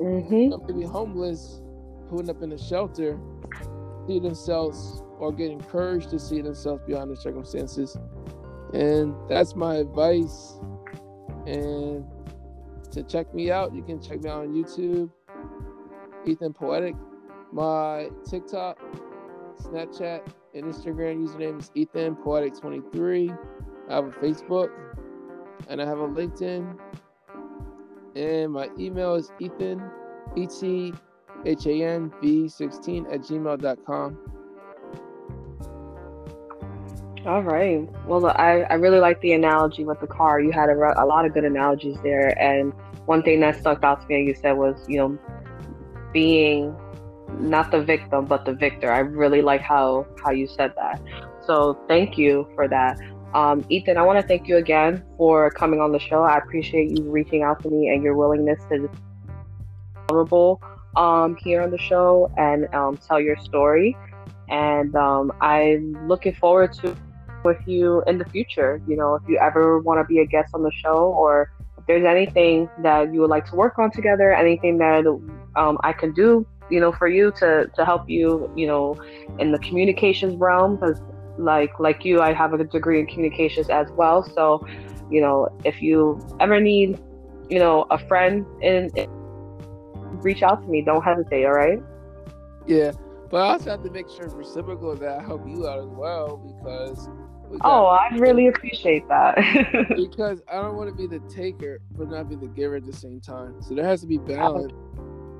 Mm-hmm. 0.01 0.65
maybe 0.65 0.85
homeless, 0.85 1.61
putting 2.09 2.29
up 2.29 2.41
in 2.41 2.51
a 2.53 2.57
shelter, 2.57 3.19
see 4.07 4.19
themselves 4.19 5.03
or 5.19 5.31
get 5.31 5.51
encouraged 5.51 6.09
to 6.09 6.17
see 6.17 6.41
themselves 6.41 6.81
beyond 6.87 7.11
their 7.11 7.15
circumstances. 7.15 7.95
And 8.73 9.13
that's 9.29 9.55
my 9.55 9.75
advice. 9.75 10.55
And 11.45 12.03
to 12.91 13.03
check 13.03 13.31
me 13.33 13.51
out, 13.51 13.75
you 13.75 13.83
can 13.83 14.01
check 14.01 14.21
me 14.21 14.29
out 14.29 14.39
on 14.41 14.53
YouTube, 14.53 15.11
Ethan 16.25 16.53
Poetic. 16.53 16.95
My 17.51 18.09
TikTok, 18.29 18.79
Snapchat, 19.61 20.21
and 20.53 20.65
Instagram 20.65 21.27
username 21.27 21.59
is 21.59 21.71
Ethan 21.75 22.15
Poetic23. 22.15 23.37
I 23.89 23.93
have 23.93 24.05
a 24.05 24.11
Facebook 24.11 24.69
and 25.67 25.81
I 25.81 25.85
have 25.85 25.99
a 25.99 26.07
LinkedIn. 26.07 26.77
And 28.15 28.51
my 28.51 28.69
email 28.77 29.15
is 29.15 29.31
Ethan, 29.39 29.81
E 30.35 30.47
T 30.47 30.93
H 31.45 31.65
A 31.65 31.83
N 31.83 32.11
V 32.21 32.47
16 32.47 33.05
at 33.07 33.21
gmail.com. 33.21 34.17
All 37.25 37.43
right. 37.43 37.87
Well, 38.07 38.25
I, 38.27 38.65
I 38.69 38.73
really 38.73 38.99
like 38.99 39.21
the 39.21 39.33
analogy 39.33 39.85
with 39.85 39.99
the 39.99 40.07
car. 40.07 40.41
You 40.41 40.51
had 40.51 40.69
a, 40.69 41.03
a 41.03 41.05
lot 41.05 41.25
of 41.25 41.33
good 41.33 41.45
analogies 41.45 41.97
there. 42.01 42.37
And 42.41 42.73
one 43.05 43.21
thing 43.21 43.41
that 43.41 43.59
stuck 43.59 43.83
out 43.83 44.01
to 44.01 44.07
me, 44.07 44.23
you 44.23 44.33
said, 44.33 44.53
was, 44.53 44.83
you 44.87 44.97
know, 44.97 45.19
being 46.13 46.75
not 47.39 47.71
the 47.71 47.81
victim, 47.81 48.25
but 48.25 48.45
the 48.45 48.53
victor. 48.53 48.91
I 48.91 48.99
really 48.99 49.41
like 49.41 49.61
how, 49.61 50.05
how 50.23 50.31
you 50.31 50.47
said 50.47 50.73
that. 50.75 51.01
So 51.45 51.79
thank 51.87 52.17
you 52.17 52.47
for 52.55 52.67
that. 52.67 52.99
Um, 53.33 53.65
Ethan, 53.69 53.97
I 53.97 54.03
want 54.03 54.19
to 54.19 54.27
thank 54.27 54.47
you 54.47 54.57
again 54.57 55.03
for 55.17 55.49
coming 55.51 55.79
on 55.79 55.91
the 55.91 55.99
show. 55.99 56.23
I 56.23 56.37
appreciate 56.37 56.97
you 56.97 57.09
reaching 57.09 57.43
out 57.43 57.63
to 57.63 57.69
me 57.69 57.89
and 57.89 58.03
your 58.03 58.15
willingness 58.15 58.59
to 58.69 58.87
be 58.87 58.97
vulnerable 60.07 60.61
um, 60.97 61.37
here 61.39 61.61
on 61.61 61.71
the 61.71 61.77
show 61.77 62.29
and 62.37 62.73
um, 62.75 62.97
tell 62.97 63.19
your 63.19 63.37
story. 63.37 63.95
And 64.49 64.93
um, 64.95 65.31
I'm 65.39 66.07
looking 66.09 66.35
forward 66.35 66.73
to 66.81 66.95
with 67.43 67.57
you 67.65 68.03
in 68.05 68.17
the 68.17 68.25
future. 68.25 68.81
You 68.87 68.97
know, 68.97 69.15
if 69.15 69.23
you 69.27 69.37
ever 69.39 69.79
want 69.79 69.99
to 69.99 70.05
be 70.05 70.19
a 70.19 70.25
guest 70.25 70.53
on 70.53 70.63
the 70.63 70.71
show 70.71 71.13
or 71.17 71.51
if 71.77 71.85
there's 71.87 72.05
anything 72.05 72.69
that 72.83 73.13
you 73.13 73.21
would 73.21 73.29
like 73.29 73.49
to 73.49 73.55
work 73.55 73.79
on 73.79 73.91
together, 73.91 74.33
anything 74.33 74.77
that 74.79 75.05
um, 75.55 75.77
I 75.83 75.93
can 75.93 76.13
do, 76.13 76.45
you 76.69 76.79
know, 76.79 76.91
for 76.91 77.07
you 77.07 77.31
to, 77.39 77.69
to 77.75 77.85
help 77.85 78.09
you, 78.09 78.51
you 78.55 78.67
know, 78.67 78.99
in 79.39 79.51
the 79.51 79.59
communications 79.59 80.35
realm, 80.37 80.75
because 80.75 80.99
like 81.37 81.71
like 81.79 82.03
you, 82.05 82.21
I 82.21 82.33
have 82.33 82.53
a 82.53 82.63
degree 82.63 82.99
in 82.99 83.07
communications 83.07 83.69
as 83.69 83.87
well. 83.95 84.23
So, 84.23 84.65
you 85.09 85.21
know, 85.21 85.47
if 85.63 85.81
you 85.81 86.19
ever 86.39 86.59
need, 86.59 86.99
you 87.49 87.59
know, 87.59 87.85
a 87.89 87.97
friend 87.97 88.45
in, 88.61 88.89
in 88.95 89.07
reach 90.23 90.43
out 90.43 90.63
to 90.63 90.69
me. 90.69 90.83
Don't 90.83 91.03
hesitate. 91.03 91.45
All 91.45 91.53
right. 91.53 91.79
Yeah. 92.67 92.91
But 93.29 93.37
I 93.37 93.53
also 93.53 93.71
have 93.71 93.83
to 93.83 93.89
make 93.89 94.09
sure 94.09 94.27
reciprocal 94.29 94.95
that 94.95 95.19
I 95.19 95.23
help 95.23 95.47
you 95.47 95.67
out 95.67 95.79
as 95.79 95.87
well 95.87 96.37
because 96.37 97.07
we 97.49 97.57
Oh, 97.63 97.85
I 97.85 98.09
really 98.17 98.47
appreciate 98.47 99.07
that. 99.07 99.35
because 99.95 100.41
I 100.51 100.55
don't 100.55 100.75
want 100.75 100.89
to 100.89 100.95
be 100.95 101.07
the 101.07 101.19
taker 101.33 101.79
but 101.97 102.09
not 102.09 102.29
be 102.29 102.35
the 102.35 102.47
giver 102.47 102.75
at 102.75 102.85
the 102.85 102.93
same 102.93 103.21
time. 103.21 103.61
So 103.61 103.73
there 103.73 103.85
has 103.85 104.01
to 104.01 104.07
be 104.07 104.17
balance. 104.17 104.73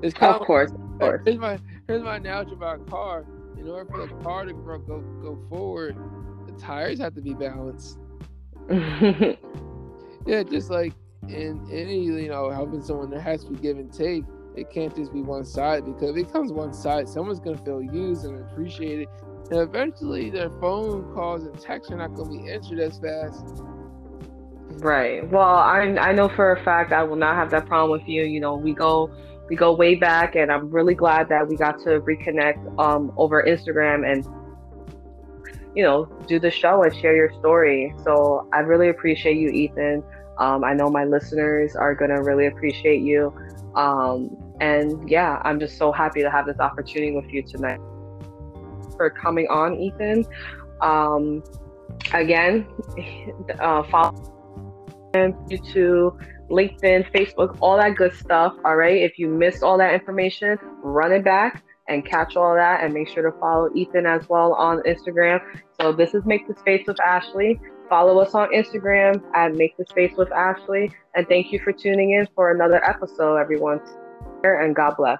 It's 0.02 0.14
kind 0.14 0.34
of 0.34 0.42
course, 0.42 0.72
of 0.72 0.98
course. 0.98 1.22
Here's 1.24 1.38
my 1.38 1.58
here's 1.86 2.02
my 2.02 2.16
analogy 2.16 2.52
about 2.52 2.80
a 2.80 2.84
car. 2.84 3.24
In 3.58 3.68
order 3.68 3.88
for 3.90 4.06
the 4.06 4.14
car 4.22 4.44
to 4.44 4.52
grow, 4.52 4.78
go 4.78 5.00
go 5.22 5.38
forward, 5.48 5.96
the 6.46 6.52
tires 6.52 6.98
have 7.00 7.14
to 7.14 7.22
be 7.22 7.34
balanced. 7.34 7.98
Yeah, 10.26 10.42
just 10.42 10.70
like 10.70 10.92
in 11.28 11.66
any 11.70 12.04
you 12.04 12.28
know 12.28 12.50
helping 12.50 12.82
someone, 12.82 13.10
there 13.10 13.20
has 13.20 13.44
to 13.44 13.50
be 13.50 13.56
give 13.56 13.78
and 13.78 13.92
take. 13.92 14.24
It 14.54 14.70
can't 14.70 14.94
just 14.94 15.12
be 15.12 15.22
one 15.22 15.44
side 15.44 15.84
because 15.84 16.10
if 16.10 16.28
it 16.28 16.32
comes 16.32 16.52
one 16.52 16.72
side, 16.72 17.08
someone's 17.08 17.40
gonna 17.40 17.58
feel 17.58 17.82
used 17.82 18.24
and 18.24 18.38
appreciated, 18.40 19.08
and 19.50 19.60
eventually 19.60 20.30
their 20.30 20.50
phone 20.60 21.12
calls 21.14 21.44
and 21.44 21.58
texts 21.58 21.90
are 21.92 21.96
not 21.96 22.14
gonna 22.14 22.30
be 22.30 22.50
answered 22.50 22.78
as 22.78 22.98
fast. 22.98 23.62
Right. 24.78 25.28
Well, 25.30 25.42
I 25.42 25.80
I 26.00 26.12
know 26.12 26.28
for 26.28 26.52
a 26.52 26.64
fact 26.64 26.92
I 26.92 27.02
will 27.02 27.16
not 27.16 27.34
have 27.36 27.50
that 27.50 27.66
problem 27.66 27.90
with 27.98 28.08
you. 28.08 28.24
You 28.24 28.40
know, 28.40 28.54
we 28.56 28.74
go 28.74 29.10
we 29.52 29.56
go 29.56 29.70
way 29.74 29.94
back, 29.94 30.34
and 30.34 30.50
I'm 30.50 30.70
really 30.70 30.94
glad 30.94 31.28
that 31.28 31.46
we 31.46 31.56
got 31.56 31.78
to 31.80 32.00
reconnect 32.00 32.78
um, 32.80 33.12
over 33.18 33.44
Instagram 33.46 34.10
and 34.10 34.24
you 35.76 35.82
know 35.82 36.06
do 36.26 36.40
the 36.40 36.50
show 36.50 36.84
and 36.84 36.96
share 36.96 37.14
your 37.14 37.30
story. 37.38 37.94
So 38.02 38.48
I 38.54 38.60
really 38.60 38.88
appreciate 38.88 39.36
you, 39.36 39.50
Ethan. 39.50 40.02
Um, 40.38 40.64
I 40.64 40.72
know 40.72 40.88
my 40.88 41.04
listeners 41.04 41.76
are 41.76 41.94
gonna 41.94 42.22
really 42.22 42.46
appreciate 42.46 43.02
you. 43.02 43.30
Um, 43.74 44.34
and 44.62 45.06
yeah, 45.10 45.42
I'm 45.44 45.60
just 45.60 45.76
so 45.76 45.92
happy 45.92 46.22
to 46.22 46.30
have 46.30 46.46
this 46.46 46.58
opportunity 46.58 47.14
with 47.14 47.30
you 47.30 47.42
tonight 47.42 47.80
for 48.96 49.10
coming 49.10 49.48
on, 49.48 49.78
Ethan. 49.78 50.24
Um, 50.80 51.44
again, 52.14 52.66
uh, 53.60 53.82
follow 53.82 54.14
YouTube, 55.12 56.18
LinkedIn, 56.52 57.10
Facebook, 57.12 57.56
all 57.60 57.78
that 57.78 57.96
good 57.96 58.14
stuff. 58.14 58.54
All 58.64 58.76
right. 58.76 59.02
If 59.02 59.18
you 59.18 59.28
missed 59.28 59.62
all 59.62 59.78
that 59.78 59.94
information, 59.94 60.58
run 60.82 61.12
it 61.12 61.24
back 61.24 61.64
and 61.88 62.04
catch 62.04 62.36
all 62.36 62.54
that 62.54 62.84
and 62.84 62.94
make 62.94 63.08
sure 63.08 63.28
to 63.28 63.36
follow 63.38 63.70
Ethan 63.74 64.06
as 64.06 64.28
well 64.28 64.52
on 64.54 64.82
Instagram. 64.82 65.40
So 65.80 65.92
this 65.92 66.14
is 66.14 66.24
Make 66.24 66.46
the 66.46 66.54
Space 66.54 66.86
with 66.86 67.00
Ashley. 67.00 67.58
Follow 67.88 68.18
us 68.20 68.34
on 68.34 68.48
Instagram 68.52 69.22
at 69.34 69.54
Make 69.54 69.76
the 69.76 69.84
Space 69.86 70.12
with 70.16 70.30
Ashley. 70.30 70.92
And 71.14 71.26
thank 71.26 71.52
you 71.52 71.58
for 71.58 71.72
tuning 71.72 72.12
in 72.12 72.28
for 72.34 72.52
another 72.52 72.84
episode, 72.84 73.36
everyone. 73.36 73.80
And 74.44 74.76
God 74.76 74.94
bless. 74.96 75.18